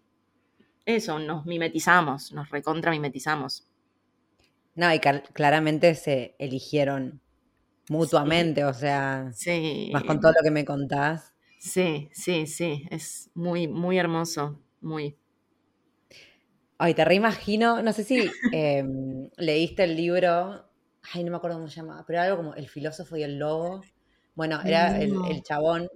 eso, 0.86 1.20
nos 1.20 1.46
mimetizamos, 1.46 2.32
nos 2.32 2.50
recontra 2.50 2.92
mimetizamos. 2.92 3.68
No, 4.76 4.94
y 4.94 5.00
claramente 5.00 5.96
se 5.96 6.36
eligieron 6.40 7.22
mutuamente, 7.90 8.66
o 8.66 8.74
sea, 8.74 9.32
sí. 9.34 9.90
más 9.94 10.04
con 10.04 10.20
todo 10.20 10.32
lo 10.32 10.44
que 10.44 10.52
me 10.52 10.66
contás. 10.66 11.34
Sí, 11.60 12.10
sí, 12.12 12.48
sí, 12.48 12.88
es 12.90 13.30
muy, 13.34 13.68
muy 13.68 13.98
hermoso, 13.98 14.60
muy. 14.82 15.18
Ay, 16.78 16.94
te 16.94 17.06
reimagino, 17.06 17.82
no 17.82 17.94
sé 17.94 18.04
si 18.04 18.30
em, 18.52 19.30
leíste 19.38 19.84
el 19.84 19.96
libro, 19.96 20.66
ay, 21.14 21.24
no 21.24 21.32
me 21.32 21.38
acuerdo 21.38 21.58
cómo 21.58 21.70
se 21.70 21.78
llamaba, 21.78 22.04
pero 22.06 22.22
algo 22.22 22.38
como 22.38 22.56
El 22.56 22.68
filósofo 22.68 23.16
y 23.16 23.24
el 23.24 23.38
lobo. 23.38 23.82
Bueno, 24.36 24.60
era 24.66 25.00
el, 25.00 25.44
chabón, 25.44 25.88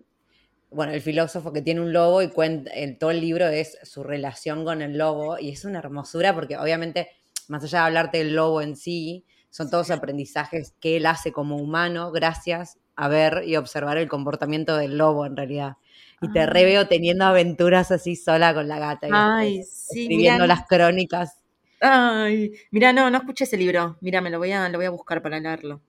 bueno, 0.69 0.93
el 0.93 1.01
filósofo 1.01 1.51
que 1.51 1.63
tiene 1.63 1.81
un 1.81 1.91
lobo 1.91 2.21
y 2.21 2.29
cuenta, 2.29 2.71
el, 2.71 2.97
todo 2.99 3.09
el 3.09 3.19
libro 3.19 3.47
es 3.47 3.79
su 3.81 4.03
relación 4.03 4.63
con 4.63 4.83
el 4.83 4.97
lobo 4.97 5.39
y 5.39 5.49
es 5.49 5.65
una 5.65 5.79
hermosura 5.79 6.35
porque 6.35 6.57
obviamente, 6.57 7.09
más 7.47 7.63
allá 7.63 7.79
de 7.79 7.85
hablarte 7.85 8.17
del 8.19 8.35
lobo 8.35 8.61
en 8.61 8.75
sí, 8.75 9.25
son 9.49 9.71
todos 9.71 9.89
aprendizajes 9.89 10.75
que 10.79 10.97
él 10.97 11.07
hace 11.07 11.31
como 11.31 11.55
humano 11.55 12.11
gracias 12.11 12.77
a 12.95 13.07
ver 13.07 13.43
y 13.45 13.55
observar 13.55 13.97
el 13.97 14.07
comportamiento 14.07 14.77
del 14.77 14.97
lobo 14.97 15.25
en 15.25 15.35
realidad. 15.35 15.77
Y 16.21 16.31
te 16.31 16.45
re 16.45 16.65
veo 16.65 16.87
teniendo 16.87 17.25
aventuras 17.25 17.91
así 17.91 18.15
sola 18.15 18.53
con 18.53 18.67
la 18.67 18.79
gata. 18.79 19.07
Ay, 19.11 19.63
sí, 19.63 20.03
escribiendo 20.03 20.47
las 20.47 20.65
crónicas. 20.67 21.43
Ay, 21.79 22.53
mira, 22.71 22.91
no, 22.91 23.09
no 23.09 23.17
escuché 23.19 23.43
ese 23.43 23.57
libro. 23.57 23.97
Mira, 24.01 24.19
me 24.21 24.29
lo 24.29 24.39
voy 24.39 24.51
a, 24.51 24.67
lo 24.69 24.77
voy 24.77 24.85
a 24.87 24.89
buscar 24.89 25.21
para 25.21 25.39
leerlo. 25.39 25.81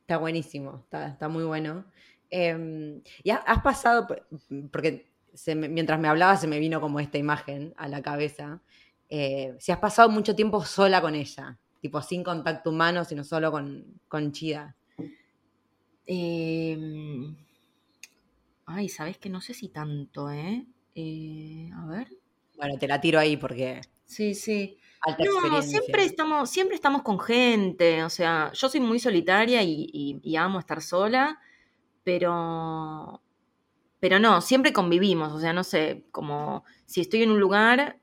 Está 0.00 0.16
buenísimo, 0.16 0.80
está, 0.84 1.08
está 1.08 1.28
muy 1.28 1.44
bueno. 1.44 1.84
Eh, 2.30 3.00
y 3.22 3.30
has 3.30 3.62
pasado, 3.62 4.06
porque 4.70 5.12
mientras 5.54 6.00
me 6.00 6.08
hablaba 6.08 6.36
se 6.36 6.46
me 6.46 6.58
vino 6.58 6.80
como 6.80 6.98
esta 6.98 7.18
imagen 7.18 7.74
a 7.76 7.88
la 7.88 8.02
cabeza. 8.02 8.60
Eh, 9.08 9.54
si 9.58 9.70
has 9.70 9.78
pasado 9.78 10.08
mucho 10.08 10.34
tiempo 10.34 10.64
sola 10.64 11.00
con 11.00 11.14
ella, 11.14 11.58
tipo 11.80 12.00
sin 12.00 12.24
contacto 12.24 12.70
humano, 12.70 13.04
sino 13.04 13.24
solo 13.24 13.52
con, 13.52 14.00
con 14.08 14.32
Chida. 14.32 14.74
Em, 16.06 17.36
ay, 18.66 18.88
sabes 18.88 19.18
que 19.18 19.28
no 19.28 19.40
sé 19.40 19.54
si 19.54 19.68
tanto, 19.68 20.30
¿eh? 20.30 20.66
¿eh? 20.94 21.70
A 21.74 21.86
ver. 21.86 22.08
Bueno, 22.56 22.78
te 22.78 22.88
la 22.88 23.00
tiro 23.00 23.18
ahí 23.18 23.36
porque. 23.36 23.80
Sí, 24.04 24.34
sí. 24.34 24.78
no, 25.50 25.62
siempre 25.62 26.04
estamos, 26.04 26.50
siempre 26.50 26.76
estamos 26.76 27.02
con 27.02 27.18
gente. 27.18 28.04
O 28.04 28.10
sea, 28.10 28.52
yo 28.52 28.68
soy 28.68 28.80
muy 28.80 28.98
solitaria 28.98 29.62
y, 29.62 30.36
amo 30.36 30.58
estar 30.58 30.82
sola, 30.82 31.40
pero. 32.04 33.22
Pero 34.00 34.18
no, 34.18 34.40
siempre 34.40 34.72
convivimos. 34.72 35.32
O 35.32 35.38
sea, 35.40 35.52
no 35.52 35.64
sé, 35.64 36.04
como 36.10 36.64
si 36.86 37.00
estoy 37.00 37.22
en 37.22 37.30
un 37.30 37.40
lugar, 37.40 38.00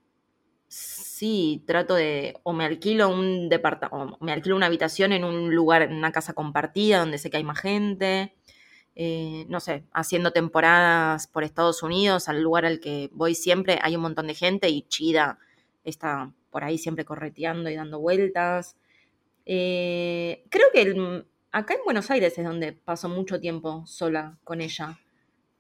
sí, 0.69 1.63
trato 1.67 1.95
de, 1.95 2.35
o 2.43 2.53
me 2.53 2.63
alquilo 2.65 3.09
un 3.09 3.49
departamento, 3.49 3.97
o 3.97 4.23
me 4.23 4.31
alquilo 4.31 4.55
una 4.55 4.67
habitación 4.67 5.11
en 5.11 5.25
un 5.25 5.53
lugar, 5.53 5.81
en 5.81 5.93
una 5.93 6.13
casa 6.13 6.33
compartida 6.33 6.99
donde 6.99 7.17
sé 7.17 7.29
que 7.29 7.37
hay 7.37 7.43
más 7.43 7.59
gente, 7.59 8.33
eh, 9.01 9.45
no 9.47 9.61
sé, 9.61 9.85
haciendo 9.93 10.31
temporadas 10.33 11.27
por 11.27 11.45
Estados 11.45 11.83
Unidos, 11.83 12.27
al 12.27 12.41
lugar 12.41 12.65
al 12.65 12.81
que 12.81 13.09
voy 13.13 13.33
siempre, 13.33 13.79
hay 13.81 13.95
un 13.95 14.01
montón 14.01 14.27
de 14.27 14.33
gente 14.35 14.67
y 14.67 14.81
Chida 14.89 15.39
está 15.85 16.33
por 16.49 16.65
ahí 16.65 16.77
siempre 16.77 17.05
correteando 17.05 17.69
y 17.69 17.75
dando 17.75 18.01
vueltas. 18.01 18.75
Eh, 19.45 20.43
creo 20.49 20.67
que 20.73 21.23
acá 21.49 21.75
en 21.75 21.79
Buenos 21.85 22.11
Aires 22.11 22.37
es 22.37 22.43
donde 22.43 22.73
paso 22.73 23.07
mucho 23.07 23.39
tiempo 23.39 23.85
sola 23.87 24.37
con 24.43 24.59
ella. 24.59 24.99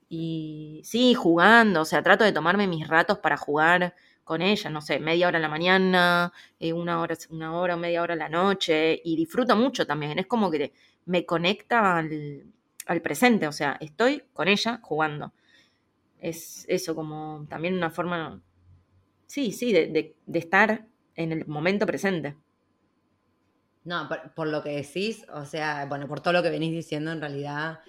Y 0.09 0.81
sí, 0.83 1.13
jugando, 1.13 1.83
o 1.83 1.85
sea, 1.85 2.03
trato 2.03 2.25
de 2.25 2.33
tomarme 2.33 2.67
mis 2.67 2.89
ratos 2.89 3.19
para 3.19 3.37
jugar 3.37 3.95
con 4.25 4.41
ella, 4.41 4.69
no 4.69 4.81
sé, 4.81 4.99
media 4.99 5.29
hora 5.29 5.37
en 5.37 5.43
la 5.43 5.49
mañana, 5.49 6.33
eh, 6.59 6.73
una, 6.73 6.99
hora, 6.99 7.15
una 7.29 7.57
hora 7.57 7.77
media 7.77 8.01
hora 8.01 8.15
en 8.15 8.19
la 8.19 8.29
noche, 8.29 9.01
y 9.01 9.15
disfruto 9.15 9.55
mucho 9.55 9.87
también, 9.87 10.19
es 10.19 10.27
como 10.27 10.51
que 10.51 10.73
me 11.05 11.25
conecta 11.25 11.97
al, 11.99 12.43
presente, 13.01 13.47
o 13.47 13.51
sea, 13.51 13.77
estoy 13.79 14.23
con 14.33 14.47
ella 14.47 14.79
jugando. 14.81 15.33
Es 16.19 16.65
eso 16.67 16.95
como 16.95 17.45
también 17.49 17.75
una 17.75 17.89
forma, 17.89 18.41
sí, 19.25 19.51
sí, 19.51 19.71
de, 19.71 20.15
estar 20.33 20.87
en 21.15 21.31
el 21.31 21.45
momento 21.47 21.85
presente. 21.85 22.35
No, 23.85 24.09
por, 24.35 24.47
lo 24.47 24.61
que 24.61 24.71
decís, 24.71 25.25
o 25.33 25.45
sea, 25.45 25.85
bueno, 25.85 26.07
por 26.07 26.19
todo 26.19 26.33
lo 26.33 26.43
que 26.43 26.49
venís 26.49 26.71
diciendo, 26.71 27.11
en 27.11 27.21
realidad 27.21 27.79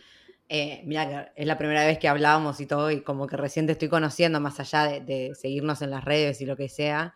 eh, 0.52 0.82
mira, 0.84 1.32
es 1.36 1.46
la 1.46 1.56
primera 1.56 1.86
vez 1.86 1.98
que 2.00 2.08
hablábamos 2.08 2.60
y 2.60 2.66
todo, 2.66 2.90
y 2.90 3.02
como 3.02 3.28
que 3.28 3.36
recién 3.36 3.66
te 3.66 3.72
estoy 3.72 3.88
conociendo, 3.88 4.40
más 4.40 4.58
allá 4.58 5.00
de, 5.00 5.32
seguirnos 5.36 5.80
en 5.80 5.90
las 5.90 6.04
redes 6.04 6.40
y 6.40 6.44
lo 6.44 6.56
que 6.56 6.68
sea, 6.68 7.14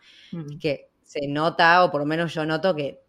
que 0.61 0.89
se 1.03 1.27
nota, 1.27 1.83
o 1.83 1.91
por 1.91 1.99
lo 1.99 2.05
menos 2.05 2.33
yo 2.33 2.45
noto 2.45 2.73
que, 2.73 3.01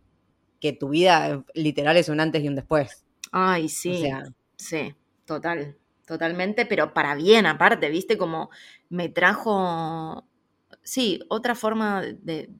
que 0.60 0.72
tu 0.72 0.88
vida 0.88 1.44
literal 1.54 1.96
es 1.96 2.08
un 2.08 2.18
antes 2.18 2.42
y 2.42 2.48
un 2.48 2.56
después. 2.56 3.04
Ay, 3.30 3.68
sí. 3.68 4.04
Sí, 4.56 4.94
total, 5.24 5.76
totalmente, 6.06 6.66
pero 6.66 6.92
para 6.94 7.14
bien 7.14 7.46
aparte, 7.46 7.88
¿viste? 7.90 8.16
Como 8.18 8.50
me 8.88 9.08
trajo, 9.08 10.26
sí, 10.82 11.20
otra 11.28 11.54
forma 11.54 12.02
de, 12.02 12.50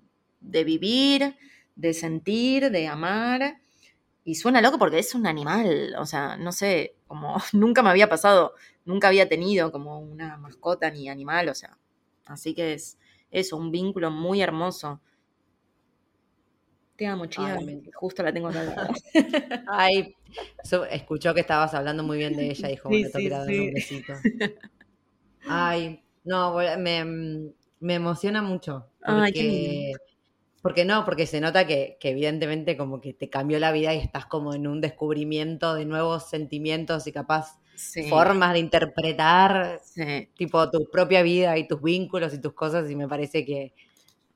de 0.40 0.64
vivir, 0.64 1.36
de 1.76 1.94
sentir, 1.94 2.70
de 2.70 2.88
amar. 2.88 3.61
Y 4.24 4.36
suena 4.36 4.61
loco 4.62 4.78
porque 4.78 4.99
es 4.99 5.14
un 5.14 5.26
animal, 5.26 5.94
o 5.99 6.07
sea, 6.07 6.36
no 6.36 6.53
sé, 6.53 6.97
como 7.07 7.36
nunca 7.53 7.82
me 7.82 7.90
había 7.90 8.09
pasado, 8.09 8.55
nunca 8.84 9.09
había 9.09 9.28
tenido 9.28 9.72
como 9.72 10.01
una 10.01 10.36
mascota 10.38 10.90
ni 10.90 11.09
animal, 11.09 11.49
o 11.49 11.55
sea, 11.55 11.78
así 12.26 12.55
que 12.55 12.74
es 12.74 12.99
eso, 13.30 13.57
un 13.57 13.70
vínculo 13.72 14.11
muy 14.11 14.42
hermoso. 14.42 15.01
Te 16.97 17.07
amo, 17.07 17.26
chida, 17.26 17.59
justo 17.94 18.22
la 18.22 18.32
tengo 18.32 18.49
acá. 18.49 18.88
Ay, 19.68 20.14
escuchó 20.90 21.34
que 21.34 21.40
estabas 21.40 21.74
hablando 21.74 22.03
muy 22.03 22.18
bien 22.18 22.36
de 22.36 22.51
ella, 22.51 22.68
dijo, 22.68 22.88
bueno, 22.88 23.09
sí, 23.14 23.30
sí, 23.47 23.59
un 23.59 23.74
besito. 23.74 24.12
Ay, 25.49 26.03
no, 26.24 26.57
me, 26.78 27.05
me 27.80 27.94
emociona 27.94 28.42
mucho. 28.42 28.86
Porque... 28.99 29.22
Ay, 29.22 29.32
qué 29.32 29.92
porque 30.66 30.84
no, 30.84 31.05
porque 31.05 31.26
se 31.26 31.40
nota 31.40 31.64
que, 31.64 31.97
evidentemente 32.01 32.76
como 32.76 33.01
que 33.01 33.14
te 33.14 33.30
cambió 33.30 33.61
la 33.61 33.70
vida 33.70 33.94
y 33.94 33.99
estás 33.99 34.26
como 34.26 34.53
en 34.53 34.66
un 34.66 34.80
descubrimiento 34.80 35.74
de 35.74 35.84
nuevos 35.84 36.28
sentimientos 36.28 37.07
y 37.07 37.12
capaz 37.12 37.61
formas 38.09 38.53
de 38.53 38.59
interpretar 38.59 39.80
tipo 40.36 40.68
tu 40.68 40.90
propia 40.90 41.22
vida 41.22 41.57
y 41.57 41.68
tus 41.68 41.80
vínculos 41.80 42.34
y 42.34 42.40
tus 42.40 42.53
cosas 42.53 42.90
y 42.90 42.97
me 42.97 43.07
parece 43.07 43.44
que, 43.44 43.74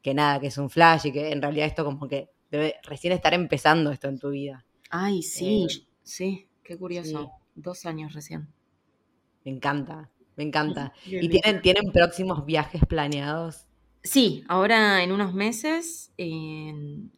que 0.03 0.15
nada, 0.15 0.39
que 0.39 0.47
es 0.47 0.59
un 0.59 0.71
flash 0.71 1.07
y 1.07 1.13
que 1.13 1.33
en 1.33 1.43
realidad 1.43 1.67
esto 1.67 1.85
como 1.85 2.07
que 2.07 2.29
debe 2.51 2.77
recién 2.83 3.13
estar 3.13 3.35
empezando 3.35 3.91
esto 3.91 4.09
en 4.09 4.19
tu 4.19 4.31
vida. 4.31 4.65
Ay, 4.91 5.23
sí, 5.23 5.67
eh, 5.71 5.87
sí, 6.03 6.49
qué 6.63 6.77
curioso. 6.77 7.33
Dos 7.55 7.87
años 7.87 8.13
recién. 8.13 8.49
Me 9.45 9.53
encanta, 9.53 10.11
me 10.37 10.45
encanta. 10.45 10.93
¿Y 11.07 11.29
tienen, 11.29 11.63
tienen 11.63 11.93
próximos 11.93 12.45
viajes 12.45 12.83
planeados? 12.87 13.67
Sí, 14.03 14.45
ahora 14.49 15.03
en 15.03 15.13
unos 15.13 15.35
meses, 15.35 16.13
en, 16.17 17.13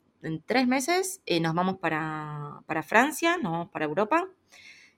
tres 0.46 0.66
meses, 0.66 1.22
eh, 1.26 1.38
nos 1.38 1.54
vamos 1.54 1.78
para, 1.78 2.62
Francia, 2.82 3.36
nos 3.36 3.52
vamos 3.52 3.70
para 3.70 3.84
Europa, 3.84 4.28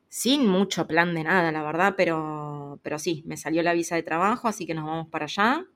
sin 0.09 0.47
mucho 0.47 0.87
plan 0.87 1.15
de 1.15 1.25
nada, 1.25 1.53
la 1.53 1.63
verdad, 1.63 1.95
pero, 1.97 2.81
pero 2.83 2.99
sí, 2.99 3.23
me 3.27 3.37
salió 3.37 3.63
la 3.63 3.75
visa 3.75 3.97
de 3.97 4.03
trabajo, 4.03 4.49
así 4.49 4.65
que 4.65 4.75
nos 4.75 4.87
vamos 4.87 5.09
para 5.09 5.27
allá. 5.27 5.67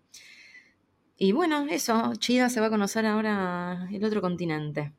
Y 1.21 1.33
bueno, 1.33 1.67
eso, 1.69 2.15
Chida 2.15 2.49
se 2.49 2.61
va 2.61 2.67
a 2.67 2.71
conocer 2.71 3.05
ahora 3.05 3.89
el 3.91 4.05
otro 4.05 4.21
continente. 4.21 4.93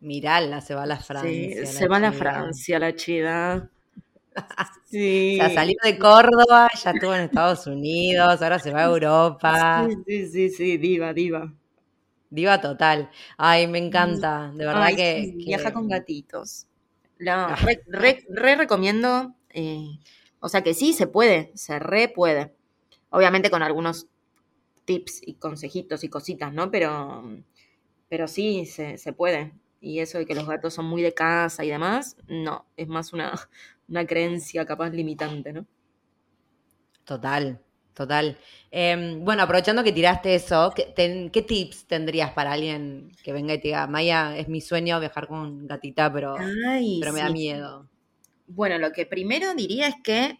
Mirala, 0.00 0.60
se 0.60 0.74
va 0.74 0.82
a 0.82 0.86
la 0.86 0.98
Francia. 0.98 1.66
se 1.66 1.86
va 1.86 1.96
a 1.98 2.00
la 2.00 2.12
Francia, 2.12 2.78
la 2.78 2.94
Chida. 2.94 3.70
Sí. 4.84 5.38
O 5.40 5.44
sea, 5.44 5.54
salió 5.54 5.76
de 5.82 5.96
Córdoba, 5.96 6.68
ya 6.82 6.90
estuvo 6.90 7.14
en 7.14 7.22
Estados 7.22 7.66
Unidos, 7.68 8.42
ahora 8.42 8.58
se 8.58 8.72
va 8.72 8.80
a 8.80 8.86
Europa. 8.86 9.88
Sí, 10.06 10.26
sí, 10.26 10.50
sí, 10.50 10.76
diva, 10.76 11.12
diva. 11.12 11.52
Diva 12.30 12.60
total. 12.60 13.10
Ay, 13.36 13.68
me 13.68 13.78
encanta, 13.78 14.52
de 14.54 14.66
verdad 14.66 14.88
que, 14.94 15.32
Viaja 15.36 15.72
con 15.72 15.88
gatitos. 15.88 16.66
La, 17.18 17.54
ah. 17.54 17.66
re, 17.86 18.56
recomiendo, 18.56 19.34
eh, 19.50 19.98
o 20.40 20.48
sea 20.48 20.62
que 20.62 20.74
sí, 20.74 20.92
se 20.92 21.06
puede, 21.06 21.52
se 21.54 21.78
re 21.78 22.08
puede. 22.08 22.54
Obviamente 23.10 23.50
con 23.50 23.62
algunos 23.62 24.08
tips 24.84 25.20
y 25.26 25.34
consejitos 25.34 26.04
y 26.04 26.08
cositas, 26.08 26.52
¿no? 26.52 26.70
Pero, 26.70 27.24
pero 28.08 28.28
sí, 28.28 28.66
se, 28.66 28.98
se 28.98 29.12
puede. 29.12 29.52
Y 29.80 29.98
eso 30.00 30.18
de 30.18 30.26
que 30.26 30.34
los 30.34 30.46
gatos 30.46 30.74
son 30.74 30.86
muy 30.86 31.02
de 31.02 31.12
casa 31.12 31.64
y 31.64 31.68
demás, 31.68 32.16
no, 32.26 32.64
es 32.76 32.88
más 32.88 33.12
una, 33.12 33.32
una 33.88 34.06
creencia 34.06 34.64
capaz 34.64 34.90
limitante, 34.90 35.52
¿no? 35.52 35.66
Total, 37.04 37.60
total. 37.92 38.38
Em, 38.70 39.22
bueno, 39.22 39.42
aprovechando 39.42 39.84
que 39.84 39.92
tiraste 39.92 40.34
eso, 40.34 40.72
¿qué, 40.74 41.44
tips 41.46 41.86
tendrías 41.86 42.32
para 42.32 42.52
alguien 42.52 43.12
que 43.22 43.32
venga 43.32 43.54
y 43.54 43.58
te 43.58 43.68
diga, 43.68 43.86
Maya, 43.86 44.36
es 44.38 44.48
mi 44.48 44.62
sueño 44.62 44.98
viajar 45.00 45.28
con 45.28 45.66
gatita, 45.66 46.10
pero, 46.10 46.34
pero 46.36 47.12
me 47.12 47.20
da 47.20 47.28
miedo? 47.28 47.88
Bueno, 48.46 48.78
lo 48.78 48.90
que 48.92 49.04
primero 49.04 49.54
diría 49.54 49.88
es 49.88 49.96
que 50.02 50.38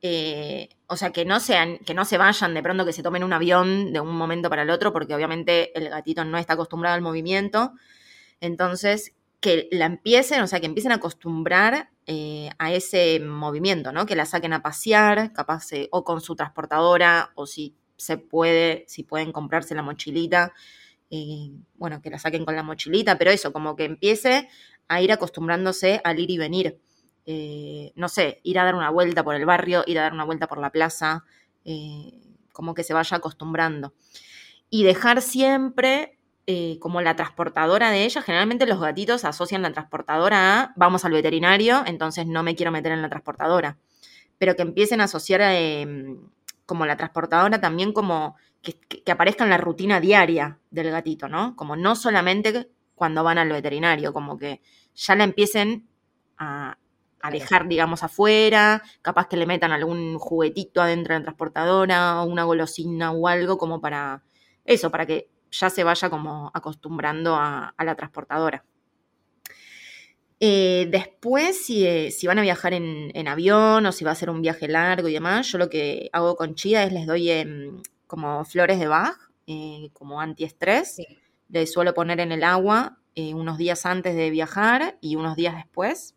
eh, 0.00 0.68
o 0.88 0.96
sea, 0.96 1.10
que 1.10 1.24
no 1.24 1.40
sean, 1.40 1.78
que 1.78 1.94
no 1.94 2.04
se 2.04 2.18
vayan 2.18 2.54
de 2.54 2.62
pronto, 2.62 2.84
que 2.84 2.92
se 2.92 3.02
tomen 3.02 3.24
un 3.24 3.32
avión 3.32 3.92
de 3.92 4.00
un 4.00 4.16
momento 4.16 4.48
para 4.48 4.62
el 4.62 4.70
otro, 4.70 4.92
porque 4.92 5.14
obviamente 5.14 5.76
el 5.76 5.88
gatito 5.88 6.24
no 6.24 6.38
está 6.38 6.54
acostumbrado 6.54 6.94
al 6.94 7.02
movimiento. 7.02 7.72
Entonces, 8.40 9.14
que 9.40 9.68
la 9.72 9.86
empiecen, 9.86 10.42
o 10.42 10.46
sea, 10.46 10.60
que 10.60 10.66
empiecen 10.66 10.92
a 10.92 10.96
acostumbrar 10.96 11.90
eh, 12.06 12.50
a 12.58 12.72
ese 12.72 13.20
movimiento, 13.20 13.92
¿no? 13.92 14.06
Que 14.06 14.16
la 14.16 14.26
saquen 14.26 14.52
a 14.52 14.62
pasear, 14.62 15.32
capaz, 15.32 15.72
eh, 15.72 15.88
o 15.90 16.04
con 16.04 16.20
su 16.20 16.36
transportadora, 16.36 17.32
o 17.34 17.46
si 17.46 17.76
se 17.96 18.18
puede, 18.18 18.84
si 18.88 19.02
pueden 19.02 19.32
comprarse 19.32 19.74
la 19.74 19.82
mochilita, 19.82 20.52
eh, 21.10 21.50
bueno, 21.74 22.00
que 22.02 22.10
la 22.10 22.18
saquen 22.18 22.44
con 22.44 22.56
la 22.56 22.62
mochilita, 22.62 23.18
pero 23.18 23.30
eso, 23.30 23.52
como 23.52 23.76
que 23.76 23.84
empiece 23.84 24.48
a 24.88 25.00
ir 25.02 25.12
acostumbrándose 25.12 26.00
al 26.04 26.18
ir 26.20 26.30
y 26.30 26.38
venir. 26.38 26.80
Eh, 27.28 27.92
no 27.96 28.08
sé, 28.08 28.40
ir 28.44 28.56
a 28.60 28.64
dar 28.64 28.76
una 28.76 28.88
vuelta 28.90 29.24
por 29.24 29.34
el 29.34 29.44
barrio, 29.44 29.82
ir 29.86 29.98
a 29.98 30.02
dar 30.02 30.12
una 30.12 30.24
vuelta 30.24 30.46
por 30.46 30.58
la 30.58 30.70
plaza, 30.70 31.24
eh, 31.64 32.20
como 32.52 32.72
que 32.72 32.84
se 32.84 32.94
vaya 32.94 33.16
acostumbrando. 33.16 33.94
Y 34.70 34.84
dejar 34.84 35.20
siempre 35.22 36.18
eh, 36.46 36.78
como 36.80 37.00
la 37.00 37.16
transportadora 37.16 37.90
de 37.90 38.04
ella, 38.04 38.22
generalmente 38.22 38.66
los 38.66 38.80
gatitos 38.80 39.24
asocian 39.24 39.62
la 39.62 39.72
transportadora 39.72 40.62
a 40.62 40.72
vamos 40.76 41.04
al 41.04 41.12
veterinario, 41.12 41.82
entonces 41.86 42.26
no 42.26 42.44
me 42.44 42.54
quiero 42.54 42.70
meter 42.70 42.92
en 42.92 43.02
la 43.02 43.08
transportadora. 43.08 43.76
Pero 44.38 44.54
que 44.54 44.62
empiecen 44.62 45.00
a 45.00 45.04
asociar 45.04 45.42
como 46.64 46.86
la 46.86 46.96
transportadora 46.96 47.60
también 47.60 47.92
como 47.92 48.36
que, 48.62 48.74
que, 48.74 49.10
aparezca 49.12 49.44
en 49.44 49.50
la 49.50 49.56
rutina 49.58 50.00
diaria 50.00 50.58
del 50.70 50.90
gatito, 50.90 51.28
¿no? 51.28 51.56
Como 51.56 51.74
no 51.76 51.96
solamente 51.96 52.70
cuando 52.94 53.24
van 53.24 53.38
al 53.38 53.50
veterinario, 53.50 54.12
como 54.12 54.38
que 54.38 54.60
ya 54.94 55.14
la 55.14 55.24
empiecen 55.24 55.88
a, 56.38 56.76
a 57.22 57.30
dejar, 57.30 57.68
digamos, 57.68 58.02
afuera, 58.02 58.82
capaz 59.02 59.28
que 59.28 59.36
le 59.36 59.46
metan 59.46 59.72
algún 59.72 60.18
juguetito 60.18 60.80
adentro 60.80 61.14
de 61.14 61.20
la 61.20 61.24
transportadora, 61.24 62.22
o 62.22 62.26
una 62.26 62.44
golosina 62.44 63.12
o 63.12 63.28
algo 63.28 63.58
como 63.58 63.80
para 63.80 64.22
eso, 64.64 64.90
para 64.90 65.06
que 65.06 65.28
ya 65.50 65.70
se 65.70 65.84
vaya 65.84 66.10
como 66.10 66.50
acostumbrando 66.54 67.34
a, 67.34 67.74
a 67.76 67.84
la 67.84 67.94
transportadora. 67.94 68.64
Eh, 70.38 70.88
después, 70.90 71.64
si, 71.64 71.86
eh, 71.86 72.10
si, 72.10 72.26
van 72.26 72.38
a 72.38 72.42
viajar 72.42 72.74
en, 72.74 73.10
en, 73.14 73.26
avión 73.26 73.86
o 73.86 73.92
si 73.92 74.04
va 74.04 74.10
a 74.10 74.14
ser 74.14 74.28
un 74.28 74.42
viaje 74.42 74.68
largo 74.68 75.08
y 75.08 75.14
demás, 75.14 75.50
yo 75.50 75.56
lo 75.56 75.70
que 75.70 76.10
hago 76.12 76.36
con 76.36 76.54
Chida 76.54 76.84
es 76.84 76.92
les 76.92 77.06
doy 77.06 77.30
eh, 77.30 77.70
como 78.06 78.44
flores 78.44 78.78
de 78.78 78.86
Bach, 78.86 79.16
eh, 79.46 79.88
como 79.94 80.20
antiestrés. 80.20 80.96
Sí. 80.96 81.06
Les 81.48 81.72
suelo 81.72 81.94
poner 81.94 82.20
en 82.20 82.32
el 82.32 82.44
agua 82.44 82.98
unos 83.16 83.56
días 83.56 83.86
antes 83.86 84.14
de 84.14 84.28
viajar 84.28 84.98
y 85.00 85.16
unos 85.16 85.36
días 85.36 85.56
después. 85.56 86.15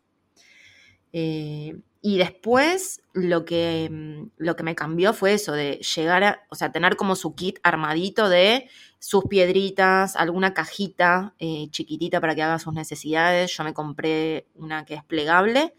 Eh, 1.12 1.80
y 2.02 2.18
después 2.18 3.02
lo 3.12 3.44
que, 3.44 3.88
mm, 3.90 4.30
lo 4.38 4.56
que 4.56 4.62
me 4.62 4.74
cambió 4.74 5.12
fue 5.12 5.34
eso, 5.34 5.52
de 5.52 5.80
llegar 5.94 6.24
a, 6.24 6.46
o 6.50 6.54
sea, 6.54 6.72
tener 6.72 6.96
como 6.96 7.16
su 7.16 7.34
kit 7.34 7.58
armadito 7.62 8.28
de 8.28 8.68
sus 8.98 9.24
piedritas, 9.24 10.16
alguna 10.16 10.54
cajita 10.54 11.34
eh, 11.38 11.68
chiquitita 11.70 12.20
para 12.20 12.34
que 12.34 12.42
haga 12.42 12.58
sus 12.58 12.72
necesidades. 12.74 13.54
Yo 13.56 13.64
me 13.64 13.74
compré 13.74 14.46
una 14.54 14.84
que 14.84 14.94
es 14.94 15.04
plegable, 15.04 15.74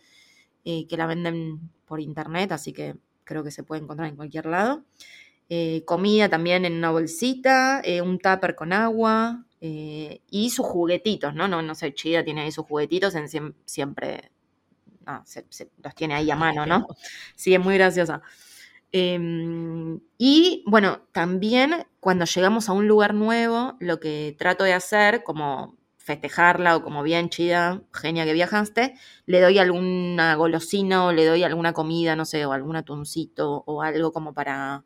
eh, 0.65 0.87
que 0.87 0.97
la 0.97 1.07
venden 1.07 1.71
por 1.85 1.99
internet, 1.99 2.51
así 2.51 2.73
que 2.73 2.95
creo 3.23 3.43
que 3.43 3.51
se 3.51 3.63
puede 3.63 3.81
encontrar 3.81 4.09
en 4.09 4.15
cualquier 4.15 4.45
lado. 4.47 4.83
Comida 5.85 6.29
también 6.29 6.63
en 6.63 6.75
una 6.75 6.91
bolsita, 6.91 7.81
un 8.03 8.19
tupper 8.19 8.55
con 8.55 8.71
agua 8.71 9.45
y 9.59 10.49
sus 10.49 10.65
juguetitos, 10.65 11.35
¿no? 11.35 11.49
No, 11.49 11.61
no 11.61 11.75
sé, 11.75 11.93
Chida 11.93 12.23
tiene 12.23 12.41
ahí 12.43 12.51
sus 12.53 12.65
juguetitos, 12.65 13.15
en, 13.15 13.27
siempre 13.65 14.30
Ah, 15.11 15.23
se, 15.25 15.45
se, 15.49 15.69
los 15.83 15.93
tiene 15.93 16.13
ahí 16.15 16.31
a 16.31 16.35
mano, 16.35 16.65
¿no? 16.65 16.87
Sí, 17.35 17.53
es 17.53 17.59
muy 17.59 17.75
graciosa. 17.75 18.21
Eh, 18.93 19.19
y 20.17 20.63
bueno, 20.67 21.01
también 21.11 21.85
cuando 21.99 22.25
llegamos 22.25 22.69
a 22.69 22.73
un 22.73 22.87
lugar 22.87 23.13
nuevo, 23.13 23.75
lo 23.79 23.99
que 23.99 24.35
trato 24.37 24.63
de 24.63 24.73
hacer, 24.73 25.23
como 25.23 25.77
festejarla 25.97 26.77
o 26.77 26.83
como 26.83 27.03
bien 27.03 27.29
chida, 27.29 27.81
genia 27.93 28.25
que 28.25 28.33
viajaste, 28.33 28.95
le 29.25 29.41
doy 29.41 29.59
alguna 29.59 30.35
golosina 30.35 31.05
o 31.05 31.11
le 31.11 31.25
doy 31.25 31.43
alguna 31.43 31.73
comida, 31.73 32.15
no 32.15 32.25
sé, 32.25 32.45
o 32.45 32.53
algún 32.53 32.75
atuncito 32.75 33.63
o 33.65 33.81
algo 33.81 34.11
como 34.11 34.33
para, 34.33 34.83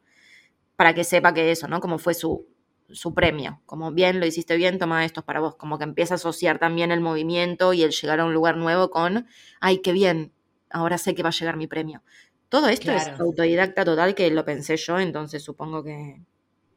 para 0.76 0.94
que 0.96 1.04
sepa 1.04 1.34
que 1.34 1.52
eso, 1.52 1.68
¿no? 1.68 1.80
Como 1.82 2.00
fue 2.00 2.14
su, 2.16 2.48
su 2.92 3.14
premio, 3.14 3.62
como 3.66 3.92
bien 3.92 4.20
lo 4.20 4.26
hiciste 4.26 4.56
bien, 4.56 4.78
toma 4.78 5.06
esto 5.06 5.24
para 5.24 5.40
vos, 5.40 5.56
como 5.56 5.78
que 5.78 5.84
empieza 5.84 6.14
a 6.14 6.16
asociar 6.16 6.60
también 6.60 6.92
el 6.92 7.02
movimiento 7.02 7.74
y 7.74 7.84
el 7.84 7.92
llegar 7.92 8.20
a 8.20 8.26
un 8.26 8.34
lugar 8.34 8.58
nuevo 8.58 8.90
con, 8.90 9.28
ay, 9.60 9.80
qué 9.80 9.92
bien, 9.92 10.32
ahora 10.70 10.98
sé 10.98 11.16
que 11.16 11.24
va 11.24 11.30
a 11.30 11.34
llegar 11.34 11.58
mi 11.58 11.68
premio. 11.68 12.04
Todo 12.50 12.68
esto 12.68 12.92
claro. 12.92 13.14
es 13.14 13.20
autodidacta 13.20 13.84
total 13.84 14.14
que 14.14 14.30
lo 14.30 14.46
pensé 14.46 14.78
yo, 14.78 15.00
entonces 15.00 15.44
supongo 15.44 15.84
que, 15.84 16.22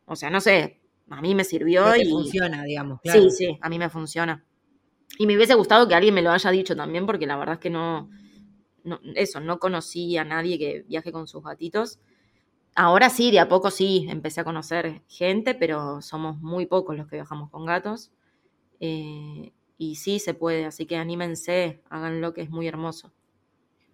o 0.07 0.17
sea, 0.17 0.31
no 0.31 0.41
sé, 0.41 0.81
a 1.11 1.21
mí 1.21 1.35
me 1.35 1.45
sirvió 1.45 1.95
y 1.97 2.09
funciona, 2.09 2.65
digamos. 2.65 3.01
Claro. 3.03 3.31
Sí, 3.31 3.31
sí, 3.31 3.59
a 3.61 3.69
mí 3.69 3.79
me 3.79 3.91
funciona. 3.91 4.45
Y 5.19 5.27
me 5.27 5.37
hubiese 5.37 5.55
gustado 5.55 5.89
que 5.89 5.95
alguien 5.95 6.15
me 6.15 6.23
lo 6.23 6.31
haya 6.31 6.51
dicho 6.51 6.77
también, 6.77 7.07
porque 7.07 7.27
la 7.27 7.37
verdad 7.37 7.55
es 7.55 7.61
que 7.61 7.71
no, 7.71 8.11
no 8.85 9.01
eso, 9.15 9.41
no 9.41 9.59
conocí 9.59 10.17
a 10.17 10.25
nadie 10.25 10.59
que 10.59 10.85
viaje 10.89 11.13
con 11.13 11.27
sus 11.27 11.43
gatitos. 11.43 11.99
Ahora 12.81 13.11
sí, 13.11 13.33
de 13.33 13.41
a 13.41 13.49
poco 13.49 13.73
sí, 13.73 14.07
empecé 14.09 14.41
a 14.41 14.45
conocer 14.45 15.03
gente, 15.09 15.57
pero 15.57 16.01
somos 16.01 16.39
muy 16.39 16.65
pocos 16.67 16.97
los 16.97 17.09
que 17.09 17.17
viajamos 17.17 17.51
con 17.51 17.67
gatos. 17.67 18.13
Eh, 18.79 19.53
y 19.77 19.97
sí 19.97 20.21
se 20.21 20.33
puede, 20.33 20.65
así 20.65 20.87
que 20.87 20.95
anímense, 20.95 21.83
háganlo 21.91 22.35
que 22.35 22.43
es 22.43 22.51
muy 22.51 22.69
hermoso. 22.69 23.13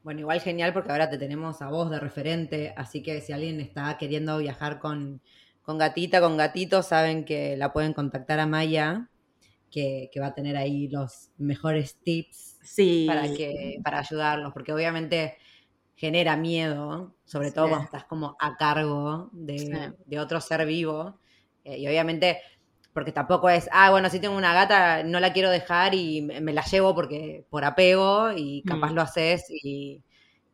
Bueno, 0.03 0.21
igual 0.21 0.43
genial 0.43 0.75
porque 0.75 0.93
ahora 0.93 1.09
te 1.09 1.17
tenemos 1.17 1.63
a 1.63 1.71
vos 1.71 1.89
de 1.89 1.99
referente, 1.99 2.75
así 2.77 3.03
que 3.03 3.23
si 3.23 3.33
alguien 3.33 3.59
está 3.59 3.97
queriendo 3.97 4.37
viajar 4.37 4.81
con, 4.81 5.23
con 5.63 5.79
gatita, 5.79 6.21
con 6.21 6.37
gatito, 6.37 6.83
saben 6.83 7.25
que 7.25 7.57
la 7.57 7.73
pueden 7.73 7.95
contactar 7.95 8.39
a 8.39 8.47
Maya, 8.47 9.09
que, 9.71 10.11
que 10.13 10.21
va 10.21 10.27
a 10.27 10.35
tener 10.35 10.59
ahí 10.59 10.89
los 10.89 11.31
mejores 11.39 11.97
tips 12.03 12.59
sí. 12.63 13.07
para, 13.09 13.33
que, 13.33 13.79
para 13.83 14.01
ayudarlos, 14.01 14.53
porque 14.53 14.75
obviamente 14.75 15.39
genera 15.97 16.37
miedo, 16.37 17.15
sobre 17.25 17.53
todo 17.53 17.69
cuando 17.69 17.85
estás 17.85 18.05
como 18.05 18.37
a 18.41 18.57
cargo 18.57 19.31
de, 19.33 19.59
sí. 19.59 19.73
de 20.07 20.19
otro 20.19 20.41
ser 20.41 20.67
vivo. 20.67 21.19
Eh, 21.65 21.79
y 21.79 21.89
obviamente, 21.89 22.41
porque 22.93 23.13
tampoco 23.13 23.49
es, 23.49 23.69
ah, 23.73 23.91
bueno, 23.91 24.11
si 24.11 24.21
tengo 24.21 24.37
una 24.37 24.55
gata, 24.55 25.03
no 25.03 25.21
la 25.21 25.33
quiero 25.33 25.51
dejar 25.51 25.95
y 25.95 26.23
me 26.23 26.53
la 26.53 26.65
llevo 26.65 26.95
porque 26.95 27.45
por 27.49 27.65
apego 27.65 28.33
y 28.35 28.63
capaz 28.63 28.91
mm. 28.91 28.95
lo 28.95 29.03
haces 29.03 29.45
y, 29.51 30.03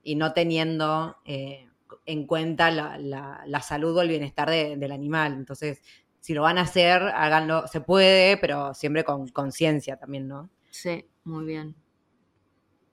y, 0.02 0.14
no 0.14 0.32
teniendo 0.32 1.16
eh, 1.24 1.68
en 2.06 2.26
cuenta 2.26 2.70
la, 2.70 2.98
la, 2.98 3.42
la, 3.46 3.60
salud 3.60 3.96
o 3.96 4.02
el 4.02 4.08
bienestar 4.08 4.48
de, 4.50 4.76
del 4.76 4.92
animal. 4.92 5.32
Entonces, 5.34 5.82
si 6.20 6.34
lo 6.34 6.42
van 6.42 6.58
a 6.58 6.62
hacer, 6.62 7.02
háganlo, 7.02 7.66
se 7.66 7.80
puede, 7.80 8.36
pero 8.36 8.74
siempre 8.74 9.04
con 9.04 9.28
conciencia 9.28 9.96
también, 9.96 10.28
¿no? 10.28 10.50
Sí, 10.70 11.06
muy 11.24 11.44
bien. 11.44 11.74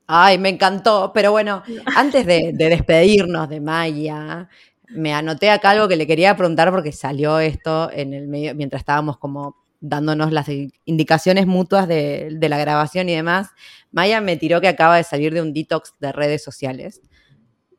Ay, 0.08 0.38
me 0.38 0.50
encantó. 0.50 1.12
Pero 1.14 1.32
bueno, 1.32 1.64
antes 1.96 2.26
de, 2.26 2.52
de, 2.54 2.70
despedirnos 2.70 3.50
de 3.50 3.60
Maya, 3.60 4.50
me 4.90 5.14
anoté 5.14 5.50
acá 5.50 5.72
algo 5.72 5.88
que 5.88 5.98
le 5.98 6.08
quería 6.08 6.36
preguntar 6.38 6.72
porque 6.72 6.92
salió 6.94 7.40
esto 7.40 7.92
en 7.92 8.14
el 8.14 8.28
medio, 8.28 8.56
mientras 8.56 8.82
estábamos 8.82 9.18
como 9.18 9.58
dándonos 9.80 10.32
las 10.32 10.48
indicaciones 10.86 11.46
mutuas 11.46 11.88
de, 11.88 12.30
de 12.32 12.50
la 12.50 12.58
grabación 12.58 13.10
y 13.10 13.16
demás. 13.16 13.50
Maya 13.92 14.22
me 14.22 14.38
tiró 14.38 14.62
que 14.62 14.70
acaba 14.70 14.98
de 14.98 15.04
salir 15.04 15.34
de 15.34 15.42
un 15.42 15.54
detox 15.54 15.94
de 16.00 16.12
redes 16.12 16.44
sociales. 16.44 17.02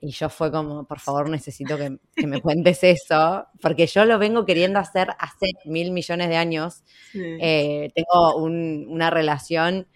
Y 0.00 0.12
yo 0.12 0.28
fue 0.28 0.52
como, 0.52 0.86
por 0.86 1.00
favor, 1.00 1.28
necesito 1.28 1.76
que, 1.76 1.98
que, 2.14 2.26
me 2.28 2.40
cuentes 2.40 2.84
eso, 2.84 3.46
porque 3.60 3.86
yo 3.88 4.04
lo 4.04 4.18
vengo 4.20 4.44
queriendo 4.44 4.78
hacer 4.78 5.08
hace 5.18 5.50
mil 5.64 5.90
millones 5.90 6.28
de 6.28 6.36
años. 6.36 6.84
Sí. 7.10 7.20
Eh, 7.40 7.90
tengo 7.96 8.36
un, 8.36 8.86
una 8.88 9.10
relación 9.10 9.88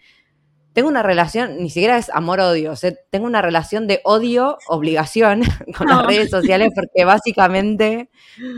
tengo 0.73 0.89
una 0.89 1.03
relación, 1.03 1.57
ni 1.57 1.69
siquiera 1.69 1.97
es 1.97 2.09
amor-odio, 2.09 2.71
o 2.71 2.75
sea, 2.75 2.91
tengo 3.11 3.27
una 3.27 3.41
relación 3.41 3.87
de 3.87 4.01
odio-obligación 4.03 5.43
con 5.77 5.87
no. 5.87 5.97
las 5.97 6.05
redes 6.07 6.29
sociales 6.31 6.69
porque 6.75 7.05
básicamente 7.05 8.09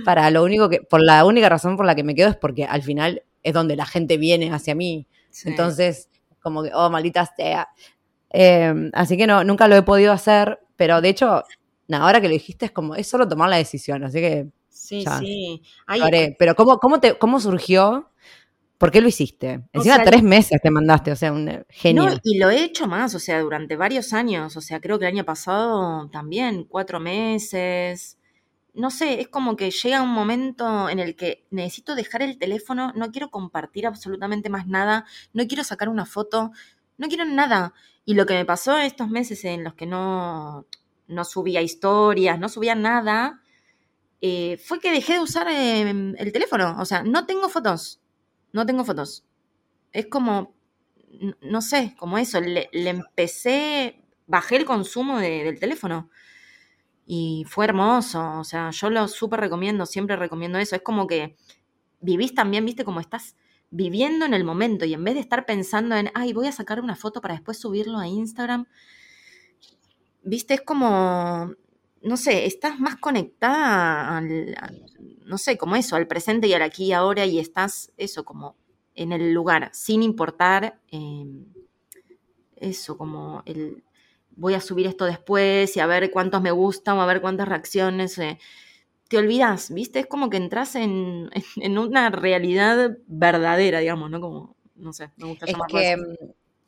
para 0.06 0.32
lo 0.32 0.44
único 0.44 0.70
que, 0.70 0.82
por 0.82 1.04
la 1.04 1.26
única 1.26 1.50
razón 1.50 1.76
por 1.76 1.86
la 1.86 1.94
que 1.94 2.04
me 2.04 2.16
quedo 2.16 2.30
es 2.30 2.38
porque 2.38 2.64
al 2.64 2.82
final 2.84 3.24
es 3.44 3.54
donde 3.54 3.76
la 3.76 3.86
gente 3.86 4.18
viene 4.18 4.52
hacia 4.52 4.74
mí. 4.76 5.08
Sí. 5.30 5.50
Entonces, 5.50 6.10
como 6.42 6.64
que, 6.64 6.72
oh, 6.74 6.90
maldita 6.90 7.26
sea. 7.26 7.70
Eh, 8.32 8.74
así 8.94 9.18
que 9.18 9.28
no, 9.28 9.44
nunca 9.44 9.68
lo 9.68 9.76
he 9.76 9.82
podido 9.82 10.14
hacer, 10.14 10.60
pero 10.76 11.02
de 11.02 11.10
hecho, 11.10 11.44
ahora 11.92 12.22
que 12.22 12.28
lo 12.28 12.34
dijiste 12.34 12.66
es 12.66 12.72
como, 12.72 12.96
es 12.96 13.08
solo 13.08 13.28
tomar 13.28 13.50
la 13.50 13.58
decisión, 13.58 14.04
así 14.04 14.20
que... 14.20 14.48
Sí, 14.70 15.04
ya, 15.04 15.18
sí. 15.18 15.62
Ay, 15.88 16.36
pero 16.38 16.56
¿cómo, 16.56 16.78
cómo, 16.78 17.00
te, 17.00 17.18
¿cómo 17.18 17.40
surgió? 17.40 18.12
¿Por 18.78 18.92
qué 18.92 19.00
lo 19.00 19.08
hiciste? 19.08 19.64
Encima 19.72 19.96
o 19.96 19.98
sea, 19.98 20.06
tres 20.06 20.22
meses 20.22 20.60
te 20.62 20.70
mandaste, 20.70 21.12
o 21.12 21.16
sea, 21.16 21.32
un 21.32 21.66
genio. 21.70 22.06
No, 22.06 22.18
y 22.24 22.38
lo 22.38 22.50
he 22.50 22.64
hecho 22.64 22.88
más, 22.88 23.16
o 23.16 23.20
sea, 23.20 23.40
durante 23.40 23.78
varios 23.78 24.12
años, 24.12 24.58
o 24.58 24.62
sea, 24.62 24.82
creo 24.82 25.00
que 25.00 25.06
el 25.06 25.14
año 25.14 25.24
pasado 25.24 26.10
también, 26.10 26.66
cuatro 26.66 27.00
meses. 27.00 28.18
No 28.74 28.92
sé, 28.92 29.22
es 29.22 29.30
como 29.30 29.56
que 29.56 29.72
llega 29.72 30.02
un 30.02 30.10
momento 30.10 30.90
en 30.90 31.00
el 31.00 31.16
que 31.16 31.46
necesito 31.50 31.96
dejar 31.96 32.22
el 32.22 32.38
teléfono, 32.38 32.92
no 32.96 33.12
quiero 33.12 33.30
compartir 33.30 33.88
absolutamente 33.88 34.50
más 34.50 34.68
nada, 34.68 35.06
no 35.32 35.48
quiero 35.48 35.64
sacar 35.64 35.88
una 35.88 36.06
foto, 36.06 36.52
no 36.98 37.08
quiero 37.08 37.24
nada. 37.24 37.74
Y 38.04 38.16
lo 38.16 38.26
que 38.26 38.34
me 38.34 38.44
pasó 38.44 38.78
estos 38.78 39.10
meses 39.10 39.46
en 39.46 39.64
los 39.64 39.76
que 39.76 39.86
no, 39.86 40.66
no 41.08 41.24
subía 41.24 41.62
historias, 41.62 42.38
no 42.40 42.50
subía 42.50 42.76
nada, 42.76 43.42
eh, 44.22 44.58
fue 44.58 44.80
que 44.80 44.92
dejé 44.92 45.14
de 45.14 45.20
usar 45.20 45.48
eh, 45.50 45.90
el 46.18 46.32
teléfono. 46.34 46.76
O 46.80 46.86
sea, 46.86 47.04
no 47.04 47.26
tengo 47.26 47.48
fotos. 47.48 48.02
No 48.56 48.66
tengo 48.66 48.86
fotos. 48.86 49.26
Es 49.94 50.08
como, 50.08 50.56
no 51.42 51.62
sé, 51.62 51.96
como 52.00 52.18
eso. 52.18 52.42
Le, 52.42 52.70
le 52.74 52.90
empecé, 52.92 54.04
bajé 54.28 54.58
el 54.58 54.66
consumo 54.66 55.20
de- 55.20 55.44
del 55.46 55.60
teléfono. 55.60 56.10
Y 57.06 57.46
fue 57.48 57.66
hermoso. 57.66 58.40
O 58.40 58.44
sea, 58.44 58.72
yo 58.72 58.90
lo 58.90 59.08
súper 59.08 59.40
recomiendo, 59.40 59.86
siempre 59.86 60.16
recomiendo 60.16 60.58
eso. 60.60 60.76
Es 60.76 60.82
como 60.82 61.08
que 61.08 61.36
vivís 62.02 62.36
también, 62.36 62.66
viste, 62.66 62.86
como 62.86 63.02
estás 63.02 63.36
viviendo 63.72 64.26
en 64.26 64.34
el 64.36 64.44
momento 64.46 64.86
y 64.86 64.94
en 64.96 65.04
vez 65.04 65.16
de 65.16 65.22
estar 65.22 65.46
pensando 65.46 65.96
en, 65.96 66.12
ay, 66.16 66.34
voy 66.34 66.48
a 66.48 66.54
sacar 66.54 66.82
una 66.82 66.96
foto 66.96 67.22
para 67.22 67.36
después 67.36 67.60
subirlo 67.60 68.00
a 68.00 68.08
Instagram, 68.08 68.68
viste, 70.24 70.56
es 70.56 70.62
como, 70.62 71.54
no 72.06 72.18
sé, 72.18 72.46
estás 72.46 72.80
más 72.80 72.98
conectada 72.98 74.18
al, 74.18 74.56
al- 74.60 74.92
no 75.26 75.38
sé, 75.40 75.58
como 75.58 75.76
eso, 75.76 75.96
al 75.96 76.08
presente 76.08 76.48
y 76.48 76.54
al 76.54 76.62
aquí 76.64 76.86
y 76.88 76.94
ahora 76.94 77.26
y 77.26 77.40
estás, 77.40 77.92
eso, 77.98 78.26
como 78.26 78.58
en 78.96 79.12
el 79.14 79.34
lugar, 79.34 79.70
sin 79.74 80.04
importar 80.04 80.80
eh, 80.92 81.26
eso, 82.56 82.98
como 82.98 83.44
el, 83.46 83.84
voy 84.36 84.54
a 84.54 84.62
subir 84.62 84.88
esto 84.88 85.06
después 85.06 85.76
y 85.76 85.80
a 85.80 85.88
ver 85.88 86.12
cuántos 86.12 86.42
me 86.42 86.52
gustan 86.52 86.98
o 86.98 87.02
a 87.02 87.06
ver 87.06 87.22
cuántas 87.22 87.48
reacciones. 87.48 88.18
eh, 88.18 88.40
te 89.10 89.18
olvidas, 89.20 89.72
¿viste? 89.74 90.00
Es 90.02 90.08
como 90.08 90.30
que 90.32 90.38
entras 90.38 90.76
en, 90.76 91.30
en 91.58 91.78
una 91.78 92.10
realidad 92.12 92.98
verdadera, 93.08 93.80
digamos, 93.80 94.10
¿no? 94.12 94.22
Como, 94.22 94.58
no 94.76 94.94
sé, 94.94 95.12
me 95.18 95.28
gusta 95.28 95.46
Es 95.46 95.56
que 95.68 95.86
así. 95.86 96.06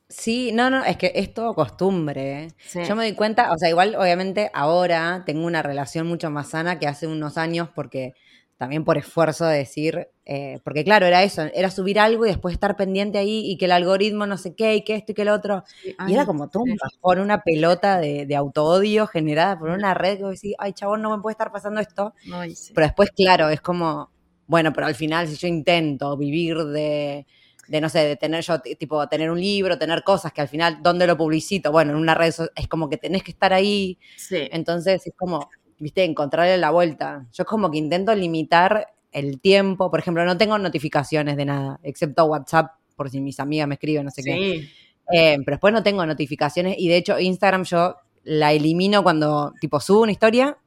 Sí, 0.10 0.52
no, 0.54 0.70
no, 0.70 0.84
es 0.86 0.98
que 0.98 1.12
es 1.16 1.34
todo 1.34 1.54
costumbre. 1.56 2.44
¿eh? 2.44 2.48
Sí. 2.60 2.80
Yo 2.88 2.96
me 2.96 3.04
doy 3.04 3.14
cuenta, 3.16 3.52
o 3.52 3.58
sea, 3.58 3.70
igual 3.70 3.96
obviamente 3.96 4.50
ahora 4.54 5.24
tengo 5.26 5.46
una 5.46 5.62
relación 5.64 6.08
mucho 6.08 6.30
más 6.30 6.50
sana 6.50 6.80
que 6.80 6.88
hace 6.88 7.08
unos 7.08 7.38
años 7.38 7.70
porque 7.76 8.14
también 8.58 8.84
por 8.84 8.98
esfuerzo 8.98 9.46
de 9.46 9.58
decir, 9.60 10.08
eh, 10.26 10.60
porque 10.64 10.84
claro, 10.84 11.06
era 11.06 11.22
eso, 11.22 11.44
era 11.54 11.70
subir 11.70 12.00
algo 12.00 12.26
y 12.26 12.30
después 12.30 12.54
estar 12.54 12.76
pendiente 12.76 13.20
ahí 13.20 13.44
y 13.52 13.56
que 13.58 13.66
el 13.66 13.72
algoritmo 13.72 14.26
no 14.26 14.36
sé 14.38 14.56
qué 14.56 14.76
y 14.76 14.84
que 14.84 14.96
esto 14.96 15.12
y 15.12 15.16
que 15.16 15.26
lo 15.26 15.34
otro. 15.34 15.64
Sí, 15.84 15.96
Y 16.08 16.14
era 16.14 16.26
como 16.26 16.46
sí. 16.46 16.76
bajón, 16.82 17.20
una 17.20 17.44
pelota 17.44 18.00
de, 18.00 18.26
de 18.26 18.36
autoodio 18.36 19.06
generada 19.06 19.60
por 19.60 19.70
una 19.70 19.94
red 19.94 20.18
que 20.18 20.24
vos 20.24 20.34
decís, 20.34 20.56
ay, 20.58 20.74
chabón, 20.74 21.04
no 21.04 21.16
me 21.16 21.22
puede 21.22 21.34
estar 21.34 21.52
pasando 21.52 21.80
esto. 21.80 22.14
Ay, 22.34 22.56
sí. 22.56 22.74
Pero 22.74 22.88
después, 22.88 23.12
claro, 23.12 23.50
es 23.50 23.62
como, 23.62 24.10
bueno, 24.48 24.74
pero 24.74 24.88
al 24.88 24.96
final 24.96 25.28
si 25.28 25.36
yo 25.36 25.48
intento 25.48 26.18
vivir 26.18 26.58
de, 26.66 27.28
de 27.68 27.82
no 27.82 27.90
sé, 27.90 28.00
de 28.00 28.16
tener 28.16 28.44
yo, 28.44 28.60
tipo, 28.60 29.08
tener 29.08 29.30
un 29.30 29.40
libro, 29.40 29.78
tener 29.78 30.04
cosas 30.04 30.32
que 30.34 30.42
al 30.42 30.48
final, 30.48 30.80
¿dónde 30.82 31.08
lo 31.08 31.18
publicito? 31.18 31.72
Bueno, 31.72 31.92
en 31.92 31.98
una 31.98 32.16
red 32.16 32.34
es 32.56 32.68
como 32.68 32.90
que 32.90 32.98
tenés 32.98 33.24
que 33.24 33.32
estar 33.32 33.54
ahí, 33.54 33.98
Sí. 34.16 34.48
entonces 34.52 35.06
es 35.06 35.14
como, 35.16 35.50
viste, 35.80 36.04
encontrarle 36.04 36.58
la 36.58 36.72
vuelta. 36.72 37.26
Yo 37.34 37.44
es 37.44 37.48
como 37.48 37.70
que 37.70 37.78
intento 37.78 38.14
limitar 38.16 38.88
el 39.12 39.40
tiempo, 39.40 39.90
por 39.90 40.00
ejemplo, 40.00 40.24
no 40.26 40.38
tengo 40.38 40.58
notificaciones 40.58 41.38
de 41.38 41.46
nada, 41.46 41.80
excepto 41.84 42.26
WhatsApp, 42.26 42.72
por 42.96 43.10
si 43.10 43.20
mis 43.22 43.40
amigas 43.40 43.68
me 43.68 43.76
escriben, 43.76 44.06
no 44.06 44.12
sé 44.12 44.24
qué. 44.24 44.70
Eh, 45.14 45.38
pero 45.46 45.56
después 45.56 45.74
no 45.74 45.84
tengo 45.84 46.06
notificaciones 46.06 46.76
y 46.78 46.90
de 46.90 46.98
hecho 46.98 47.18
Instagram 47.20 47.64
yo 47.64 47.96
la 48.24 48.52
elimino 48.52 49.04
cuando 49.04 49.54
tipo 49.62 49.80
subo 49.80 50.02
una 50.02 50.12
historia 50.12 50.58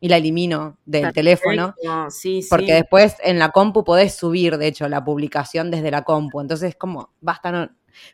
y 0.00 0.08
la 0.08 0.16
elimino 0.18 0.78
del 0.86 1.12
teléfono. 1.12 1.74
Perfecto, 1.74 2.10
Sí, 2.10 2.42
sí. 2.42 2.48
Porque 2.48 2.74
después 2.74 3.16
en 3.22 3.38
la 3.38 3.50
compu 3.50 3.84
podés 3.84 4.14
subir, 4.14 4.56
de 4.58 4.66
hecho, 4.68 4.88
la 4.88 5.02
publicación 5.04 5.70
desde 5.70 5.90
la 5.90 6.02
compu. 6.02 6.40
Entonces, 6.40 6.76
como, 6.76 7.10
basta, 7.20 7.50
no. 7.50 7.68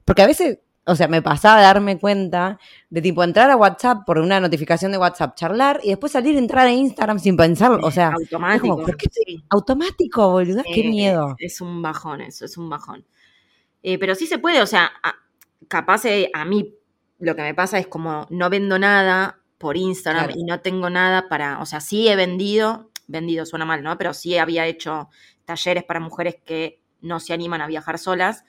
Porque 0.04 0.22
a 0.22 0.26
veces, 0.26 0.60
o 0.86 0.94
sea, 0.96 1.08
me 1.08 1.20
pasaba 1.22 1.60
darme 1.60 1.98
cuenta 1.98 2.58
de 2.90 3.02
tipo 3.02 3.22
entrar 3.22 3.50
a 3.50 3.56
WhatsApp 3.56 4.04
por 4.06 4.18
una 4.18 4.40
notificación 4.40 4.92
de 4.92 4.98
WhatsApp, 4.98 5.34
charlar 5.36 5.80
y 5.82 5.88
después 5.90 6.12
salir 6.12 6.36
a 6.36 6.38
entrar 6.38 6.66
a 6.66 6.72
Instagram 6.72 7.18
sin 7.18 7.36
pensarlo. 7.36 7.86
O 7.86 7.90
sea, 7.90 8.12
automático. 8.12 8.68
como, 8.68 8.84
¿por 8.86 8.96
qué 8.96 9.08
sí. 9.12 9.44
automático, 9.50 10.30
boludo? 10.30 10.62
Qué 10.62 10.80
Eh, 10.80 10.88
miedo. 10.88 11.36
Es 11.38 11.60
un 11.60 11.82
bajón 11.82 12.20
eso, 12.22 12.44
es 12.46 12.56
un 12.56 12.70
bajón. 12.70 13.04
Eh, 13.82 13.98
pero 13.98 14.14
sí 14.14 14.26
se 14.26 14.38
puede, 14.38 14.62
o 14.62 14.66
sea, 14.66 14.90
a- 15.02 15.14
capaz 15.68 16.06
eh, 16.06 16.30
a 16.32 16.44
mí 16.46 16.74
lo 17.18 17.36
que 17.36 17.42
me 17.42 17.54
pasa 17.54 17.78
es 17.78 17.86
como 17.86 18.26
no 18.30 18.48
vendo 18.50 18.78
nada 18.78 19.38
por 19.64 19.78
Instagram 19.78 20.26
Claro. 20.26 20.38
y 20.38 20.44
no 20.44 20.60
tengo 20.60 20.90
nada 20.90 21.26
para, 21.30 21.58
o 21.58 21.64
sea, 21.64 21.80
sí 21.80 22.06
he 22.06 22.16
vendido, 22.16 22.90
vendido 23.06 23.46
suena 23.46 23.64
mal, 23.64 23.82
¿no? 23.82 23.96
Pero 23.96 24.12
sí 24.12 24.36
había 24.36 24.66
hecho 24.66 25.08
talleres 25.46 25.84
para 25.84 26.00
mujeres 26.00 26.36
que 26.44 26.82
no 27.00 27.18
se 27.18 27.32
animan 27.32 27.62
a 27.62 27.66
viajar 27.66 27.98
solas. 27.98 28.44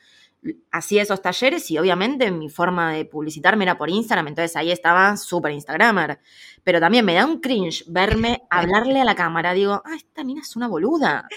Hacía 0.72 1.04
esos 1.04 1.22
talleres 1.22 1.72
y 1.72 1.78
obviamente 1.78 2.30
mi 2.32 2.50
forma 2.50 2.92
de 2.92 3.06
publicitarme 3.06 3.64
era 3.64 3.78
por 3.78 3.90
Instagram, 3.90 4.28
entonces 4.28 4.58
ahí 4.58 4.72
estaba 4.72 5.16
súper 5.16 5.54
Instagramer. 5.54 6.20
Pero 6.66 6.82
también 6.82 7.06
me 7.06 7.14
da 7.14 7.26
un 7.26 7.40
cringe 7.40 7.86
verme 7.88 8.42
hablarle 8.50 9.00
a 9.00 9.06
la 9.06 9.16
cámara. 9.16 9.54
Digo, 9.54 9.82
ah, 9.86 9.96
esta 9.96 10.26
mina 10.26 10.42
es 10.42 10.58
una 10.58 10.68
boluda 10.68 11.30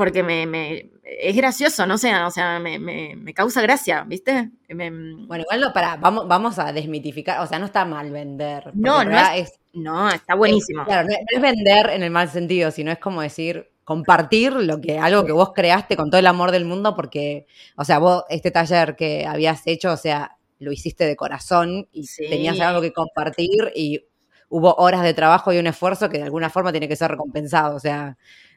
porque 0.00 0.22
me, 0.22 0.46
me- 0.46 0.90
es 1.04 1.36
gracioso, 1.36 1.86
no 1.86 1.98
sé, 1.98 2.14
o 2.14 2.30
sea, 2.30 2.58
me, 2.58 2.78
me- 2.78 3.14
me 3.16 3.34
causa 3.34 3.60
gracia, 3.60 4.04
¿viste? 4.06 4.50
Bueno, 4.68 5.42
igual 5.42 5.60
no, 5.60 5.72
para, 5.72 5.96
vamos, 5.96 6.26
vamos 6.26 6.58
a 6.58 6.72
desmitificar, 6.72 7.40
o 7.40 7.46
sea, 7.46 7.58
no 7.58 7.66
está 7.66 7.84
mal 7.84 8.10
vender. 8.10 8.70
No, 8.74 9.04
no 9.04 9.18
es- 9.34 9.58
no, 9.72 10.08
está 10.10 10.34
buenísimo. 10.34 10.82
Es- 10.82 10.88
claro, 10.88 11.08
no, 11.08 11.14
no 11.14 11.36
es 11.36 11.42
vender 11.42 11.90
en 11.90 12.02
el 12.02 12.10
mal 12.10 12.28
sentido, 12.30 12.70
sino 12.70 12.90
es 12.90 12.98
como 12.98 13.20
decir, 13.22 13.70
compartir 13.84 14.52
lo 14.54 14.80
que, 14.80 14.98
algo 14.98 15.24
que 15.26 15.32
vos 15.32 15.52
creaste 15.54 15.96
con 15.96 16.10
todo 16.10 16.18
el 16.20 16.26
amor 16.26 16.50
del 16.52 16.64
mundo, 16.64 16.94
porque, 16.96 17.46
o 17.76 17.84
sea, 17.84 17.98
vos, 17.98 18.24
este 18.28 18.50
taller 18.50 18.96
que 18.96 19.26
habías 19.26 19.66
hecho, 19.66 19.92
o 19.92 19.96
sea, 19.96 20.36
lo 20.58 20.72
hiciste 20.72 21.04
de 21.06 21.16
corazón 21.16 21.88
y 21.92 22.06
Sí. 22.06 22.24
tenías 22.28 22.58
algo 22.60 22.80
que 22.80 22.92
compartir 22.92 23.72
y 23.74 24.04
hubo 24.48 24.74
horas 24.74 25.02
de 25.02 25.14
trabajo 25.14 25.52
y 25.52 25.58
un 25.58 25.66
esfuerzo 25.66 26.08
que 26.08 26.18
de 26.18 26.24
alguna 26.24 26.50
forma 26.50 26.70
tiene 26.72 26.88
que 26.88 26.96
ser 26.96 27.10
recompensado. 27.10 27.76
O 27.76 27.80
sea, 27.80 28.16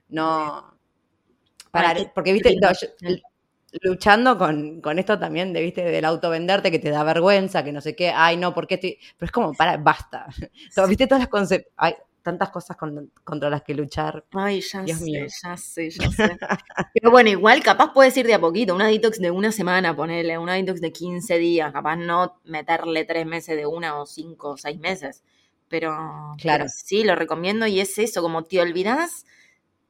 no. 0.09 0.71
Para, 1.74 1.93
porque 2.13 2.34
viste, 2.34 2.55
luchando 3.82 4.38
con, 4.38 4.82
con 4.82 4.99
esto 4.99 5.17
también 5.17 5.51
de, 5.53 5.61
viste, 5.61 5.84
del 5.84 6.05
autovenderte 6.05 6.69
que 6.71 6.80
te 6.80 6.89
da 6.91 7.03
vergüenza, 7.03 7.63
que 7.63 7.71
no 7.71 7.82
sé 7.82 7.95
qué, 7.95 8.11
ay 8.15 8.38
no, 8.38 8.53
¿por 8.53 8.67
qué 8.67 8.76
estoy? 8.76 8.99
Pero 9.17 9.26
es 9.28 9.32
como, 9.32 9.53
para, 9.53 9.78
basta. 9.78 10.28
So, 10.71 10.88
viste 10.88 11.07
todas 11.07 11.21
las 11.24 11.30
conceptos, 11.30 11.74
hay 11.78 11.95
tantas 12.21 12.51
cosas 12.51 12.78
con- 12.78 13.11
contra 13.24 13.49
las 13.49 13.63
que 13.63 13.74
luchar. 13.74 14.24
Ay, 14.32 14.61
ya 14.61 14.84
Dios 14.84 14.99
sé, 14.99 15.03
mío. 15.05 15.26
ya 15.43 15.57
sé, 15.57 15.89
ya 15.89 16.09
sé. 16.11 16.38
Pero 16.93 17.11
bueno, 17.11 17.30
igual 17.30 17.61
capaz 17.63 17.91
puedes 17.93 18.15
ir 18.15 18.28
de 18.28 18.36
a 18.36 18.39
poquito, 18.39 18.76
una 18.76 18.88
detox 18.88 19.19
de 19.19 19.32
una 19.32 19.51
semana, 19.51 19.95
ponerle, 19.95 20.38
una 20.38 20.53
detox 20.53 20.80
de 20.80 20.91
15 20.91 21.38
días, 21.39 21.74
capaz 21.74 21.95
no 21.97 22.39
meterle 22.45 23.03
tres 23.05 23.26
meses 23.26 23.57
de 23.57 23.65
una 23.65 23.99
o 23.99 24.05
cinco 24.05 24.51
o 24.51 24.57
seis 24.57 24.80
meses. 24.80 25.24
Pero, 25.67 25.89
Claro. 26.38 26.65
pero 26.65 26.69
sí, 26.69 27.03
lo 27.03 27.15
recomiendo 27.15 27.65
y 27.65 27.80
es 27.80 27.97
eso, 27.97 28.21
como 28.21 28.43
te 28.43 28.61
olvidás, 28.61 29.26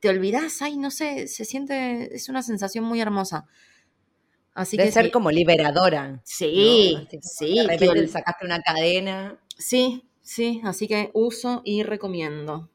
te 0.03 0.09
olvidás, 0.09 0.61
ay, 0.61 0.75
no 0.75 0.91
sé, 0.91 1.29
se 1.29 1.45
siente, 1.45 2.13
es 2.13 2.27
una 2.27 2.43
sensación 2.43 2.83
muy 2.83 2.99
hermosa. 2.99 3.45
Así 4.53 4.75
Debe 4.75 4.89
que 4.89 4.93
ser 4.93 5.05
sí. 5.05 5.11
como 5.11 5.31
liberadora. 5.31 6.19
Sí, 6.25 6.97
¿no? 6.97 7.19
Sí, 7.21 7.55
De 7.55 7.67
repente 7.67 8.09
sacaste 8.09 8.45
una 8.45 8.61
cadena. 8.61 9.39
Sí, 9.57 10.03
sí, 10.21 10.59
así 10.65 10.89
que 10.89 11.09
uso 11.13 11.61
y 11.63 11.83
recomiendo. 11.83 12.69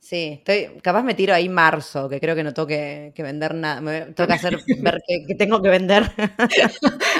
Sí, 0.00 0.38
estoy, 0.38 0.80
capaz 0.80 1.02
me 1.02 1.12
tiro 1.12 1.34
ahí 1.34 1.50
marzo, 1.50 2.08
que 2.08 2.20
creo 2.20 2.34
que 2.34 2.42
no 2.42 2.54
tengo 2.54 2.68
que, 2.68 3.12
vender 3.18 3.54
nada. 3.54 3.82
Me 3.82 4.00
tengo 4.12 4.26
que 4.26 4.32
hacer 4.32 4.56
ver 4.80 5.02
qué, 5.06 5.34
tengo 5.34 5.60
que 5.60 5.68
vender. 5.68 6.04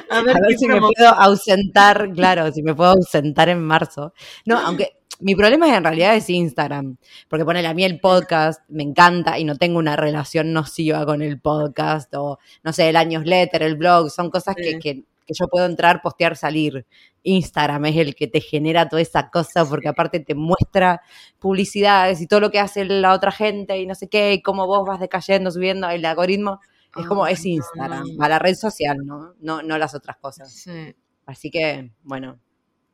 A 0.08 0.18
A 0.18 0.22
ver 0.22 0.58
si 0.58 0.66
me 0.66 0.80
puedo 0.80 1.08
ausentar, 1.10 2.10
claro, 2.14 2.50
si 2.52 2.62
me 2.62 2.74
puedo 2.74 2.92
ausentar 2.92 3.50
en 3.50 3.62
marzo. 3.62 4.14
No, 4.46 4.58
aunque 4.58 5.03
mi 5.24 5.34
problema 5.34 5.74
en 5.74 5.82
realidad 5.82 6.14
es 6.16 6.28
Instagram, 6.28 6.96
porque 7.28 7.44
ponele 7.44 7.68
a 7.68 7.74
mí 7.74 7.82
el 7.84 7.98
podcast, 7.98 8.60
me 8.68 8.82
encanta 8.82 9.38
y 9.38 9.44
no 9.44 9.56
tengo 9.56 9.78
una 9.78 9.96
relación 9.96 10.52
nociva 10.52 11.04
con 11.06 11.22
el 11.22 11.40
podcast 11.40 12.12
o, 12.14 12.38
no 12.62 12.72
sé, 12.72 12.90
el 12.90 13.08
newsletter, 13.08 13.62
el 13.62 13.76
blog, 13.76 14.10
son 14.10 14.30
cosas 14.30 14.54
que, 14.54 14.72
Sí. 14.72 14.78
que, 14.80 14.94
que 15.26 15.34
yo 15.34 15.48
puedo 15.48 15.64
entrar, 15.66 16.02
postear, 16.02 16.36
salir. 16.36 16.86
Instagram 17.22 17.86
es 17.86 17.96
el 17.96 18.14
que 18.14 18.26
te 18.28 18.40
genera 18.42 18.86
toda 18.88 19.00
esa 19.00 19.30
cosa 19.30 19.64
porque 19.64 19.88
aparte 19.88 20.20
te 20.20 20.34
muestra 20.34 21.00
publicidades 21.38 22.20
y 22.20 22.26
todo 22.26 22.40
lo 22.40 22.50
que 22.50 22.60
hace 22.60 22.84
la 22.84 23.14
otra 23.14 23.32
gente 23.32 23.78
y 23.78 23.86
no 23.86 23.94
sé 23.94 24.08
qué, 24.08 24.34
y 24.34 24.42
cómo 24.42 24.66
vos 24.66 24.86
vas 24.86 25.00
decayendo, 25.00 25.50
subiendo 25.50 25.88
el 25.88 26.04
algoritmo. 26.04 26.60
Es 26.96 27.06
como, 27.06 27.26
es 27.26 27.44
Instagram, 27.44 28.04
a 28.20 28.28
la 28.28 28.38
red 28.38 28.54
social, 28.54 28.98
¿no? 29.04 29.34
No, 29.40 29.62
no 29.62 29.78
las 29.78 29.94
otras 29.94 30.16
cosas. 30.18 30.52
Sí, 30.52 30.94
Así 31.26 31.50
que, 31.50 31.90
bueno, 32.02 32.38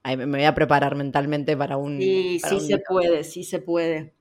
me 0.05 0.27
voy 0.27 0.45
a 0.45 0.55
preparar 0.55 0.97
mentalmente 0.97 1.57
para 1.57 1.77
un... 1.77 1.99
sí, 1.99 2.39
para 2.41 2.55
sí 2.57 2.61
un 2.61 2.67
se 2.67 2.79
puede, 2.79 3.25
sí 3.25 3.45
se 3.45 3.61
puede. 3.61 4.15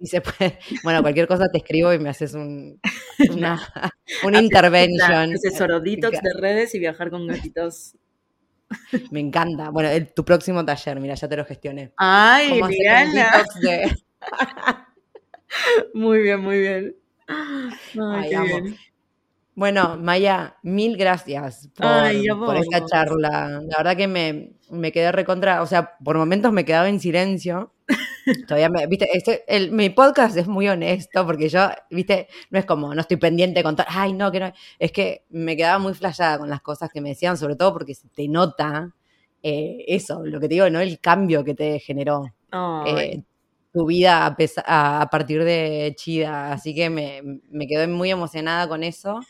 Sí 0.00 0.06
se 0.06 0.20
puede. 0.20 0.58
Bueno, 0.82 1.02
cualquier 1.02 1.26
cosa 1.28 1.48
te 1.50 1.58
escribo 1.58 1.92
y 1.92 1.98
me 1.98 2.08
haces 2.10 2.34
un, 2.34 2.80
una, 3.30 3.60
una 4.22 4.38
intervention. 4.38 5.32
Asesoro 5.34 5.80
detox 5.80 6.20
de 6.20 6.32
redes 6.40 6.74
y 6.74 6.78
viajar 6.78 7.10
con 7.10 7.26
gatitos. 7.26 7.96
Me 9.12 9.20
encanta. 9.20 9.70
Bueno, 9.70 9.88
el- 9.90 10.12
tu 10.12 10.24
próximo 10.24 10.64
taller, 10.64 11.00
mira, 11.00 11.14
ya 11.14 11.28
te 11.28 11.36
lo 11.36 11.44
gestioné. 11.44 11.92
Ay, 11.96 12.50
¿Cómo 12.50 12.64
hacer 12.66 12.78
un 12.92 13.12
mirala. 13.12 13.32
detox 13.32 13.60
de... 13.60 13.92
Muy 15.94 16.20
bien, 16.22 16.40
muy 16.40 16.58
bien. 16.60 16.96
Ay, 17.28 17.74
Ay, 18.10 18.30
qué 18.30 18.36
bien. 18.38 18.76
Bueno, 19.56 19.96
Maya, 19.96 20.56
mil 20.62 20.96
gracias 20.96 21.68
por, 21.76 21.86
Ay, 21.86 22.26
a 22.28 22.34
por 22.46 22.56
esta 22.56 22.84
charla. 22.86 23.60
La 23.68 23.76
verdad 23.78 23.96
que 23.96 24.08
me, 24.08 24.52
me 24.70 24.90
quedé 24.90 25.12
recontra, 25.12 25.62
o 25.62 25.66
sea, 25.66 25.96
por 26.02 26.16
momentos 26.18 26.52
me 26.52 26.64
quedaba 26.64 26.88
en 26.88 26.98
silencio. 26.98 27.72
Todavía 28.48 28.68
me, 28.68 28.86
viste, 28.88 29.08
este, 29.16 29.44
el, 29.46 29.70
mi 29.70 29.90
podcast 29.90 30.36
es 30.36 30.48
muy 30.48 30.68
honesto 30.68 31.24
porque 31.26 31.48
yo, 31.48 31.68
viste, 31.90 32.26
no 32.50 32.58
es 32.58 32.64
como, 32.64 32.94
no 32.94 33.00
estoy 33.00 33.16
pendiente 33.18 33.60
de 33.60 33.64
contar, 33.64 33.86
ay, 33.90 34.12
no, 34.12 34.32
que 34.32 34.40
no, 34.40 34.52
es 34.78 34.90
que 34.92 35.24
me 35.30 35.56
quedaba 35.56 35.78
muy 35.78 35.94
flayada 35.94 36.38
con 36.38 36.48
las 36.50 36.60
cosas 36.62 36.90
que 36.92 37.00
me 37.00 37.10
decían, 37.10 37.36
sobre 37.36 37.54
todo 37.56 37.72
porque 37.72 37.94
se 37.94 38.08
te 38.08 38.26
nota 38.28 38.92
eh, 39.42 39.84
eso, 39.86 40.24
lo 40.24 40.40
que 40.40 40.48
te 40.48 40.54
digo, 40.54 40.70
¿no? 40.70 40.80
El 40.80 40.98
cambio 41.00 41.44
que 41.44 41.54
te 41.54 41.78
generó 41.78 42.24
eh, 42.86 43.22
tu 43.72 43.86
vida 43.86 44.34
a- 44.66 45.00
a 45.02 45.10
partir 45.10 45.44
de 45.44 45.92
Chida. 45.96 46.52
Así 46.52 46.74
que 46.74 46.90
me, 46.90 47.20
me 47.50 47.66
quedé 47.66 47.86
muy 47.88 48.10
emocionada 48.10 48.68
con 48.68 48.82
eso 48.84 49.20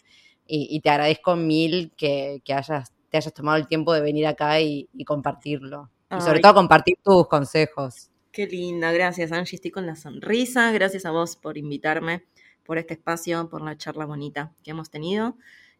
y, 0.46 0.68
y 0.70 0.80
te 0.80 0.90
agradezco 0.90 1.36
mil 1.36 1.92
que, 1.96 2.40
que 2.44 2.54
hayas, 2.54 2.92
te 3.10 3.16
hayas 3.16 3.32
tomado 3.32 3.56
el 3.56 3.66
tiempo 3.66 3.92
de 3.92 4.00
venir 4.00 4.26
acá 4.26 4.60
y, 4.60 4.88
y 4.92 5.04
compartirlo. 5.04 5.90
Y 6.10 6.20
sobre 6.20 6.40
todo 6.40 6.54
compartir 6.54 6.96
tus 7.02 7.26
consejos. 7.26 8.10
Qué 8.30 8.46
linda, 8.46 8.92
gracias 8.92 9.32
Angie, 9.32 9.56
estoy 9.56 9.70
con 9.70 9.86
la 9.86 9.96
sonrisa, 9.96 10.72
gracias 10.72 11.06
a 11.06 11.10
vos 11.10 11.36
por 11.36 11.56
invitarme, 11.56 12.24
por 12.64 12.78
este 12.78 12.94
espacio, 12.94 13.48
por 13.48 13.62
la 13.62 13.76
charla 13.76 14.06
bonita 14.06 14.52
que 14.62 14.72
hemos 14.72 14.90
tenido. 14.90 15.36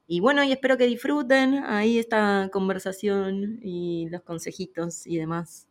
Y 0.07 0.21
bueno, 0.21 0.45
y 0.45 0.53
espero 0.53 0.77
que 0.77 0.87
disfruten 0.87 1.65
ahí 1.65 1.99
esta 1.99 2.51
conversación 2.53 3.59
y 3.63 4.09
los 4.11 4.23
consejitos 4.23 5.07
y 5.07 5.17
demás. 5.17 5.67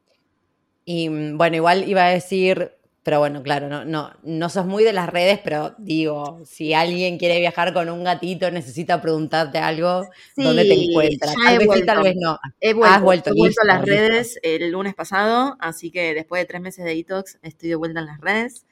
Y 0.86 1.10
mm, 1.10 1.38
bueno, 1.38 1.56
igual 1.56 1.88
iba 1.88 2.06
a 2.06 2.10
decir, 2.10 2.72
pero 3.04 3.20
bueno, 3.20 3.43
claro, 3.43 3.68
no, 3.68 3.84
no, 3.86 4.12
no 4.24 4.49
sos 4.49 4.66
muy 4.66 4.84
de 4.86 4.93
las 4.93 5.10
redes, 5.10 5.39
pero 5.43 5.76
digo, 5.78 6.41
si 6.45 6.74
alguien 6.74 7.18
quiere 7.18 7.39
viajar 7.39 7.74
con 7.74 7.89
un 7.89 8.04
gatito, 8.04 8.49
necesita 8.49 9.01
preguntarte 9.01 9.58
algo, 9.58 10.06
¿dónde 10.38 10.64
te 10.64 10.74
encuentras? 10.74 11.36
Tal 11.45 11.58
vez 11.58 11.68
sí, 11.74 11.86
tal 11.86 12.04
vez 12.04 12.16
no. 12.18 12.39
He 12.62 12.74
vuelto, 12.74 12.95
Has 12.95 13.01
vuelto, 13.01 13.30
he 13.32 13.34
vuelto 13.34 13.62
a 13.62 13.66
las 13.66 13.82
listo, 13.82 13.91
redes 13.93 14.39
el 14.41 14.72
lunes 14.72 14.95
pasado, 14.95 15.58
así 15.60 15.91
que 15.91 16.14
después 16.14 16.41
de 16.41 16.45
tres 16.45 16.62
meses 16.62 16.86
de 16.86 16.95
detox 16.95 17.39
estoy 17.41 17.70
de 17.70 17.76
vuelta 17.76 17.99
en 17.99 18.06
las 18.06 18.22
redes. 18.22 18.66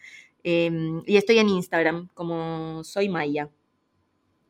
Eh, 0.44 0.72
y 1.06 1.18
estoy 1.18 1.38
en 1.40 1.50
Instagram 1.50 2.08
como 2.14 2.84
soy 2.84 3.10
Maya. 3.10 3.50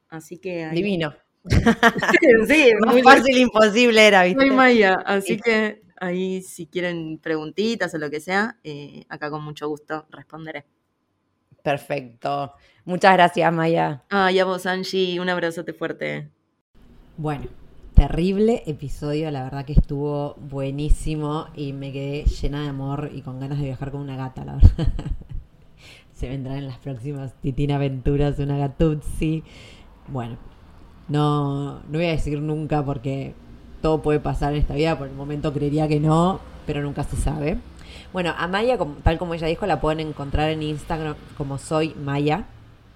Así 0.09 0.38
que 0.38 0.65
ahí- 0.65 0.75
Divino. 0.75 1.13
sí, 2.47 2.71
Más 2.79 2.93
muy 2.93 3.01
fácil 3.01 3.38
imposible 3.38 4.05
era, 4.05 4.23
¿viste? 4.23 4.39
Soy 4.41 4.51
Maya, 4.51 4.93
así 5.05 5.36
Sí. 5.36 5.39
que 5.43 5.82
ahí 6.02 6.41
si 6.41 6.66
quieren 6.66 7.20
preguntitas 7.20 7.93
o 7.93 7.97
lo 7.97 8.10
que 8.10 8.20
sea, 8.20 8.58
eh, 8.64 9.06
acá 9.08 9.30
con 9.30 9.43
mucho 9.43 9.70
gusto 9.70 10.06
responderé. 10.10 10.66
Perfecto. 11.64 12.54
Muchas 12.86 13.14
gracias, 13.14 13.54
Maya. 13.54 14.04
Ay, 14.10 14.39
a 14.39 14.45
vos, 14.45 14.66
Angie, 14.66 15.20
un 15.20 15.30
abrazote 15.30 15.74
fuerte. 15.74 16.30
Bueno, 17.18 17.45
terrible 17.93 18.64
episodio, 18.66 19.30
la 19.30 19.43
verdad 19.43 19.64
que 19.64 19.74
estuvo 19.74 20.34
buenísimo 20.36 21.47
y 21.56 21.74
me 21.74 21.93
quedé 21.93 22.26
llena 22.26 22.64
de 22.64 22.70
amor 22.70 23.12
y 23.14 23.22
con 23.22 23.39
ganas 23.39 23.60
de 23.60 23.66
viajar 23.66 23.91
con 23.91 24.02
una 24.02 24.18
gata, 24.18 24.43
la 24.43 24.56
verdad. 24.56 24.72
Se 26.14 26.28
vendrán 26.28 26.58
en 26.58 26.68
las 26.68 26.78
próximas 26.80 27.34
Titina 27.41 27.76
Aventuras 27.76 28.39
una 28.39 28.58
gatuzzi. 28.58 29.43
Bueno, 30.08 30.38
no, 31.08 31.82
no 31.82 31.91
voy 31.91 32.06
a 32.06 32.12
decir 32.12 32.39
nunca 32.41 32.84
porque 32.84 33.36
todo 33.82 34.01
puede 34.01 34.19
pasar 34.19 34.53
en 34.53 34.59
esta 34.59 34.75
vida, 34.75 34.97
por 34.97 35.07
el 35.07 35.13
momento 35.13 35.53
creería 35.53 35.88
que 35.88 35.99
no, 35.99 36.39
pero 36.65 36.82
nunca 36.82 37.03
se 37.03 37.17
sabe. 37.17 37.59
Bueno, 38.13 38.34
a 38.38 38.47
Maya, 38.47 38.77
tal 39.03 39.17
como 39.17 39.34
ella 39.34 39.47
dijo, 39.47 39.65
la 39.65 39.82
pueden 39.82 40.07
encontrar 40.07 40.49
en 40.49 40.61
Instagram 40.61 41.15
como 41.38 41.57
soy 41.57 41.95
Maya. 41.95 42.45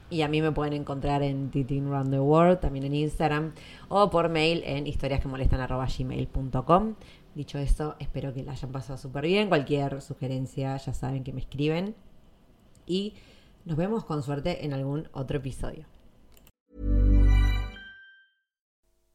Y 0.09 0.21
a 0.21 0.27
mí 0.27 0.41
me 0.41 0.51
pueden 0.51 0.73
encontrar 0.73 1.23
en 1.23 1.49
Titin 1.49 1.89
Round 1.89 2.11
the 2.11 2.19
World, 2.19 2.59
también 2.59 2.85
en 2.85 2.93
Instagram, 2.93 3.53
o 3.87 4.11
por 4.11 4.29
mail 4.29 4.61
en 4.65 4.85
historiasquemolestan.gmail.com. 4.85 6.93
Dicho 7.33 7.57
eso, 7.57 7.95
espero 7.99 8.31
que 8.33 8.43
la 8.43 8.51
hayan 8.51 8.71
pasado 8.71 8.99
súper 8.99 9.25
bien. 9.25 9.49
Cualquier 9.49 9.99
sugerencia 10.01 10.77
ya 10.77 10.93
saben 10.93 11.23
que 11.23 11.33
me 11.33 11.41
escriben. 11.41 11.95
Y 12.85 13.15
nos 13.65 13.77
vemos 13.77 14.05
con 14.05 14.21
suerte 14.21 14.63
en 14.63 14.73
algún 14.73 15.09
otro 15.11 15.37
episodio. 15.37 15.85